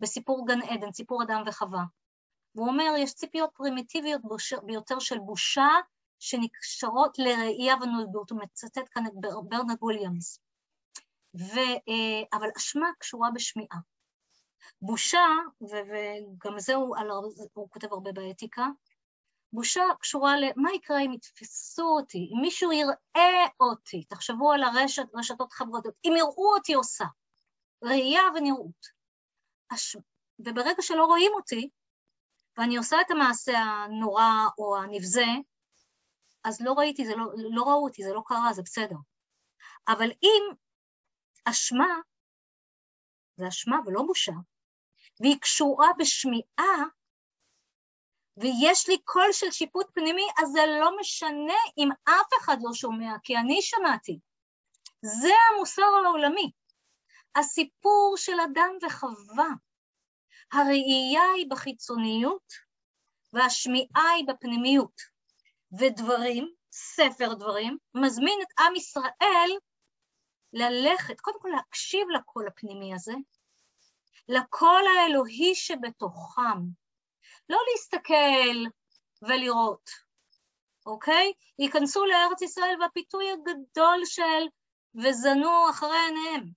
בסיפור 0.00 0.46
גן 0.46 0.62
עדן, 0.62 0.92
סיפור 0.92 1.22
אדם 1.22 1.42
וחווה. 1.46 1.82
והוא 2.54 2.68
אומר, 2.68 2.92
יש 2.98 3.14
ציפיות 3.14 3.50
פרימיטיביות 3.54 4.20
ביותר 4.64 4.98
של 4.98 5.18
בושה 5.18 5.68
שנקשרות 6.18 7.18
לראייה 7.18 7.74
ונולדות, 7.82 8.30
הוא 8.30 8.40
מצטט 8.42 8.88
כאן 8.90 9.06
את 9.06 9.12
ברנרד 9.48 9.82
וויליאמס. 9.82 10.40
ו, 11.34 11.58
אה, 11.58 12.38
אבל 12.38 12.48
אשמה 12.56 12.88
קשורה 12.98 13.30
בשמיעה. 13.30 13.78
בושה, 14.82 15.26
וגם 15.60 16.58
זה 16.58 16.74
הוא, 16.74 16.96
הוא 17.52 17.70
כותב 17.70 17.92
הרבה 17.92 18.12
באתיקה, 18.12 18.66
בושה 19.52 19.82
קשורה 20.00 20.34
למה 20.40 20.72
יקרה 20.72 21.00
אם 21.00 21.12
יתפסו 21.12 21.82
אותי, 21.82 22.30
אם 22.34 22.40
מישהו 22.40 22.72
יראה 22.72 23.46
אותי, 23.60 24.04
תחשבו 24.04 24.52
על 24.52 24.62
הרשת, 24.62 25.02
רשתות 25.14 25.52
חברתיות, 25.52 25.94
אם 26.04 26.12
יראו 26.16 26.54
אותי 26.54 26.74
עושה, 26.74 27.04
ראייה 27.82 28.22
ונראות. 28.34 28.86
אש... 29.74 29.96
וברגע 30.38 30.82
שלא 30.82 31.04
רואים 31.04 31.32
אותי, 31.34 31.70
ואני 32.56 32.76
עושה 32.76 33.00
את 33.00 33.10
המעשה 33.10 33.58
הנורא 33.58 34.48
או 34.58 34.76
הנבזה, 34.76 35.26
אז 36.44 36.60
לא 36.60 36.72
ראיתי, 36.72 37.06
זה 37.06 37.16
לא, 37.16 37.24
לא 37.36 37.62
ראו 37.62 37.84
אותי, 37.84 38.02
זה 38.04 38.12
לא 38.12 38.22
קרה, 38.26 38.52
זה 38.52 38.62
בסדר. 38.62 38.96
אבל 39.88 40.10
אם 40.22 40.42
אשמה, 41.44 42.00
זה 43.36 43.48
אשמה 43.48 43.76
ולא 43.86 44.02
בושה, 44.06 44.32
והיא 45.20 45.40
קשורה 45.40 45.88
בשמיעה, 45.98 46.84
ויש 48.40 48.88
לי 48.88 48.98
קול 49.04 49.32
של 49.32 49.50
שיפוט 49.50 49.86
פנימי, 49.94 50.26
אז 50.42 50.48
זה 50.48 50.60
לא 50.80 50.90
משנה 51.00 51.54
אם 51.78 51.88
אף 52.04 52.26
אחד 52.40 52.56
לא 52.62 52.72
שומע, 52.74 53.12
כי 53.22 53.36
אני 53.36 53.62
שמעתי. 53.62 54.18
זה 55.02 55.32
המוסר 55.50 55.82
העולמי. 56.06 56.50
הסיפור 57.36 58.14
של 58.16 58.40
אדם 58.40 58.70
וחווה. 58.82 59.48
הראייה 60.52 61.32
היא 61.36 61.46
בחיצוניות 61.50 62.52
והשמיעה 63.32 64.10
היא 64.16 64.24
בפנימיות. 64.28 65.00
ודברים, 65.78 66.48
ספר 66.72 67.34
דברים, 67.34 67.78
מזמין 67.94 68.38
את 68.42 68.60
עם 68.60 68.76
ישראל 68.76 69.50
ללכת, 70.52 71.20
קודם 71.20 71.40
כל 71.40 71.48
להקשיב 71.48 72.08
לקול 72.14 72.46
הפנימי 72.46 72.94
הזה, 72.94 73.12
לקול 74.28 74.82
האלוהי 74.96 75.54
שבתוכם. 75.54 76.79
לא 77.50 77.58
להסתכל 77.72 78.70
ולראות, 79.22 79.90
אוקיי? 80.86 81.32
ייכנסו 81.58 82.04
לארץ 82.06 82.42
ישראל 82.42 82.76
והפיתוי 82.80 83.30
הגדול 83.30 84.00
של 84.04 84.42
וזנו 84.94 85.70
אחרי 85.70 85.98
עיניהם. 86.06 86.50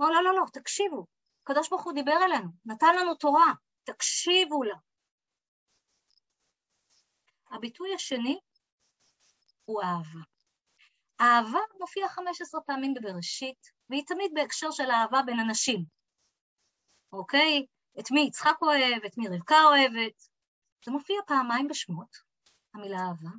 לא, 0.00 0.12
לא, 0.12 0.22
לא, 0.22 0.34
לא, 0.34 0.42
תקשיבו. 0.52 1.06
הקדוש 1.42 1.68
ברוך 1.68 1.84
הוא 1.84 1.92
דיבר 1.92 2.16
אלינו, 2.24 2.48
נתן 2.64 2.96
לנו 2.96 3.14
תורה, 3.14 3.52
תקשיבו 3.84 4.62
לה. 4.62 4.76
הביטוי 7.50 7.94
השני 7.94 8.38
הוא 9.64 9.82
אהבה. 9.82 10.20
אהבה 11.20 11.60
מופיעה 11.80 12.08
15 12.08 12.60
פעמים 12.60 12.94
בבראשית, 12.94 13.70
והיא 13.90 14.02
תמיד 14.06 14.30
בהקשר 14.34 14.70
של 14.70 14.90
אהבה 14.90 15.22
בין 15.26 15.40
אנשים. 15.40 15.84
אוקיי? 17.12 17.66
את 18.00 18.10
מי 18.10 18.20
יצחק 18.20 18.56
אוהב, 18.62 19.04
את 19.06 19.18
מי 19.18 19.28
רבקה 19.28 19.64
אוהבת. 19.64 20.22
זה 20.84 20.92
מופיע 20.92 21.16
פעמיים 21.26 21.68
בשמות, 21.68 22.16
המילה 22.74 22.98
אהבה. 22.98 23.30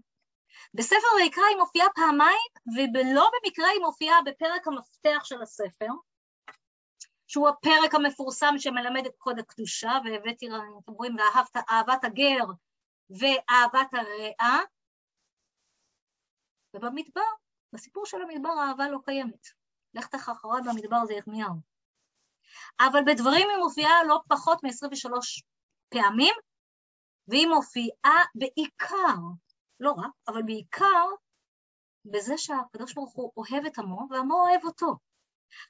בספר 0.73 1.07
ויקרא 1.17 1.43
היא 1.49 1.57
מופיעה 1.57 1.87
פעמיים, 1.95 2.51
ולא 2.93 3.29
במקרה 3.33 3.67
היא 3.67 3.81
מופיעה 3.81 4.21
בפרק 4.25 4.67
המפתח 4.67 5.23
של 5.23 5.41
הספר, 5.41 5.87
שהוא 7.27 7.49
הפרק 7.49 7.95
המפורסם 7.95 8.53
שמלמד 8.57 9.05
את 9.05 9.15
קוד 9.17 9.39
הקדושה, 9.39 9.91
והבאתי, 10.05 10.47
אתם 10.83 10.91
רואים, 10.91 11.15
ואהבת, 11.15 11.57
אהבת 11.71 12.03
הגר 12.03 12.45
ואהבת 13.09 13.93
הרעה, 13.93 14.59
ובמדבר, 16.73 17.21
בסיפור 17.73 18.05
של 18.05 18.17
המדבר 18.21 18.49
האהבה 18.49 18.89
לא 18.89 18.99
קיימת. 19.05 19.47
לך 19.93 20.07
אחריי 20.13 20.61
במדבר 20.65 21.05
זה 21.05 21.13
ירמיהו. 21.13 21.74
אבל 22.79 22.99
בדברים 23.05 23.49
היא 23.49 23.57
מופיעה 23.57 24.03
לא 24.03 24.19
פחות 24.29 24.63
מ-23 24.63 25.11
פעמים, 25.89 26.33
והיא 27.27 27.47
מופיעה 27.47 28.23
בעיקר, 28.35 29.15
לא 29.79 29.91
רק, 29.91 30.11
אבל 30.27 30.43
בעיקר 30.43 31.05
בזה 32.05 32.37
שהקדוש 32.37 32.93
ברוך 32.93 33.13
הוא 33.13 33.31
אוהב 33.37 33.65
את 33.65 33.79
עמו 33.79 34.07
ועמו 34.09 34.35
אוהב 34.35 34.65
אותו. 34.65 34.95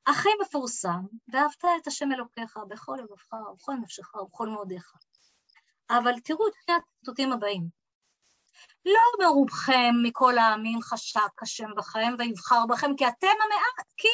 הכי 0.07 0.29
מפורסם, 0.41 1.01
ואהבת 1.27 1.65
את 1.81 1.87
השם 1.87 2.11
אלוקיך 2.11 2.57
בכל 2.67 2.97
לבבך 2.99 3.33
ובכל 3.33 3.73
נפשך 3.73 4.15
ובכל 4.15 4.47
מאודיך. 4.47 4.93
אבל 5.89 6.19
תראו 6.19 6.47
את 6.47 6.53
שני 6.65 6.75
הציטוטים 6.75 7.31
הבאים. 7.31 7.67
לא 8.85 9.25
מרובכם 9.25 9.93
מכל 10.03 10.37
העמים 10.37 10.81
חשק 10.81 11.41
השם 11.41 11.69
בכם 11.77 12.15
ויבחר 12.19 12.65
בכם, 12.69 12.95
כי 12.97 13.07
אתם 13.07 13.27
המעט, 13.27 13.87
כי 13.97 14.07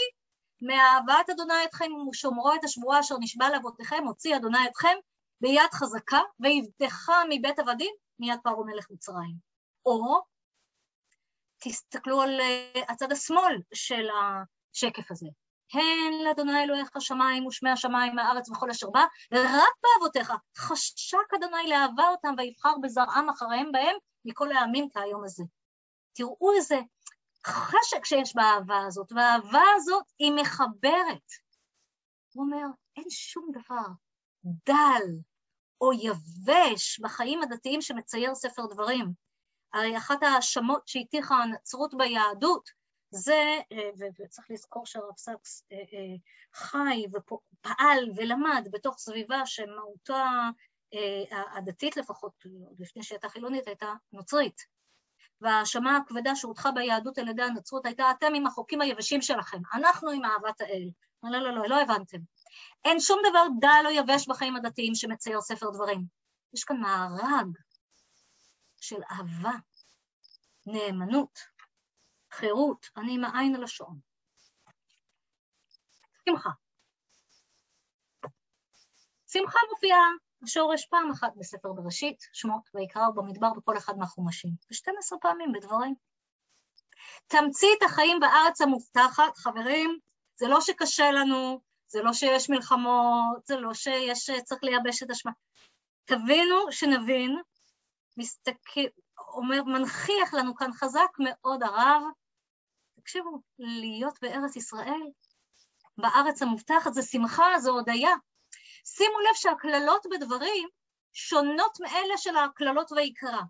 מאהבת 0.62 1.30
אדוני 1.30 1.66
אתכם 1.66 1.92
ושומרו 2.10 2.54
את 2.54 2.64
השבועה 2.64 3.00
אשר 3.00 3.16
נשבע 3.20 3.50
לאבותיכם, 3.50 4.04
הוציא 4.08 4.36
אדוני 4.36 4.68
אתכם 4.68 4.98
ביד 5.42 5.72
חזקה, 5.74 6.20
ויבטחה 6.40 7.14
מבית 7.30 7.60
עבדים 7.60 7.94
מיד 8.20 8.40
פרעה 8.44 8.66
מלך 8.66 8.86
מצרים. 8.92 9.36
או 9.86 10.22
תסתכלו 11.64 12.22
על 12.22 12.42
אה, 12.42 12.82
הצד 12.90 13.12
השמאל 13.12 13.62
של 13.74 14.08
השקף 14.10 15.12
הזה. 15.12 15.28
הן 15.74 16.24
לאדוני 16.24 16.64
אלוהיך 16.64 16.90
שמיים 17.00 17.46
ושמי 17.46 17.70
השמיים 17.70 18.20
הארץ 18.20 18.50
וכל 18.50 18.70
אשר 18.70 18.90
בא, 18.90 19.06
רק 19.32 19.74
באבותיך 19.84 20.34
חשק 20.58 21.34
אדוני 21.38 21.70
לאהבה 21.70 22.08
אותם 22.10 22.34
ויבחר 22.38 22.74
בזרעם 22.82 23.30
אחריהם 23.30 23.72
בהם 23.72 23.96
מכל 24.26 24.52
העמים 24.52 24.88
כהיום 24.94 25.24
הזה. 25.24 25.44
תראו 26.14 26.54
איזה 26.56 26.80
חשק 27.46 28.06
שיש 28.06 28.36
באהבה 28.36 28.86
הזאת, 28.88 29.12
והאהבה 29.12 29.64
הזאת 29.76 30.06
היא 30.20 30.32
מחברת. 30.32 31.30
הוא 32.34 32.44
אומר, 32.46 32.66
אין 32.98 33.10
שום 33.10 33.52
דבר 33.52 33.88
דל 34.44 35.08
או 35.82 35.92
יבש 35.94 37.00
בחיים 37.00 37.42
הדתיים 37.44 37.82
שמצייר 37.82 38.36
ספר 38.36 38.66
דברים. 38.66 39.14
הרי 39.74 39.98
אחת 39.98 40.24
ההאשמות 40.24 40.88
שהטיחה 40.88 41.36
הנצרות 41.36 41.94
ביהדות 41.98 42.70
זה, 43.10 43.60
אה, 43.72 43.90
וצריך 44.20 44.52
לזכור 44.52 44.86
שהרב 44.86 45.18
סקס 45.18 45.64
אה, 45.72 45.78
אה, 45.78 46.16
חי 46.54 47.06
ופעל 47.14 48.12
ולמד 48.16 48.68
בתוך 48.72 48.98
סביבה 48.98 49.46
שמהותה 49.46 50.50
הדתית 51.56 51.98
לפחות, 51.98 52.34
לפני 52.80 53.04
שהייתה 53.04 53.30
חילונית, 53.30 53.68
הייתה 53.68 53.94
נוצרית. 54.12 54.62
וההאשמה 55.42 55.98
הכבדה 55.98 56.36
שהודחה 56.36 56.72
ביהדות 56.72 57.18
על 57.18 57.28
ידי 57.28 57.44
הנצרות 57.44 57.86
הייתה 57.86 58.12
אתם 58.12 58.34
עם 58.36 58.48
החוקים 58.48 58.82
היבשים 58.82 59.22
שלכם, 59.22 59.58
אנחנו 59.74 60.10
עם 60.10 60.26
אהבת 60.26 60.62
האל. 60.62 60.90
לא, 61.24 61.40
לא, 61.40 61.56
לא, 61.56 61.70
לא 61.70 61.82
הבנתם. 61.82 62.18
אין 62.86 63.00
שום 63.00 63.20
דבר 63.30 63.46
דל 63.60 63.84
או 63.86 63.92
יבש 63.92 64.28
בחיים 64.28 64.56
הדתיים 64.56 64.96
שמצייר 64.96 65.42
ספר 65.42 65.70
דברים. 65.70 66.06
יש 66.54 66.64
כאן 66.64 66.78
מארג 66.78 67.48
של 68.82 69.02
אהבה, 69.12 69.52
נאמנות, 70.66 71.40
חירות, 72.32 72.90
אני 72.98 73.16
עם 73.16 73.24
העין 73.24 73.56
על 73.56 73.64
השעון. 73.64 74.00
שמחה. 76.30 76.50
שמחה 79.28 79.60
מופיעה 79.74 80.10
השורש 80.44 80.86
פעם 80.86 81.12
אחת 81.12 81.32
בספר 81.36 81.74
בראשית, 81.74 82.28
שמות 82.34 82.70
ויקרא 82.74 83.10
במדבר 83.16 83.54
בכל 83.54 83.78
אחד 83.78 83.98
מהחומשים, 83.98 84.52
ו-12 84.72 85.18
פעמים 85.22 85.52
בדברים. 85.52 85.96
תמצית 87.28 87.84
החיים 87.84 88.20
בארץ 88.20 88.62
המובטחת, 88.62 89.38
חברים, 89.38 90.00
זה 90.36 90.48
לא 90.48 90.62
שקשה 90.62 91.12
לנו, 91.12 91.62
זה 91.88 92.02
לא 92.02 92.14
שיש 92.14 92.50
מלחמות, 92.50 93.46
זה 93.46 93.56
לא 93.56 93.74
שיש, 93.74 94.30
צריך 94.44 94.64
לייבש 94.64 95.04
את 95.04 95.12
השמה. 95.12 95.32
תבינו, 96.06 96.72
שנבין, 96.72 97.42
מסתכל, 98.18 98.82
אומר, 99.18 99.64
מנכיח 99.64 100.34
לנו 100.34 100.56
כאן 100.56 100.74
חזק 100.74 101.10
מאוד 101.20 101.64
הרב, 101.64 102.02
תקשיבו, 102.96 103.42
להיות 103.60 104.18
בארץ 104.22 104.56
ישראל, 104.56 105.02
בארץ 105.98 106.42
המובטחת, 106.42 106.94
זה 106.94 107.02
שמחה, 107.02 107.60
זו 107.60 107.72
הודיה. 107.72 108.16
שימו 108.86 109.20
לב 109.20 109.36
שהקללות 109.36 110.06
בדברים 110.12 110.70
שונות 111.14 111.78
מאלה 111.80 112.18
של 112.18 112.36
הקללות 112.36 112.92
ויקרא, 112.92 113.42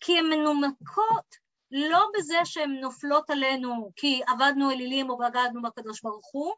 כי 0.00 0.18
הן 0.18 0.24
מנומקות 0.24 1.36
לא 1.70 2.06
בזה 2.14 2.38
שהן 2.44 2.70
נופלות 2.70 3.30
עלינו 3.30 3.92
כי 3.96 4.22
עבדנו 4.26 4.70
אלילים 4.70 5.10
או 5.10 5.18
בגדנו 5.18 5.62
בקדוש 5.62 6.02
ברוך 6.02 6.30
הוא, 6.32 6.54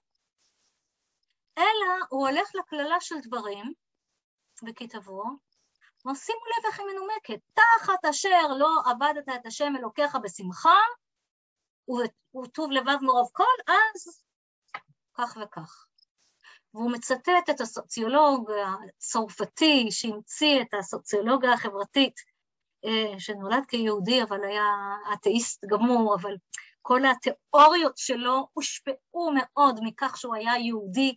אלא 1.58 2.06
הוא 2.10 2.28
הולך 2.28 2.54
לקללה 2.54 3.00
של 3.00 3.14
דברים, 3.22 3.72
וכתבו, 4.68 5.22
ושימו 6.06 6.40
לב 6.46 6.66
איך 6.66 6.78
היא 6.78 6.86
מנומקת, 6.86 7.44
תחת 7.54 8.04
אשר 8.10 8.48
לא 8.58 8.68
עבדת 8.90 9.28
את 9.34 9.46
השם 9.46 9.72
אלוקיך 9.78 10.16
בשמחה, 10.22 10.78
וטוב 12.42 12.70
לבב 12.70 12.98
מרוב 13.02 13.30
כל, 13.32 13.72
אז 13.72 14.24
כך 15.14 15.36
וכך. 15.42 15.86
והוא 16.74 16.92
מצטט 16.92 17.50
את 17.50 17.60
הסוציולוג 17.60 18.50
הצרפתי 18.96 19.90
שהמציא 19.90 20.62
את 20.62 20.74
הסוציולוגיה 20.74 21.52
החברתית, 21.52 22.14
אה, 22.84 23.20
שנולד 23.20 23.66
כיהודי 23.68 24.22
אבל 24.22 24.44
היה 24.44 24.64
אתאיסט 25.12 25.64
גמור, 25.64 26.14
אבל 26.14 26.36
כל 26.82 27.00
התיאוריות 27.06 27.98
שלו 27.98 28.48
הושפעו 28.52 29.32
מאוד 29.34 29.80
מכך 29.82 30.16
שהוא 30.16 30.34
היה 30.34 30.58
יהודי, 30.58 31.16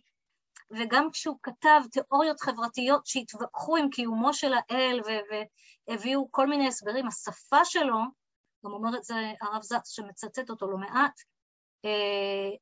וגם 0.70 1.10
כשהוא 1.10 1.38
כתב 1.42 1.80
תיאוריות 1.92 2.40
חברתיות 2.40 3.06
שהתווכחו 3.06 3.76
עם 3.76 3.90
קיומו 3.90 4.34
של 4.34 4.52
האל 4.52 5.00
והביאו 5.88 6.28
כל 6.30 6.46
מיני 6.46 6.68
הסברים, 6.68 7.06
השפה 7.06 7.64
שלו, 7.64 7.98
גם 8.64 8.72
אומר 8.72 8.96
את 8.96 9.04
זה 9.04 9.14
הרב 9.40 9.62
זקס 9.62 9.88
שמצטט 9.88 10.50
אותו 10.50 10.70
לא 10.70 10.78
מעט, 10.78 11.20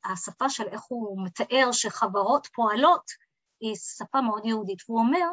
השפה 0.04 0.48
של 0.48 0.64
איך 0.68 0.82
הוא 0.88 1.24
מתאר 1.24 1.72
שחברות 1.72 2.46
פועלות 2.54 3.10
היא 3.60 3.74
שפה 3.74 4.20
מאוד 4.20 4.44
יהודית, 4.44 4.78
והוא 4.88 5.00
אומר, 5.00 5.26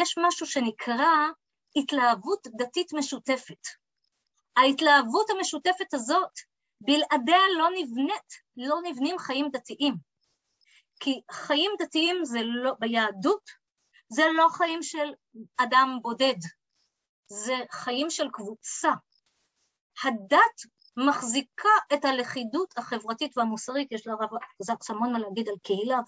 יש 0.00 0.14
משהו 0.26 0.46
שנקרא 0.46 1.28
התלהבות 1.76 2.46
דתית 2.56 2.92
משותפת. 2.92 3.66
ההתלהבות 4.56 5.30
המשותפת 5.30 5.94
הזאת, 5.94 6.32
בלעדיה 6.80 7.38
לא 7.58 7.68
נבנית, 7.76 8.32
לא 8.56 8.76
נבנים 8.84 9.18
חיים 9.18 9.48
דתיים. 9.52 9.94
כי 11.00 11.20
חיים 11.30 11.70
דתיים 11.78 12.24
זה 12.24 12.38
לא, 12.42 12.72
ביהדות 12.78 13.50
זה 14.08 14.22
לא 14.36 14.48
חיים 14.48 14.82
של 14.82 15.12
אדם 15.56 15.98
בודד, 16.02 16.38
זה 17.26 17.54
חיים 17.70 18.10
של 18.10 18.30
קבוצה. 18.32 18.90
הדת 20.04 20.60
מחזיקה 20.96 21.68
את 21.94 22.04
הלכידות 22.04 22.78
החברתית 22.78 23.38
והמוסרית, 23.38 23.92
יש 23.92 24.06
לרב 24.06 24.30
זקס 24.62 24.90
המון 24.90 25.12
מה 25.12 25.18
להגיד 25.18 25.48
על 25.48 25.54
קהילה 25.62 25.98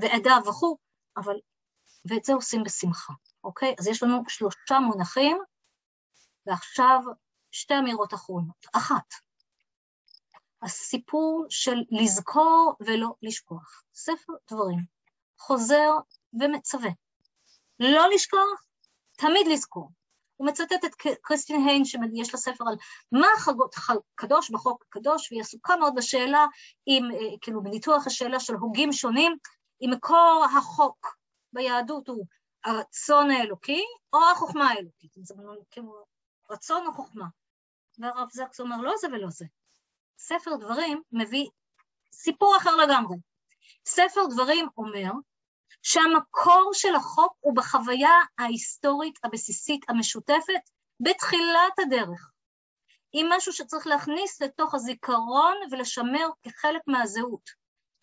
ועדה 0.00 0.36
וכו', 0.48 0.76
אבל, 1.16 1.36
ואת 2.04 2.24
זה 2.24 2.34
עושים 2.34 2.62
בשמחה, 2.64 3.12
אוקיי? 3.44 3.74
אז 3.78 3.86
יש 3.86 4.02
לנו 4.02 4.22
שלושה 4.28 4.78
מונחים, 4.80 5.38
ועכשיו 6.46 7.00
שתי 7.50 7.74
אמירות 7.78 8.14
אחרונות. 8.14 8.66
אחת, 8.72 9.14
הסיפור 10.62 11.46
של 11.48 11.76
לזכור 11.90 12.76
ולא 12.80 13.08
לשכוח. 13.22 13.82
ספר 13.94 14.32
דברים 14.50 14.84
חוזר 15.38 15.90
ומצווה. 16.32 16.90
לא 17.80 18.08
לשכוח, 18.14 18.64
תמיד 19.12 19.46
לזכור. 19.46 19.90
הוא 20.36 20.48
מצטט 20.48 20.84
את 20.84 20.94
קריסטין 21.22 21.68
היין, 21.68 21.84
שיש 21.84 22.34
לה 22.34 22.40
ספר 22.40 22.64
על 22.68 22.76
מה 23.12 23.26
החגות 23.36 23.74
קדוש 24.14 24.50
בחוק 24.50 24.84
הקדוש, 24.88 25.32
והיא 25.32 25.40
עסוקה 25.40 25.76
מאוד 25.76 25.92
בשאלה, 25.96 26.46
עם, 26.86 27.04
אה, 27.10 27.38
כאילו 27.40 27.62
בניתוח 27.62 28.06
השאלה 28.06 28.40
של 28.40 28.54
הוגים 28.54 28.92
שונים, 28.92 29.36
אם 29.82 29.90
מקור 29.92 30.46
החוק 30.58 31.16
ביהדות 31.52 32.08
הוא 32.08 32.26
הרצון 32.64 33.30
האלוקי 33.30 33.82
או 34.12 34.18
החוכמה 34.32 34.68
האלוקית, 34.68 35.10
זה 35.14 35.34
כאילו 35.70 36.04
רצון 36.50 36.86
או 36.86 36.92
חוכמה. 36.92 37.26
והרב 37.98 38.28
זקס 38.32 38.60
אומר 38.60 38.76
לא 38.76 38.92
זה 39.00 39.06
ולא 39.08 39.30
זה. 39.30 39.44
ספר 40.18 40.56
דברים 40.56 41.02
מביא 41.12 41.46
סיפור 42.12 42.56
אחר 42.56 42.76
לגמרי. 42.76 43.16
ספר 43.86 44.20
דברים 44.30 44.68
אומר 44.76 45.12
שהמקור 45.82 46.70
של 46.72 46.94
החוק 46.94 47.32
הוא 47.40 47.56
בחוויה 47.56 48.18
ההיסטורית 48.38 49.18
הבסיסית 49.24 49.84
המשותפת 49.88 50.70
בתחילת 51.00 51.78
הדרך, 51.78 52.30
עם 53.12 53.26
משהו 53.32 53.52
שצריך 53.52 53.86
להכניס 53.86 54.42
לתוך 54.42 54.74
הזיכרון 54.74 55.54
ולשמר 55.70 56.28
כחלק 56.42 56.82
מהזהות. 56.86 57.50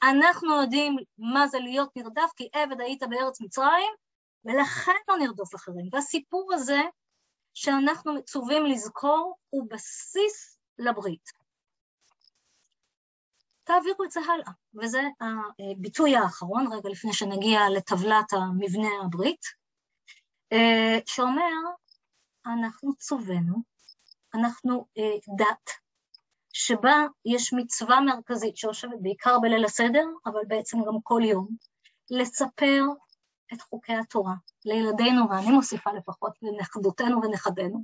אנחנו 0.03 0.61
יודעים 0.61 0.95
מה 1.17 1.47
זה 1.47 1.59
להיות 1.59 1.89
נרדף, 1.95 2.31
כי 2.35 2.49
עבד 2.53 2.81
היית 2.81 3.03
בארץ 3.03 3.41
מצרים, 3.41 3.93
ולכן 4.45 4.91
לא 5.07 5.17
נרדוף 5.17 5.55
אחרים. 5.55 5.89
והסיפור 5.91 6.53
הזה 6.53 6.81
שאנחנו 7.53 8.13
מצווים 8.13 8.65
לזכור 8.65 9.35
הוא 9.49 9.67
בסיס 9.69 10.59
לברית. 10.79 11.42
תעבירו 13.63 14.03
את 14.03 14.11
זה 14.11 14.19
הלאה. 14.19 14.51
וזה 14.73 15.01
הביטוי 15.59 16.15
האחרון, 16.15 16.73
רגע 16.73 16.89
לפני 16.89 17.13
שנגיע 17.13 17.59
לטבלת 17.69 18.33
המבנה 18.33 18.89
הברית, 19.05 19.45
אה, 20.53 20.99
שאומר, 21.05 21.51
אנחנו 22.45 22.95
צווינו, 22.95 23.55
אנחנו 24.33 24.85
אה, 24.97 25.35
דת, 25.37 25.69
שבה 26.53 27.05
יש 27.25 27.53
מצווה 27.53 28.01
מרכזית 28.01 28.57
שיושבת 28.57 28.99
בעיקר 29.01 29.39
בליל 29.39 29.65
הסדר, 29.65 30.05
אבל 30.25 30.41
בעצם 30.47 30.77
גם 30.77 31.01
כל 31.03 31.21
יום, 31.25 31.47
לספר 32.11 32.83
את 33.53 33.61
חוקי 33.61 33.93
התורה 33.93 34.33
לילדינו, 34.65 35.29
ואני 35.29 35.51
מוסיפה 35.51 35.91
לפחות 35.91 36.33
לנכדותינו 36.41 37.21
ונכדינו, 37.23 37.83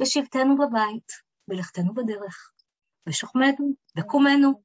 בשבתנו 0.00 0.56
בבית, 0.56 1.12
בלכתנו 1.48 1.94
בדרך, 1.94 2.52
בשוכמנו, 3.06 3.72
בקומנו, 3.94 4.62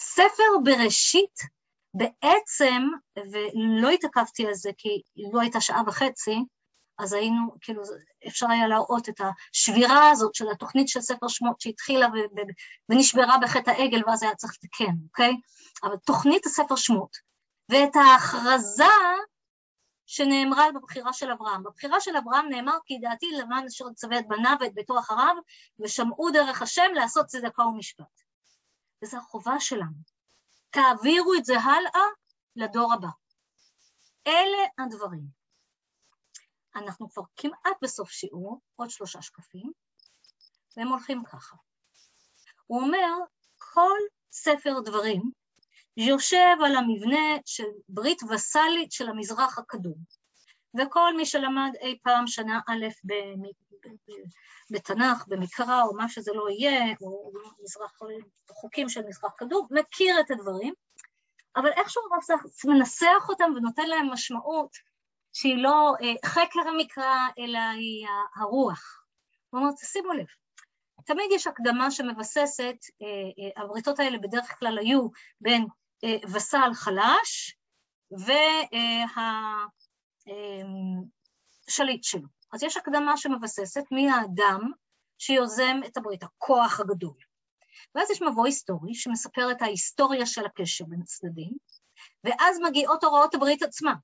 ספר 0.00 0.58
בראשית 0.64 1.40
בעצם, 1.94 2.82
ולא 3.16 3.90
התעכבתי 3.90 4.46
על 4.46 4.54
זה 4.54 4.70
כי 4.78 5.02
לא 5.32 5.40
הייתה 5.40 5.60
שעה 5.60 5.82
וחצי, 5.86 6.44
אז 6.98 7.12
היינו, 7.12 7.54
כאילו, 7.60 7.82
אפשר 8.26 8.46
היה 8.50 8.68
להראות 8.68 9.08
את 9.08 9.20
השבירה 9.20 10.10
הזאת 10.10 10.34
של 10.34 10.50
התוכנית 10.50 10.88
של 10.88 11.00
ספר 11.00 11.28
שמות 11.28 11.60
שהתחילה 11.60 12.06
ונשברה 12.88 13.36
בחטא 13.42 13.70
העגל 13.70 14.02
ואז 14.06 14.22
היה 14.22 14.34
צריך 14.34 14.52
לתקן, 14.52 14.92
אוקיי? 15.04 15.32
אבל 15.82 15.96
תוכנית 15.96 16.46
הספר 16.46 16.76
שמות, 16.76 17.16
ואת 17.68 17.96
ההכרזה 17.96 18.84
שנאמרה 20.06 20.72
בבחירה 20.72 21.12
של 21.12 21.30
אברהם. 21.30 21.62
בבחירה 21.62 22.00
של 22.00 22.16
אברהם 22.16 22.48
נאמר 22.48 22.76
כי 22.86 22.98
דעתי 22.98 23.26
למען 23.38 23.66
אשר 23.66 23.84
יצווה 23.90 24.18
את 24.18 24.28
בניו 24.28 24.56
ואת 24.60 24.74
ביתו 24.74 24.98
אחריו, 24.98 25.36
ושמעו 25.80 26.30
דרך 26.30 26.62
השם 26.62 26.90
לעשות 26.94 27.26
צדקה 27.26 27.62
ומשפט. 27.62 28.29
וזו 29.02 29.16
החובה 29.16 29.60
שלנו. 29.60 29.96
תעבירו 30.70 31.34
את 31.34 31.44
זה 31.44 31.58
הלאה 31.58 32.06
לדור 32.56 32.92
הבא. 32.92 33.08
אלה 34.26 34.58
הדברים. 34.78 35.40
אנחנו 36.76 37.10
כבר 37.10 37.22
כמעט 37.36 37.76
בסוף 37.82 38.10
שיעור, 38.10 38.60
עוד 38.76 38.90
שלושה 38.90 39.22
שקפים, 39.22 39.72
והם 40.76 40.88
הולכים 40.88 41.24
ככה. 41.24 41.56
הוא 42.66 42.80
אומר, 42.80 43.08
כל 43.58 43.98
ספר 44.32 44.80
דברים 44.84 45.22
יושב 45.96 46.56
על 46.64 46.76
המבנה 46.76 47.38
של 47.46 47.64
ברית 47.88 48.22
וסאלית 48.22 48.92
של 48.92 49.08
המזרח 49.08 49.58
הקדום. 49.58 50.19
וכל 50.78 51.16
מי 51.16 51.26
שלמד 51.26 51.70
אי 51.80 51.98
פעם 52.02 52.26
שנה 52.26 52.60
א' 52.68 52.86
בתנ"ך, 54.70 55.24
במקרא, 55.28 55.82
או 55.82 55.96
מה 55.96 56.08
שזה 56.08 56.32
לא 56.34 56.50
יהיה, 56.50 56.94
או 57.00 57.32
מזרח, 57.62 57.98
חוקים 58.50 58.88
של 58.88 59.00
מזרח 59.08 59.32
קדום, 59.36 59.66
מכיר 59.70 60.20
את 60.20 60.30
הדברים, 60.30 60.74
אבל 61.56 61.70
איכשהו 61.72 62.02
הרב 62.10 62.22
זקס 62.22 62.64
מנסח 62.64 63.28
אותם 63.28 63.52
ונותן 63.56 63.86
להם 63.86 64.12
משמעות 64.12 64.70
שהיא 65.32 65.62
לא 65.62 65.94
אה, 66.02 66.28
חקר 66.28 66.68
המקרא, 66.68 67.28
אלא 67.38 67.58
היא 67.58 68.06
הרוח. 68.36 69.02
הוא 69.50 69.60
אומר, 69.60 69.72
תשימו 69.72 70.12
לב, 70.12 70.26
תמיד 71.06 71.26
יש 71.32 71.46
הקדמה 71.46 71.90
שמבססת, 71.90 72.76
אה, 73.02 73.06
אה, 73.58 73.62
הבריתות 73.62 73.98
האלה 73.98 74.18
בדרך 74.18 74.58
כלל 74.58 74.78
היו 74.78 75.08
בין 75.40 75.66
וסל 76.32 76.70
חלש 76.74 77.56
והשליט 80.26 82.04
שלו. 82.04 82.28
אז 82.52 82.62
יש 82.62 82.76
הקדמה 82.76 83.16
שמבססת 83.16 83.84
מי 83.90 84.10
האדם 84.10 84.60
שיוזם 85.18 85.80
את 85.86 85.96
הברית, 85.96 86.22
הכוח 86.22 86.80
הגדול. 86.80 87.16
ואז 87.94 88.10
יש 88.10 88.22
מבוא 88.22 88.46
היסטורי 88.46 88.94
שמספר 88.94 89.50
את 89.50 89.62
ההיסטוריה 89.62 90.26
של 90.26 90.46
הקשר 90.46 90.84
בין 90.88 91.00
הצדדים, 91.00 91.52
ואז 92.24 92.58
מגיעות 92.62 93.04
הוראות 93.04 93.34
הברית 93.34 93.62
עצמה, 93.62 93.94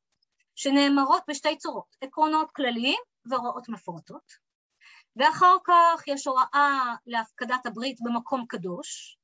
שנאמרות 0.55 1.23
בשתי 1.29 1.59
צורות, 1.59 1.97
עקרונות 2.01 2.51
כלליים 2.51 3.01
והוראות 3.27 3.69
מפורטות, 3.69 4.33
ואחר 5.17 5.57
כך 5.64 6.03
יש 6.07 6.27
הוראה 6.27 6.95
להפקדת 7.07 7.67
הברית 7.67 7.99
במקום 8.01 8.45
קדוש, 8.49 9.19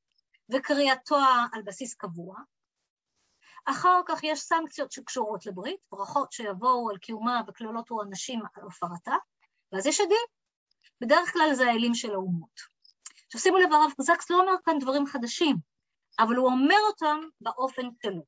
וקריאתו 0.49 1.16
על 1.53 1.62
בסיס 1.62 1.95
קבוע, 1.95 2.36
אחר 3.64 4.00
כך 4.06 4.24
יש 4.24 4.40
סנקציות 4.40 4.92
שקשורות 4.92 5.46
לברית, 5.46 5.80
ברכות 5.92 6.32
שיבואו 6.32 6.90
על 6.90 6.98
קיומה 6.98 7.40
וקללות 7.46 7.88
אנשים 8.06 8.40
על 8.54 8.66
הפרתה, 8.66 9.14
ואז 9.72 9.86
יש 9.86 10.00
עדים. 10.00 10.26
בדרך 11.00 11.32
כלל 11.32 11.54
זה 11.54 11.66
האלים 11.70 11.94
של 11.94 12.14
האומות. 12.14 12.60
עכשיו 13.26 13.40
שימו 13.40 13.58
לב, 13.58 13.72
הרב 13.72 13.90
זקס 14.00 14.30
לא 14.30 14.40
אומר 14.40 14.52
כאן 14.64 14.78
דברים 14.78 15.06
חדשים, 15.06 15.56
אבל 16.18 16.36
הוא 16.36 16.46
אומר 16.46 16.78
אותם 16.86 17.20
באופן 17.40 17.82
שלו. 18.02 18.22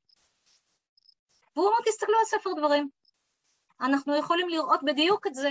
והוא 1.56 1.66
אומר, 1.66 1.78
תסתכלו 1.86 2.18
על 2.18 2.24
ספר 2.24 2.50
דברים. 2.56 2.88
אנחנו 3.80 4.16
יכולים 4.16 4.48
לראות 4.48 4.80
בדיוק 4.84 5.26
את 5.26 5.34
זה, 5.34 5.50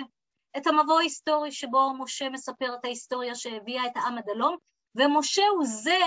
את 0.57 0.67
המבוא 0.67 0.99
ההיסטורי 0.99 1.51
שבו 1.51 1.93
משה 1.99 2.29
מספר 2.29 2.75
את 2.75 2.85
ההיסטוריה 2.85 3.35
שהביאה 3.35 3.85
את 3.87 3.91
העם 3.95 4.17
עד 4.17 4.29
הלום, 4.29 4.57
ומשה 4.95 5.43
הוא 5.47 5.65
זה 5.65 5.99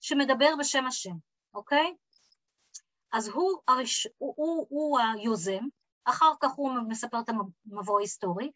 שמדבר 0.00 0.54
בשם 0.58 0.86
השם, 0.86 1.14
אוקיי? 1.54 1.94
אז 3.12 3.28
הוא, 3.28 3.60
הראש, 3.68 4.06
הוא, 4.18 4.34
הוא, 4.36 4.66
הוא 4.70 4.98
היוזם, 5.00 5.64
אחר 6.04 6.32
כך 6.40 6.50
הוא 6.52 6.72
מספר 6.88 7.20
את 7.20 7.28
המבוא 7.28 7.98
ההיסטורי. 7.98 8.50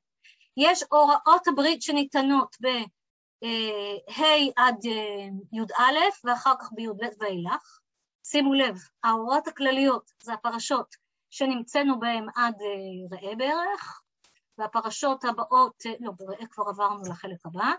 יש 0.56 0.82
הוראות 0.90 1.48
הברית 1.48 1.82
שניתנות 1.82 2.56
בה' 2.60 2.84
עד 4.56 4.86
אה, 4.86 5.28
י"א 5.52 5.98
ואחר 6.24 6.54
כך 6.60 6.72
בי"ב 6.72 7.02
ואילך. 7.20 7.78
שימו 8.26 8.54
לב, 8.54 8.76
ההוראות 9.04 9.48
הכלליות 9.48 10.10
זה 10.22 10.32
הפרשות 10.32 10.94
שנמצאנו 11.30 12.00
בהן 12.00 12.26
עד 12.36 12.54
אה, 12.60 13.16
ראה 13.18 13.36
בערך, 13.36 14.02
והפרשות 14.58 15.24
הבאות, 15.24 15.82
אה, 15.86 15.92
לא, 16.00 16.12
בראה 16.18 16.46
כבר 16.50 16.64
עברנו 16.68 17.02
לחלק 17.10 17.46
הבא, 17.46 17.72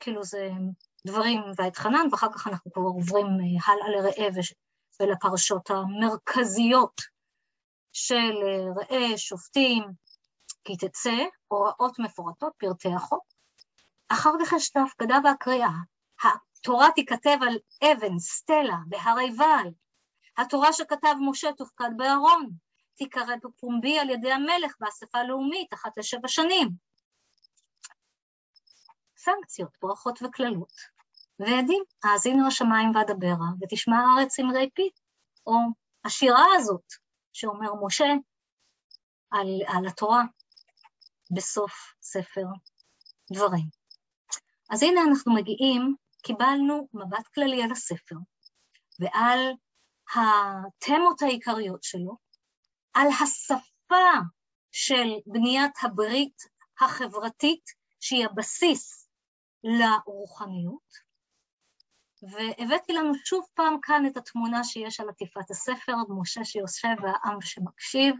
כאילו 0.00 0.24
זה 0.24 0.50
דברים 1.06 1.40
ואתחנן, 1.58 2.06
ואחר 2.12 2.32
כך 2.32 2.46
אנחנו 2.46 2.72
כבר 2.72 2.82
עוברים 2.82 3.26
הלאה 3.66 3.88
לראה 3.88 4.28
ולפרשות 5.00 5.70
המרכזיות 5.70 7.00
של 7.92 8.32
ראה, 8.76 9.18
שופטים, 9.18 9.82
כי 10.64 10.76
תצא, 10.76 11.24
הוראות 11.48 11.98
מפורטות, 11.98 12.52
פרטי 12.58 12.94
החוק. 12.94 13.24
אחר 14.08 14.30
כך 14.40 14.52
יש 14.52 14.70
את 14.70 14.76
ההפקדה 14.76 15.18
והקריאה. 15.24 15.68
התורה 16.58 16.88
תיכתב 16.94 17.38
על 17.42 17.58
אבן, 17.84 18.18
סטלה, 18.18 18.76
בהרי 18.86 19.30
ועל. 19.38 19.70
התורה 20.38 20.72
שכתב 20.72 21.14
משה 21.30 21.52
תופקד 21.52 21.90
בארון. 21.96 22.50
תיקרא 22.96 23.36
בפומבי 23.44 23.98
על 23.98 24.10
ידי 24.10 24.32
המלך 24.32 24.74
באספה 24.80 25.18
הלאומית 25.18 25.74
אחת 25.74 25.98
לשבע 25.98 26.28
שנים. 26.28 26.68
סנקציות, 29.16 29.76
ברכות 29.82 30.22
וקללות. 30.22 31.01
ועדים, 31.38 31.82
האזינו 32.04 32.46
השמיים 32.46 32.92
ואדברה, 32.94 33.46
ותשמע 33.60 33.96
הארץ 33.96 34.38
אמרי 34.38 34.70
פי, 34.74 34.90
או 35.46 35.54
השירה 36.04 36.44
הזאת 36.56 36.84
שאומר 37.32 37.70
משה 37.86 38.12
על, 39.30 39.46
על 39.66 39.86
התורה 39.86 40.22
בסוף 41.34 41.72
ספר 42.02 42.44
דברים. 43.32 43.66
אז 44.70 44.82
הנה 44.82 45.00
אנחנו 45.08 45.34
מגיעים, 45.34 45.94
קיבלנו 46.22 46.88
מבט 46.94 47.26
כללי 47.34 47.62
על 47.62 47.72
הספר 47.72 48.16
ועל 49.00 49.52
התמות 50.14 51.22
העיקריות 51.22 51.82
שלו, 51.82 52.16
על 52.94 53.08
השפה 53.08 54.10
של 54.72 55.08
בניית 55.26 55.72
הברית 55.82 56.42
החברתית 56.80 57.64
שהיא 58.00 58.26
הבסיס 58.26 59.08
לרוחניות, 59.64 61.11
והבאתי 62.22 62.92
לנו 62.92 63.12
שוב 63.24 63.46
פעם 63.54 63.76
כאן 63.82 64.06
את 64.06 64.16
התמונה 64.16 64.64
שיש 64.64 65.00
על 65.00 65.08
עטיפת 65.08 65.50
הספר, 65.50 65.96
משה 66.08 66.44
שיושב 66.44 66.94
והעם 67.02 67.40
שמקשיב, 67.40 68.16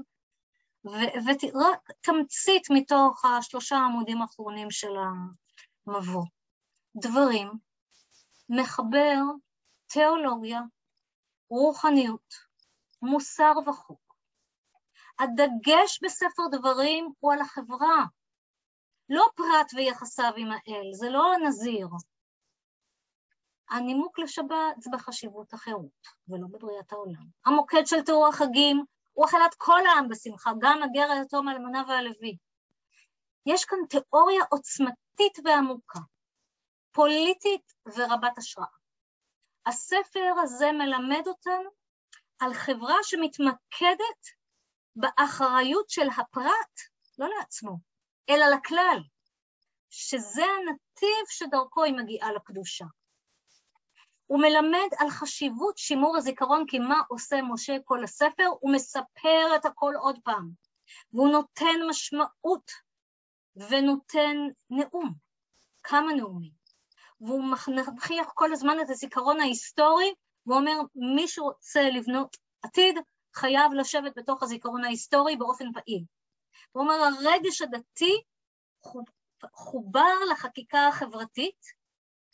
והבאתי 0.84 1.50
רק 1.54 1.90
תמצית 2.00 2.62
מתוך 2.70 3.24
השלושה 3.24 3.76
העמודים 3.76 4.22
האחרונים 4.22 4.70
של 4.70 4.92
המבוא. 5.86 6.24
דברים, 6.96 7.52
מחבר 8.48 9.16
תיאולוגיה, 9.86 10.60
רוחניות, 11.50 12.34
מוסר 13.02 13.52
וחוק. 13.66 14.16
הדגש 15.18 16.00
בספר 16.02 16.42
דברים 16.50 17.12
הוא 17.18 17.32
על 17.32 17.40
החברה, 17.40 18.04
לא 19.08 19.26
פרט 19.36 19.74
ויחסיו 19.74 20.32
עם 20.36 20.48
האל, 20.52 20.92
זה 20.92 21.10
לא 21.10 21.34
הנזיר. 21.34 21.88
הנימוק 23.72 24.18
לשבת 24.18 24.74
זה 24.78 24.90
בחשיבות 24.92 25.52
החירות, 25.52 26.06
ולא 26.28 26.46
בבריאת 26.50 26.92
העולם. 26.92 27.26
המוקד 27.46 27.82
של 27.86 28.02
תיאור 28.02 28.26
החגים 28.26 28.84
הוא 29.12 29.24
אכילת 29.24 29.54
כל 29.58 29.86
העם 29.86 30.08
בשמחה, 30.08 30.50
גם 30.60 30.82
הגר, 30.82 31.10
היתום, 31.10 31.48
האלמנה 31.48 31.82
והלוי. 31.88 32.36
יש 33.46 33.64
כאן 33.64 33.78
תיאוריה 33.88 34.44
עוצמתית 34.50 35.38
ועמוקה, 35.44 35.98
פוליטית 36.92 37.72
ורבת 37.86 38.38
השראה. 38.38 38.66
הספר 39.66 40.32
הזה 40.42 40.72
מלמד 40.72 41.22
אותנו 41.26 41.70
על 42.38 42.54
חברה 42.54 42.96
שמתמקדת 43.02 44.22
באחריות 44.96 45.90
של 45.90 46.08
הפרט, 46.16 46.80
לא 47.18 47.28
לעצמו, 47.38 47.76
אלא 48.30 48.46
לכלל, 48.46 48.98
שזה 49.90 50.44
הנתיב 50.44 51.26
שדרכו 51.28 51.84
היא 51.84 51.94
מגיעה 51.94 52.32
לקדושה. 52.32 52.84
הוא 54.32 54.40
מלמד 54.40 54.88
על 54.98 55.10
חשיבות 55.10 55.78
שימור 55.78 56.16
הזיכרון, 56.16 56.64
כי 56.68 56.78
מה 56.78 57.00
עושה 57.08 57.42
משה 57.42 57.76
כל 57.84 58.04
הספר? 58.04 58.48
הוא 58.60 58.72
מספר 58.72 59.56
את 59.56 59.64
הכל 59.64 59.94
עוד 60.00 60.18
פעם, 60.24 60.50
והוא 61.12 61.28
נותן 61.28 61.80
משמעות 61.88 62.70
ונותן 63.56 64.36
נאום, 64.70 65.14
כמה 65.82 66.12
נאומים, 66.12 66.50
והוא 67.20 67.44
מכריח 67.44 68.30
כל 68.34 68.52
הזמן 68.52 68.76
את 68.80 68.90
הזיכרון 68.90 69.40
ההיסטורי, 69.40 70.14
והוא 70.46 70.58
אומר, 70.58 70.80
מי 71.16 71.28
שרוצה 71.28 71.82
לבנות 71.82 72.36
עתיד, 72.62 72.98
חייב 73.34 73.72
לשבת 73.72 74.12
בתוך 74.16 74.42
הזיכרון 74.42 74.84
ההיסטורי 74.84 75.36
באופן 75.36 75.72
פעיל. 75.72 76.04
הוא 76.72 76.82
אומר, 76.82 76.94
הרגש 76.94 77.62
הדתי 77.62 78.22
חובר 79.52 80.14
לחקיקה 80.30 80.88
החברתית, 80.88 81.81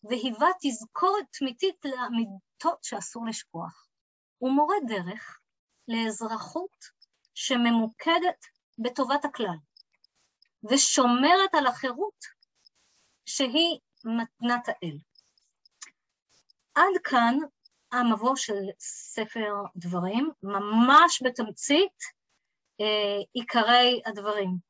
והיווה 0.05 0.49
תזכורת 0.61 1.25
תמיתית 1.39 1.77
לאמיתות 1.85 2.85
שאסור 2.85 3.27
לשכוח. 3.27 3.89
הוא 4.39 4.51
מורה 4.51 4.77
דרך 4.87 5.41
לאזרחות 5.89 6.85
שממוקדת 7.35 8.45
בטובת 8.79 9.25
הכלל, 9.25 9.57
ושומרת 10.71 11.55
על 11.55 11.67
החירות 11.67 12.25
שהיא 13.27 13.79
מתנת 14.05 14.69
האל. 14.69 14.99
עד 16.75 17.03
כאן 17.05 17.39
המבוא 17.93 18.37
של 18.37 18.63
ספר 18.79 19.55
דברים, 19.77 20.31
ממש 20.43 21.23
בתמצית 21.25 21.99
אה, 22.81 23.23
עיקרי 23.33 24.03
הדברים. 24.07 24.68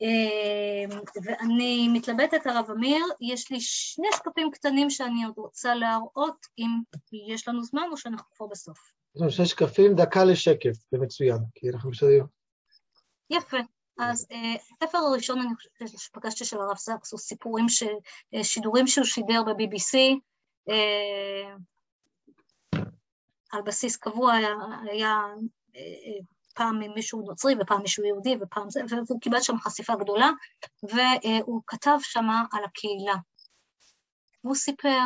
אמ, 0.00 1.00
ואני 1.24 1.88
מתלבטת 1.92 2.46
הרב 2.46 2.70
אמיר, 2.70 3.04
יש 3.20 3.50
לי 3.50 3.60
שני 3.60 4.06
שקפים 4.16 4.50
קטנים 4.50 4.90
שאני 4.90 5.24
עוד 5.24 5.34
רוצה 5.36 5.74
להראות, 5.74 6.46
אם 6.58 6.68
יש 7.28 7.48
לנו 7.48 7.64
זמן 7.64 7.82
או 7.90 7.96
שאנחנו 7.96 8.26
כבר 8.36 8.46
בסוף. 8.46 8.78
יש 9.14 9.22
לנו 9.22 9.30
שני 9.30 9.46
שקפים, 9.46 9.94
דקה 9.94 10.24
לשקף, 10.24 10.72
זה 10.90 10.98
מצוין, 10.98 11.38
כי 11.54 11.70
אנחנו 11.70 11.90
משתדלים. 11.90 12.24
יפה. 13.30 13.56
אז 13.98 14.26
הספר 14.82 14.98
אה, 14.98 15.02
הראשון, 15.02 15.40
אני 15.40 15.54
חושבת 15.54 16.00
שפגשתי 16.00 16.44
של 16.44 16.56
הרב 16.60 16.76
זקס, 16.76 17.12
הוא 17.12 17.20
סיפורים, 17.20 17.68
ש... 17.68 17.82
אה, 18.34 18.44
שידורים 18.44 18.86
שהוא 18.86 19.04
שידר 19.04 19.42
ב-BBC, 19.42 19.98
אה, 20.68 21.54
על 23.52 23.62
בסיס 23.62 23.96
קבוע 23.96 24.32
היה 24.90 25.18
פעם 26.56 26.78
מישהו 26.94 27.22
נוצרי 27.22 27.54
ופעם 27.60 27.82
מישהו 27.82 28.04
יהודי 28.04 28.36
ופעם 28.40 28.70
זה, 28.70 28.80
והוא 28.88 29.20
קיבל 29.20 29.40
שם 29.40 29.58
חשיפה 29.58 29.96
גדולה, 29.96 30.30
והוא 30.82 31.62
כתב 31.66 31.98
שם 32.00 32.26
על 32.52 32.64
הקהילה. 32.64 33.14
והוא 34.44 34.54
סיפר 34.54 35.00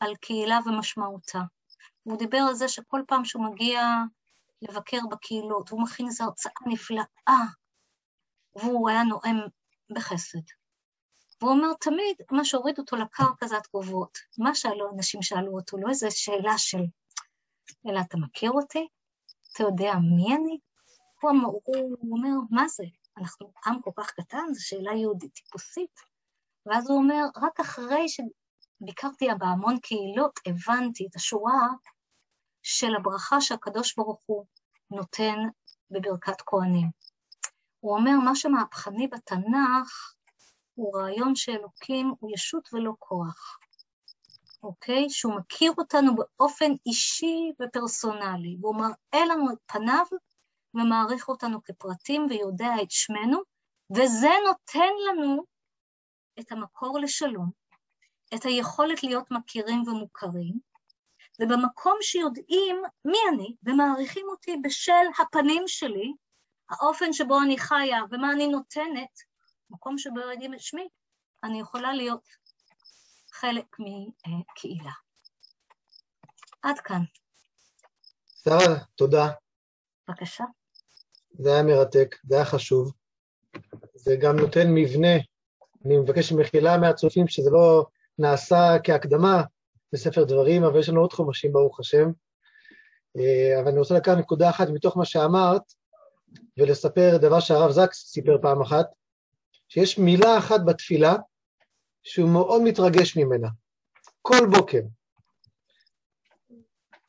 על 0.00 0.16
קהילה 0.16 0.58
ומשמעותה. 0.66 1.40
והוא 2.06 2.18
דיבר 2.18 2.38
על 2.48 2.54
זה 2.54 2.68
שכל 2.68 3.02
פעם 3.08 3.24
שהוא 3.24 3.44
מגיע 3.44 3.82
לבקר 4.62 5.00
בקהילות, 5.10 5.68
הוא 5.68 5.82
מכין 5.82 6.06
איזו 6.06 6.24
הרצאה 6.24 6.52
נפלאה, 6.66 7.44
והוא 8.56 8.90
היה 8.90 9.02
נואם 9.02 9.36
בחסד. 9.94 10.38
והוא 11.40 11.52
אומר, 11.52 11.68
תמיד 11.80 12.16
מה 12.30 12.44
שהוריד 12.44 12.78
אותו 12.78 12.96
לקרקע 12.96 13.46
זה 13.46 13.56
התגובות. 13.56 14.18
מה 14.38 14.54
שאלו 14.54 14.90
אנשים 14.94 15.22
שאלו 15.22 15.52
אותו, 15.52 15.78
לא 15.78 15.88
איזו 15.88 16.06
שאלה 16.10 16.58
של, 16.58 16.82
אלא 17.88 18.00
אתה 18.00 18.16
מכיר 18.18 18.50
אותי? 18.50 18.88
אתה 19.52 19.62
יודע 19.62 19.92
מי 20.16 20.36
אני? 20.36 20.58
הוא, 21.22 21.30
אמר, 21.30 21.48
הוא 21.64 21.96
אומר, 22.10 22.38
מה 22.50 22.68
זה? 22.68 22.84
אנחנו 23.18 23.52
עם 23.66 23.82
כל 23.82 23.90
כך 23.96 24.10
קטן, 24.10 24.44
זו 24.52 24.66
שאלה 24.66 24.92
יהודית 24.92 25.32
טיפוסית. 25.34 26.00
ואז 26.66 26.90
הוא 26.90 26.98
אומר, 26.98 27.24
רק 27.36 27.60
אחרי 27.60 28.06
שביקרתי 28.08 29.26
בהמון 29.38 29.78
קהילות, 29.78 30.40
הבנתי 30.46 31.06
את 31.10 31.16
השורה 31.16 31.68
של 32.62 32.94
הברכה 32.96 33.40
שהקדוש 33.40 33.96
ברוך 33.96 34.20
הוא 34.26 34.44
נותן 34.90 35.36
בברכת 35.90 36.40
כהנים. 36.46 36.90
הוא 37.80 37.96
אומר, 37.96 38.16
מה 38.24 38.34
שמהפכני 38.34 39.08
בתנ"ך 39.08 40.14
הוא 40.74 40.98
רעיון 40.98 41.36
שאלוקים 41.36 42.14
הוא 42.20 42.30
ישות 42.34 42.68
ולא 42.72 42.92
כוח. 42.98 43.58
אוקיי? 44.62 45.10
שהוא 45.10 45.34
מכיר 45.36 45.72
אותנו 45.78 46.12
באופן 46.16 46.72
אישי 46.86 47.52
ופרסונלי, 47.62 48.56
והוא 48.60 48.76
מראה 48.76 49.26
לנו 49.28 49.52
את 49.52 49.58
פניו 49.66 50.04
ומעריך 50.74 51.28
אותנו 51.28 51.62
כפרטים 51.62 52.26
ויודע 52.30 52.70
את 52.82 52.90
שמנו, 52.90 53.38
וזה 53.96 54.30
נותן 54.46 54.92
לנו 55.08 55.44
את 56.40 56.52
המקור 56.52 56.98
לשלום, 56.98 57.50
את 58.34 58.44
היכולת 58.44 59.02
להיות 59.02 59.30
מכירים 59.30 59.82
ומוכרים, 59.86 60.54
ובמקום 61.40 61.96
שיודעים 62.00 62.76
מי 63.04 63.18
אני 63.32 63.56
ומעריכים 63.62 64.26
אותי 64.28 64.56
בשל 64.62 65.06
הפנים 65.18 65.62
שלי, 65.66 66.12
האופן 66.70 67.12
שבו 67.12 67.40
אני 67.40 67.58
חיה 67.58 68.00
ומה 68.10 68.32
אני 68.32 68.48
נותנת, 68.48 69.18
מקום 69.70 69.98
שבו 69.98 70.20
יודעים 70.20 70.54
את 70.54 70.60
שמי, 70.60 70.88
אני 71.44 71.60
יכולה 71.60 71.92
להיות 71.92 72.28
חלק 73.40 73.76
מקהילה. 74.26 74.92
עד 76.62 76.78
כאן. 76.78 77.02
שרה, 78.44 78.78
תודה. 78.94 79.28
בבקשה. 80.08 80.44
זה 81.32 81.52
היה 81.52 81.62
מרתק, 81.62 82.16
זה 82.24 82.34
היה 82.34 82.44
חשוב. 82.44 82.92
זה 83.94 84.16
גם 84.20 84.36
נותן 84.38 84.74
מבנה. 84.74 85.16
אני 85.84 85.96
מבקש 85.96 86.32
מחילה 86.32 86.78
מהצופים 86.78 87.28
שזה 87.28 87.50
לא 87.50 87.86
נעשה 88.18 88.76
כהקדמה 88.84 89.42
בספר 89.92 90.24
דברים, 90.24 90.64
אבל 90.64 90.80
יש 90.80 90.88
לנו 90.88 91.00
עוד 91.00 91.12
חומשים, 91.12 91.52
ברוך 91.52 91.80
השם. 91.80 92.10
אה, 93.16 93.60
אבל 93.60 93.68
אני 93.68 93.78
רוצה 93.78 93.94
לקחת 93.94 94.16
נקודה 94.18 94.50
אחת 94.50 94.68
מתוך 94.68 94.96
מה 94.96 95.04
שאמרת, 95.04 95.62
ולספר 96.58 97.16
דבר 97.16 97.40
שהרב 97.40 97.70
זקס 97.70 98.10
סיפר 98.12 98.38
פעם 98.42 98.62
אחת, 98.62 98.86
שיש 99.68 99.98
מילה 99.98 100.38
אחת 100.38 100.60
בתפילה 100.66 101.14
שהוא 102.02 102.30
מאוד 102.30 102.62
מתרגש 102.62 103.16
ממנה, 103.16 103.48
כל 104.22 104.46
בוקר. 104.50 104.80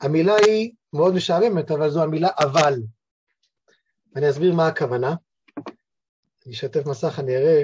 המילה 0.01 0.35
היא 0.35 0.71
מאוד 0.93 1.13
משעממת, 1.13 1.71
אבל 1.71 1.89
זו 1.89 2.03
המילה 2.03 2.29
אבל. 2.39 2.73
אני 4.15 4.29
אסביר 4.29 4.53
מה 4.53 4.67
הכוונה. 4.67 5.15
אני 6.45 6.53
אשתף 6.53 6.85
מסך, 6.85 7.19
אני 7.19 7.37
אראה. 7.37 7.63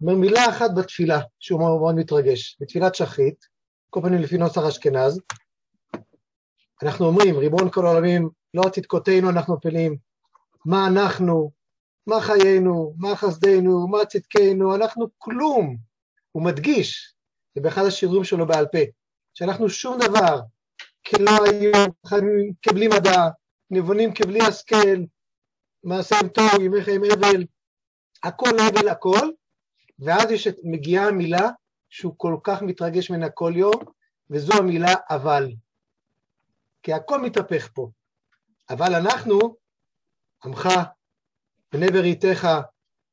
אומר 0.00 0.14
מילה 0.14 0.48
אחת 0.48 0.70
בתפילה, 0.76 1.20
שהוא 1.40 1.60
מאוד, 1.60 1.94
מתרגש, 1.94 2.56
בתפילת 2.60 2.94
שחרית, 2.94 3.46
כל 3.90 4.00
פנים 4.02 4.22
לפי 4.22 4.38
נוסח 4.38 4.60
אשכנז, 4.68 5.20
אנחנו 6.82 7.06
אומרים, 7.06 7.38
ריבון 7.38 7.70
כל 7.70 7.86
העולמים, 7.86 8.28
לא 8.54 8.62
עתידקותינו 8.66 9.30
אנחנו 9.30 9.54
מפילים, 9.54 9.96
מה 10.64 10.86
אנחנו, 10.86 11.50
מה 12.06 12.20
חיינו, 12.20 12.94
מה 12.98 13.16
חסדנו, 13.16 13.88
מה 13.88 14.04
צדקנו, 14.04 14.74
אנחנו 14.74 15.06
כלום. 15.18 15.76
הוא 16.32 16.42
מדגיש, 16.42 17.14
זה 17.54 17.60
באחד 17.60 17.84
השיעורים 17.84 18.24
שלו 18.24 18.46
בעל 18.46 18.66
פה, 18.66 18.78
שאנחנו 19.34 19.68
שום 19.68 19.98
דבר, 19.98 20.40
כלא 21.06 21.30
היו, 21.44 21.86
כבלי 22.62 22.88
מדע, 22.88 23.28
נבונים 23.70 24.14
כבלי 24.14 24.40
השכל, 24.40 25.04
מעשיהם 25.84 26.28
טוב, 26.28 26.60
ימי 26.60 26.82
חיים 26.82 27.02
אבל, 27.04 27.44
הכל 28.24 28.50
אבל 28.70 28.88
הכל, 28.88 29.30
ואז 29.98 30.30
יש, 30.30 30.48
מגיעה 30.62 31.08
המילה 31.08 31.50
שהוא 31.90 32.14
כל 32.16 32.36
כך 32.42 32.62
מתרגש 32.62 33.10
ממנה 33.10 33.30
כל 33.30 33.52
יום, 33.56 33.82
וזו 34.30 34.52
המילה 34.52 34.94
אבל. 35.10 35.52
כי 36.82 36.92
הכל 36.92 37.20
מתהפך 37.20 37.68
פה. 37.74 37.90
אבל 38.70 38.94
אנחנו, 38.94 39.56
עמך, 40.44 40.68
בני 41.72 41.86
בריתך, 41.86 42.48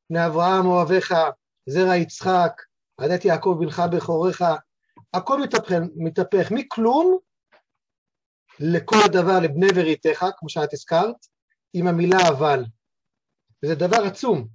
בני 0.09 0.25
אברהם 0.25 0.65
אוהביך, 0.65 1.13
זרע 1.69 1.95
יצחק, 1.95 2.61
עדת 2.97 3.25
יעקב 3.25 3.57
בנך 3.59 3.81
בכוריך, 3.91 4.43
הכל 5.13 5.41
מתהפך, 5.41 5.71
מתהפך 5.95 6.51
מכלום 6.51 7.17
לכל 8.59 8.95
הדבר 9.05 9.39
לבני 9.39 9.67
בריתך, 9.67 10.25
כמו 10.37 10.49
שאת 10.49 10.73
הזכרת, 10.73 11.15
עם 11.73 11.87
המילה 11.87 12.17
אבל. 12.29 12.63
וזה 13.63 13.75
דבר 13.75 14.03
עצום. 14.03 14.47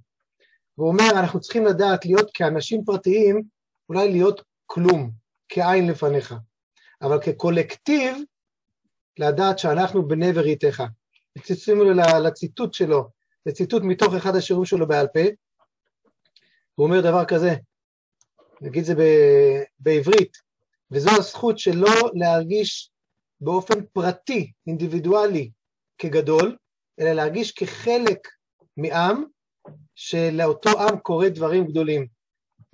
והוא 0.77 0.89
אומר, 0.89 1.19
אנחנו 1.19 1.39
צריכים 1.39 1.65
לדעת 1.65 2.05
להיות 2.05 2.31
כאנשים 2.33 2.83
פרטיים, 2.85 3.43
אולי 3.89 4.11
להיות 4.11 4.41
כלום, 4.65 5.11
כעין 5.49 5.87
לפניך. 5.87 6.35
אבל 7.01 7.21
כקולקטיב, 7.21 8.17
לדעת 9.19 9.59
שאנחנו 9.59 10.07
בני 10.07 10.33
בריתך. 10.33 10.83
שימו 11.43 11.83
לציטוט 12.23 12.73
שלו, 12.73 13.09
זה 13.45 13.51
ציטוט 13.53 13.83
מתוך 13.83 14.13
אחד 14.13 14.35
השיעורים 14.35 14.65
שלו 14.65 14.87
בעל 14.87 15.07
פה, 15.07 15.19
הוא 16.75 16.87
אומר 16.87 17.01
דבר 17.01 17.25
כזה, 17.25 17.55
נגיד 18.61 18.83
זה 18.83 18.95
ב- 18.95 19.63
בעברית, 19.79 20.37
וזו 20.91 21.09
הזכות 21.17 21.59
שלו 21.59 21.91
להרגיש 22.13 22.91
באופן 23.41 23.85
פרטי, 23.93 24.51
אינדיבידואלי, 24.67 25.51
כגדול, 25.97 26.57
אלא 26.99 27.11
להרגיש 27.11 27.51
כחלק 27.51 28.27
מעם, 28.77 29.23
שלאותו 29.95 30.69
עם 30.79 30.99
קורה 30.99 31.29
דברים 31.29 31.67
גדולים. 31.67 32.07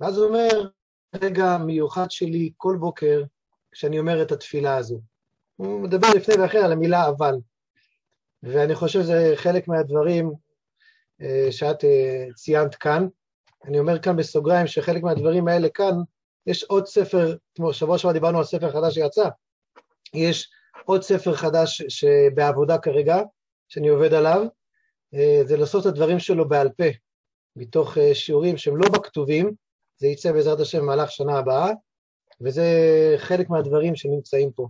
ואז 0.00 0.18
הוא 0.18 0.26
אומר, 0.26 0.68
רגע 1.14 1.58
מיוחד 1.58 2.10
שלי 2.10 2.52
כל 2.56 2.76
בוקר, 2.80 3.22
כשאני 3.72 3.98
אומר 3.98 4.22
את 4.22 4.32
התפילה 4.32 4.76
הזו. 4.76 5.00
הוא 5.56 5.80
מדבר 5.80 6.08
לפני 6.16 6.34
ואחרי 6.34 6.60
על 6.60 6.72
המילה 6.72 7.08
אבל. 7.08 7.34
ואני 8.42 8.74
חושב 8.74 9.02
שזה 9.02 9.32
חלק 9.36 9.68
מהדברים 9.68 10.32
שאת 11.50 11.84
אה, 11.84 12.26
ציינת 12.34 12.74
כאן. 12.74 13.06
אני 13.64 13.78
אומר 13.78 13.98
כאן 13.98 14.16
בסוגריים 14.16 14.66
שחלק 14.66 15.02
מהדברים 15.02 15.48
האלה 15.48 15.68
כאן, 15.68 15.94
יש 16.46 16.64
עוד 16.64 16.86
ספר, 16.86 17.36
כמו 17.54 17.72
שבוע 17.72 17.98
שעבר 17.98 18.12
דיברנו 18.12 18.38
על 18.38 18.44
ספר 18.44 18.70
חדש 18.70 18.94
שיצא, 18.94 19.28
יש 20.14 20.50
עוד 20.84 21.02
ספר 21.02 21.34
חדש 21.34 21.82
שבעבודה 21.88 22.78
כרגע, 22.78 23.16
שאני 23.68 23.88
עובד 23.88 24.14
עליו, 24.14 24.46
אה, 25.14 25.40
זה 25.44 25.56
לעשות 25.56 25.86
את 25.86 25.92
הדברים 25.92 26.18
שלו 26.18 26.48
בעל 26.48 26.68
פה, 26.68 26.84
מתוך 27.56 27.96
שיעורים 28.12 28.56
שהם 28.56 28.76
לא 28.76 28.88
בכתובים, 28.88 29.52
זה 29.98 30.06
יצא 30.06 30.32
בעזרת 30.32 30.60
השם 30.60 30.78
במהלך 30.78 31.10
שנה 31.10 31.38
הבאה, 31.38 31.70
וזה 32.40 32.64
חלק 33.18 33.50
מהדברים 33.50 33.96
שנמצאים 33.96 34.52
פה. 34.52 34.68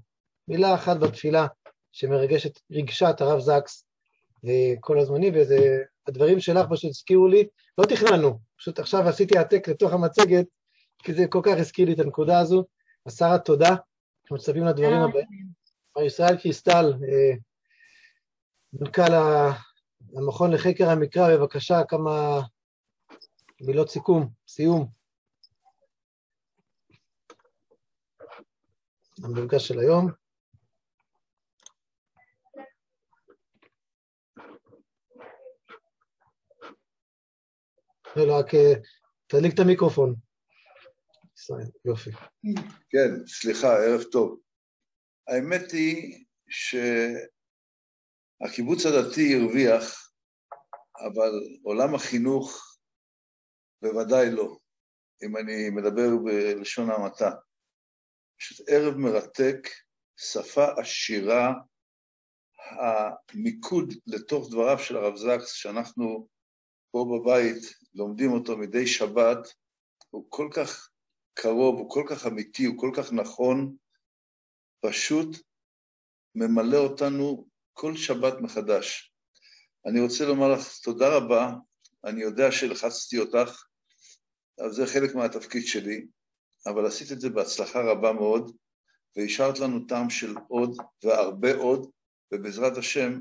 מילה 0.49 0.75
אחת 0.75 0.97
בתפילה 0.97 1.47
שמרגשת, 1.93 2.61
ריגשה 2.71 3.11
את 3.11 3.21
הרב 3.21 3.41
זקס 3.41 3.87
כל 4.81 4.99
הזמנים, 4.99 5.33
וזה, 5.37 5.79
הדברים 6.09 6.41
שלך 6.41 6.67
פשוט 6.71 6.91
הזכירו 6.91 7.29
לי, 7.29 7.47
לא 7.79 7.85
תכננו, 7.85 8.39
פשוט 8.59 8.79
עכשיו 8.79 9.09
עשיתי 9.09 9.39
העתק 9.39 9.69
לתוך 9.69 9.93
המצגת, 9.93 10.47
כי 10.99 11.15
זה 11.15 11.27
כל 11.29 11.41
כך 11.43 11.53
הזכיר 11.59 11.87
לי 11.87 11.95
את 11.95 11.99
הנקודה 11.99 12.39
הזו. 12.39 12.65
אז 13.07 13.17
שרה, 13.17 13.39
תודה, 13.39 13.69
אנחנו 13.69 14.37
מצפים 14.37 14.65
לדברים 14.65 15.01
הבאים. 15.01 15.49
מר 15.97 16.03
ישראל 16.03 16.37
קריסטל, 16.37 16.93
אה, 17.09 17.35
מנכ"ל 18.73 19.13
המכון 20.17 20.53
לחקר 20.53 20.91
המקרא, 20.91 21.37
בבקשה, 21.37 21.85
כמה 21.89 22.41
מילות 23.61 23.91
סיכום, 23.91 24.29
סיום. 24.49 24.87
המפגש 29.25 29.69
של 29.69 29.79
היום. 29.79 30.26
רק 38.23 38.55
אה, 38.55 38.73
תדליק 39.27 39.55
את 39.55 39.59
המיקרופון. 39.59 40.15
יופי. 41.85 42.11
כן, 42.91 43.27
סליחה, 43.27 43.77
ערב 43.77 44.03
טוב. 44.03 44.41
האמת 45.29 45.73
היא 45.73 46.25
שהקיבוץ 48.41 48.87
הדתי 48.87 49.35
הרוויח, 49.35 50.13
אבל 51.07 51.33
עולם 51.63 51.95
החינוך 51.95 52.77
בוודאי 53.83 54.31
לא, 54.31 54.59
אם 55.23 55.37
אני 55.37 55.71
מדבר 55.71 56.09
בלשון 56.25 56.91
המעטה. 56.91 57.31
פשוט 58.39 58.69
ערב 58.69 58.95
מרתק, 58.97 59.69
שפה 60.17 60.67
עשירה, 60.81 61.53
המיקוד 62.81 63.95
לתוך 64.07 64.51
דבריו 64.51 64.79
של 64.79 64.97
הרב 64.97 65.17
זקס, 65.17 65.53
שאנחנו 65.53 66.29
פה 66.91 67.07
בבית 67.13 67.63
לומדים 67.97 68.33
אותו 68.33 68.59
מדי 68.59 68.87
שבת, 68.87 69.55
הוא 70.11 70.27
כל 70.29 70.49
כך 70.55 70.91
קרוב, 71.35 71.79
הוא 71.79 71.91
כל 71.91 72.05
כך 72.09 72.27
אמיתי, 72.27 72.65
הוא 72.65 72.79
כל 72.79 72.91
כך 72.97 73.13
נכון, 73.13 73.77
פשוט 74.81 75.37
ממלא 76.35 76.77
אותנו 76.77 77.47
כל 77.73 77.97
שבת 77.97 78.35
מחדש. 78.41 79.13
אני 79.87 80.01
רוצה 80.01 80.25
לומר 80.25 80.49
לך 80.53 80.79
תודה 80.83 81.17
רבה, 81.17 81.55
אני 82.05 82.23
יודע 82.23 82.53
שלחצתי 82.53 83.19
אותך, 83.19 83.65
אבל 84.61 84.73
זה 84.73 84.87
חלק 84.87 85.15
מהתפקיד 85.15 85.67
שלי, 85.67 86.07
אבל 86.67 86.87
עשית 86.87 87.13
את 87.13 87.21
זה 87.21 87.31
בהצלחה 87.31 87.81
רבה 87.81 88.13
מאוד, 88.13 88.57
והשארת 89.17 89.59
לנו 89.59 89.87
טעם 89.87 90.11
של 90.11 90.35
עוד 90.49 90.77
והרבה 91.05 91.55
עוד, 91.55 91.91
ובעזרת 92.33 92.77
השם, 92.77 93.21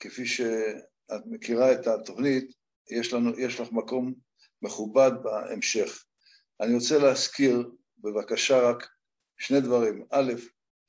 כפי 0.00 0.26
שאת 0.26 1.22
מכירה 1.26 1.72
את 1.72 1.86
התוכנית, 1.86 2.61
יש, 2.90 3.12
לנו, 3.12 3.38
יש 3.38 3.60
לך 3.60 3.72
מקום 3.72 4.14
מכובד 4.62 5.10
בהמשך. 5.22 6.04
אני 6.60 6.74
רוצה 6.74 6.98
להזכיר 6.98 7.70
בבקשה 7.98 8.70
רק 8.70 8.88
שני 9.38 9.60
דברים. 9.60 10.06
א', 10.10 10.32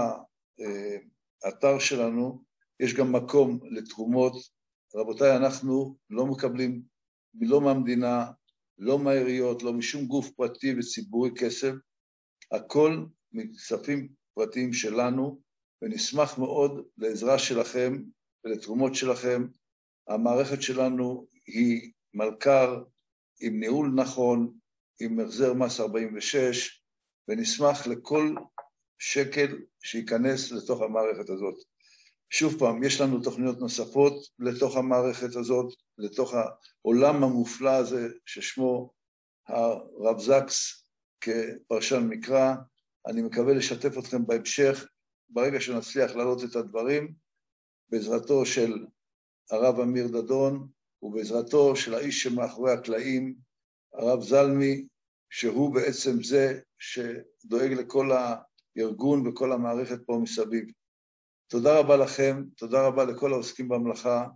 האתר 1.45 1.79
שלנו 1.79 2.45
יש 2.81 2.95
גם 2.95 3.13
מקום 3.13 3.61
לתרומות. 3.71 4.33
רבותיי, 4.95 5.37
אנחנו 5.37 5.97
לא 6.11 6.27
מקבלים, 6.27 6.83
לא 7.41 7.61
מהמדינה, 7.61 8.31
לא 8.79 8.99
מהעיריות, 8.99 9.63
לא 9.63 9.73
משום 9.73 10.07
גוף 10.07 10.31
פרטי 10.31 10.75
וציבורי 10.79 11.31
כסף, 11.37 11.73
הכל 12.53 13.05
מכספים 13.33 14.09
פרטיים 14.35 14.73
שלנו, 14.73 15.41
ונשמח 15.83 16.39
מאוד 16.39 16.87
לעזרה 16.99 17.39
שלכם 17.39 18.03
ולתרומות 18.45 18.95
שלכם. 18.95 19.47
המערכת 20.09 20.63
שלנו 20.63 21.27
היא 21.47 21.93
מלכ"ר 22.15 22.83
עם 23.41 23.61
ניהול 23.61 23.93
נכון, 23.95 24.59
עם 25.01 25.21
החזר 25.21 25.55
מס 25.55 25.81
46, 25.81 26.83
ונשמח 27.29 27.87
לכל 27.87 28.35
שקל 28.99 29.59
שייכנס 29.83 30.53
לתוך 30.53 30.83
המערכת 30.83 31.31
הזאת. 31.31 31.55
שוב 32.31 32.59
פעם, 32.59 32.83
יש 32.83 33.01
לנו 33.01 33.23
תוכניות 33.23 33.59
נוספות 33.59 34.15
לתוך 34.39 34.77
המערכת 34.77 35.37
הזאת, 35.37 35.75
לתוך 35.99 36.35
העולם 36.35 37.25
המופלא 37.25 37.71
הזה 37.71 38.09
ששמו 38.27 38.93
הרב 39.49 40.19
זקס 40.19 40.85
כפרשן 41.21 42.07
מקרא. 42.09 42.55
אני 43.07 43.23
מקווה 43.23 43.55
לשתף 43.55 43.99
אתכם 43.99 44.27
בהמשך. 44.27 44.87
ברגע 45.29 45.61
שנצליח 45.61 46.11
להעלות 46.17 46.45
את 46.45 46.57
הדברים, 46.57 47.13
בעזרתו 47.91 48.47
של 48.47 48.87
הרב 49.51 49.81
אמיר 49.81 50.07
דדון 50.07 50.69
ובעזרתו 51.03 51.77
של 51.77 51.95
האיש 51.95 52.23
שמאחורי 52.23 52.73
הקלעים, 52.73 53.35
הרב 53.95 54.23
זלמי, 54.23 54.87
שהוא 55.31 55.75
בעצם 55.75 56.23
זה 56.23 56.61
שדואג 56.79 57.73
לכל 57.73 58.11
הארגון 58.13 59.27
וכל 59.27 59.53
המערכת 59.53 59.99
פה 60.07 60.19
מסביב. 60.23 60.65
תודה 61.49 61.79
רבה 61.79 61.97
לכם, 61.97 62.43
תודה 62.57 62.87
רבה 62.87 63.05
לכל 63.05 63.33
העוסקים 63.33 63.69
במלאכה, 63.69 64.27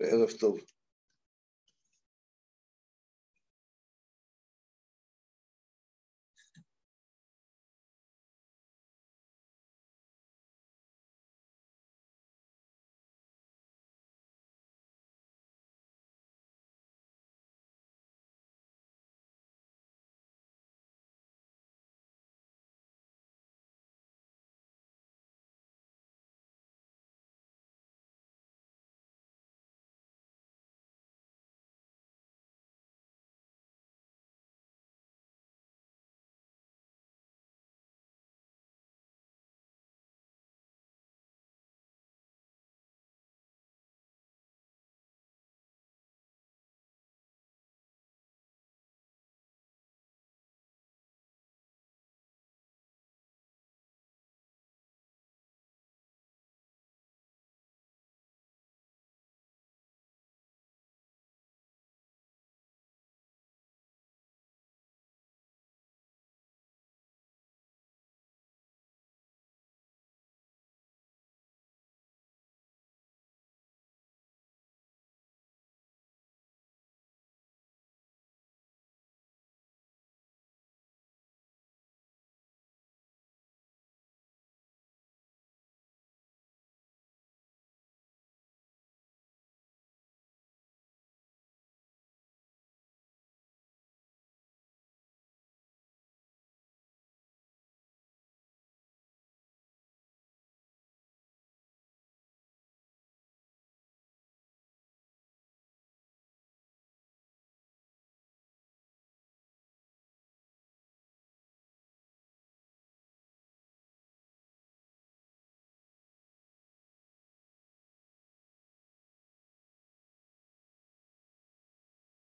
וערב 0.00 0.30
טוב. 0.30 0.58